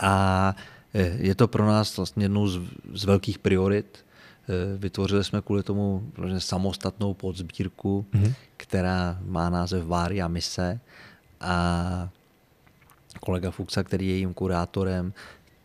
[0.00, 0.56] A
[0.94, 2.60] eh, je to pro nás vlastně jednou z,
[2.94, 4.04] z velkých priorit.
[4.48, 8.34] Eh, vytvořili jsme kvůli tomu vlastně samostatnou podsbírku, mm-hmm.
[8.56, 10.80] která má název Vária mise
[11.40, 12.08] a
[13.20, 15.12] kolega Fuxa, který je jejím kurátorem,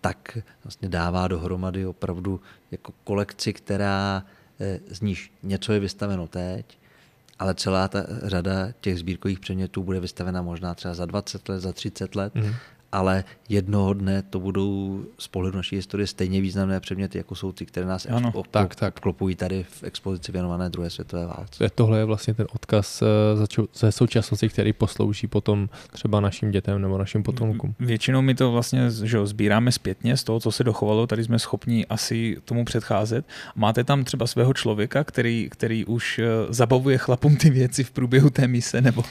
[0.01, 2.41] tak vlastně dává dohromady opravdu
[2.71, 4.23] jako kolekci, která
[4.91, 6.77] z níž něco je vystaveno teď,
[7.39, 11.73] ale celá ta řada těch sbírkových předmětů bude vystavena možná třeba za 20 let, za
[11.73, 12.35] 30 let.
[12.35, 12.53] Mm
[12.91, 17.65] ale jednoho dne to budou z pohledu naší historie stejně významné předměty, jako jsou ty,
[17.65, 18.99] které nás ano, ob, tak, tak.
[18.99, 21.69] klopují tady v expozici věnované druhé světové válce.
[21.75, 26.97] Tohle je vlastně ten odkaz eh, ze současnosti, který poslouží potom třeba našim dětem nebo
[26.97, 27.75] našim potomkům.
[27.79, 31.85] Většinou my to vlastně že sbíráme zpětně z toho, co se dochovalo, tady jsme schopni
[31.85, 33.25] asi tomu předcházet.
[33.55, 38.29] Máte tam třeba svého člověka, který, který už eh, zabavuje chlapům ty věci v průběhu
[38.29, 38.81] té mise?
[38.81, 39.03] Nebo...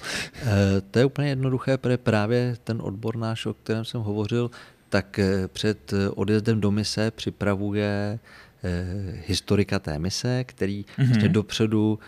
[0.43, 4.51] E, to je úplně jednoduché, protože právě ten odbor náš, o kterém jsem hovořil,
[4.89, 8.19] tak eh, před eh, odjezdem do mise připravuje
[8.65, 11.07] eh, historika té mise, který mm-hmm.
[11.07, 11.99] vlastně dopředu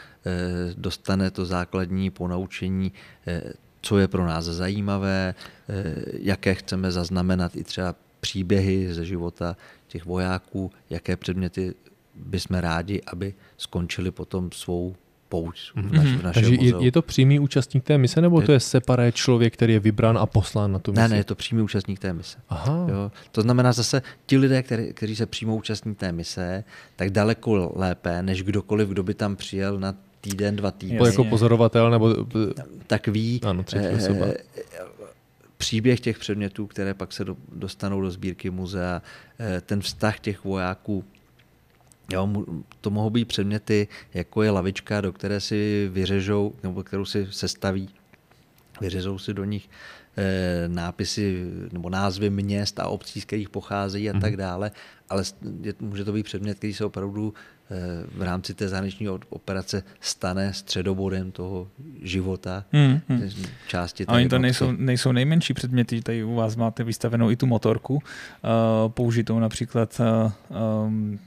[0.76, 2.92] dostane to základní ponaučení,
[3.80, 5.34] co je pro nás zajímavé,
[6.12, 9.56] jaké chceme zaznamenat i třeba příběhy ze života
[9.86, 11.74] těch vojáků, jaké předměty
[12.14, 14.96] bychom rádi, aby skončili potom svou
[15.28, 15.94] pouť v, mhm.
[15.94, 19.54] našeho Takže je, je to přímý účastník té mise, nebo je, to je separé člověk,
[19.54, 21.00] který je vybrán a poslán na tu misi?
[21.00, 22.38] Ne, ne, je to přímý účastník té mise.
[22.48, 22.86] Aha.
[22.88, 23.12] Jo?
[23.32, 26.64] To znamená zase, ti lidé, který, kteří se přímo účastní té mise,
[26.96, 30.94] tak daleko lépe, než kdokoliv, kdo by tam přijel na týden, dva týdny.
[30.94, 32.14] Nebo jako pozorovatel, nebo...
[32.86, 33.98] Tak ví, ano, eh,
[35.56, 39.02] příběh těch předmětů, které pak se do, dostanou do sbírky muzea,
[39.40, 41.04] eh, ten vztah těch vojáků
[42.12, 42.28] Jo,
[42.80, 47.88] to mohou být předměty, jako je lavička, do které si vyřežou, nebo kterou si sestaví,
[48.80, 49.68] vyřežou si do nich
[50.16, 54.70] e, nápisy nebo názvy měst a obcí, z kterých pocházejí a tak dále,
[55.08, 55.22] ale
[55.62, 57.34] je, může to být předmět, který se opravdu
[57.70, 61.68] e, v rámci té zahraniční operace stane středobodem toho
[62.02, 63.30] života mm, mm.
[63.68, 67.46] části A oni to nejsou, nejsou nejmenší předměty, tady u vás máte vystavenou i tu
[67.46, 68.00] motorku, uh,
[68.88, 71.18] použitou například uh, um,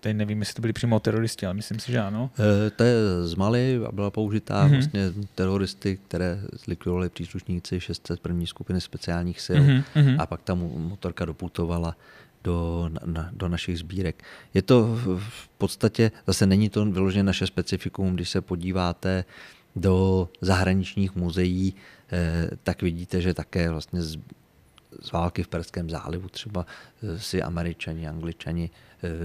[0.00, 2.30] Teď nevím, jestli to byli přímo teroristi, ale myslím si, že ano.
[2.66, 4.70] E, to je z Mali a byla použitá mm-hmm.
[4.70, 8.46] vlastně teroristy, které zlikvidovali příslušníci 601.
[8.46, 10.16] skupiny speciálních sil mm-hmm.
[10.18, 11.96] a pak ta motorka doputovala
[12.44, 14.24] do, na, do našich sbírek.
[14.54, 19.24] Je to v podstatě, zase není to vyloženě naše specifikum, když se podíváte
[19.76, 21.74] do zahraničních muzeí,
[22.12, 24.18] eh, tak vidíte, že také vlastně z,
[25.00, 26.66] z války v Perském zálivu třeba
[27.02, 28.70] eh, si američani, angličani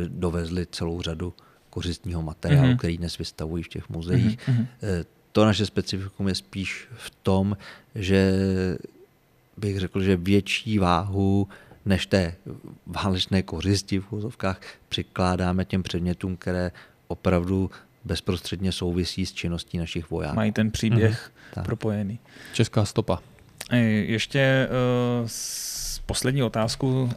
[0.08, 1.34] dovezli celou řadu
[1.70, 2.78] kořistního materiálu, mm-hmm.
[2.78, 4.40] který dnes vystavují v těch muzeích.
[4.40, 4.68] Mm-hmm.
[5.32, 7.58] To naše specifikum je spíš v tom,
[7.96, 8.34] že
[9.58, 11.48] bych řekl, že větší váhu
[11.86, 12.36] než té
[12.86, 16.72] válečné kořisti v úzovkách přikládáme těm předmětům, které
[17.08, 17.72] opravdu
[18.06, 20.36] bezprostředně souvisí s činností našich vojáků.
[20.36, 21.64] Mají ten příběh mm-hmm.
[21.64, 22.20] propojený.
[22.54, 23.20] Česká stopa.
[23.72, 24.68] Ještě
[25.22, 25.28] uh,
[26.10, 27.10] poslední otázku uh,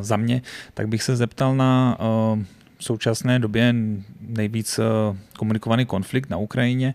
[0.00, 0.42] za mě,
[0.74, 2.42] tak bych se zeptal na uh,
[2.78, 3.74] v současné době
[4.20, 6.94] nejvíc uh, komunikovaný konflikt na Ukrajině.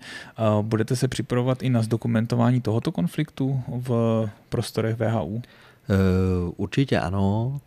[0.61, 3.89] Budete se připravovat i na zdokumentování tohoto konfliktu v
[4.49, 5.41] prostorech VHU?
[6.57, 7.61] Určitě ano.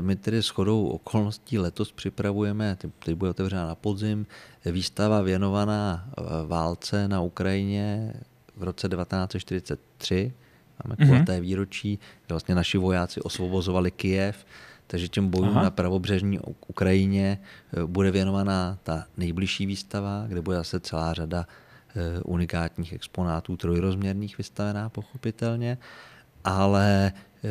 [0.00, 4.26] My tedy shodou okolností letos připravujeme, teď bude otevřena na podzim,
[4.66, 6.04] výstava věnovaná
[6.46, 8.12] válce na Ukrajině
[8.56, 10.32] v roce 1943
[10.84, 11.06] Máme mm-hmm.
[11.06, 14.46] kulaté výročí, kde vlastně naši vojáci osvobozovali Kijev,
[14.90, 15.62] takže těm bojům Aha.
[15.62, 16.38] na pravobřežní
[16.68, 23.56] Ukrajině eh, bude věnovaná ta nejbližší výstava, kde bude zase celá řada eh, unikátních exponátů,
[23.56, 25.78] trojrozměrných vystavená pochopitelně,
[26.44, 27.12] ale
[27.44, 27.48] eh,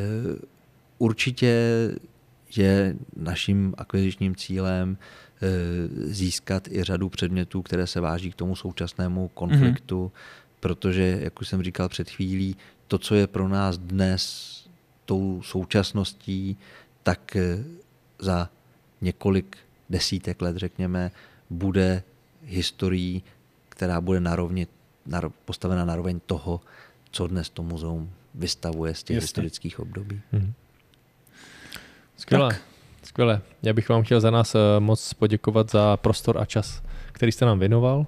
[0.97, 1.53] určitě
[2.57, 4.97] je naším akvizičním cílem
[6.05, 10.59] získat i řadu předmětů, které se váží k tomu současnému konfliktu, mm-hmm.
[10.59, 12.55] protože, jak už jsem říkal před chvílí,
[12.89, 14.49] to, co je pro nás dnes
[15.05, 16.57] tou současností,
[17.03, 17.63] tak eh,
[18.19, 18.49] za
[19.01, 19.57] několik
[19.89, 21.11] desítek let, řekněme,
[21.49, 22.03] bude
[22.43, 23.23] historií,
[23.69, 24.69] která bude narovnit,
[25.05, 26.61] nar, postavena na roveň toho,
[27.11, 29.23] co dnes to muzeum vystavuje z těch Jasně.
[29.23, 30.21] historických období.
[30.31, 30.53] Hmm.
[32.17, 32.49] Skvěle.
[32.49, 32.61] Tak.
[33.03, 33.41] Skvěle.
[33.63, 37.45] Já bych vám chtěl za nás eh, moc poděkovat za prostor a čas, který jste
[37.45, 38.07] nám věnoval.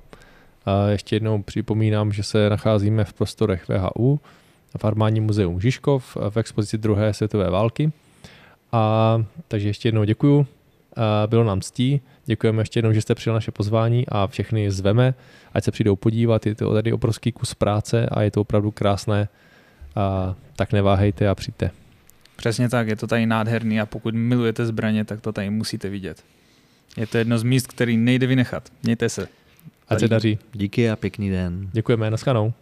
[0.66, 4.20] A ještě jednou připomínám, že se nacházíme v prostorech VHU,
[4.78, 7.92] v Armádním muzeu Žižkov v expozici druhé světové války.
[8.72, 10.48] A takže ještě jednou děkuju.
[10.96, 12.02] A bylo nám ctí.
[12.26, 15.14] Děkujeme ještě jednou, že jste přijali naše pozvání a všechny zveme,
[15.54, 16.46] ať se přijdou podívat.
[16.46, 19.28] Je to tady obrovský kus práce a je to opravdu krásné.
[19.96, 21.72] A tak neváhejte a přijďte.
[22.36, 26.24] Přesně tak, je to tady nádherný a pokud milujete zbraně, tak to tady musíte vidět.
[26.98, 28.70] Je to jedno z míst, který nejde vynechat.
[28.84, 29.28] Mějte se.
[29.88, 30.40] Ať se daří.
[30.54, 31.70] Díky a pěkný den.
[31.74, 32.54] Děkujeme, naschledanou.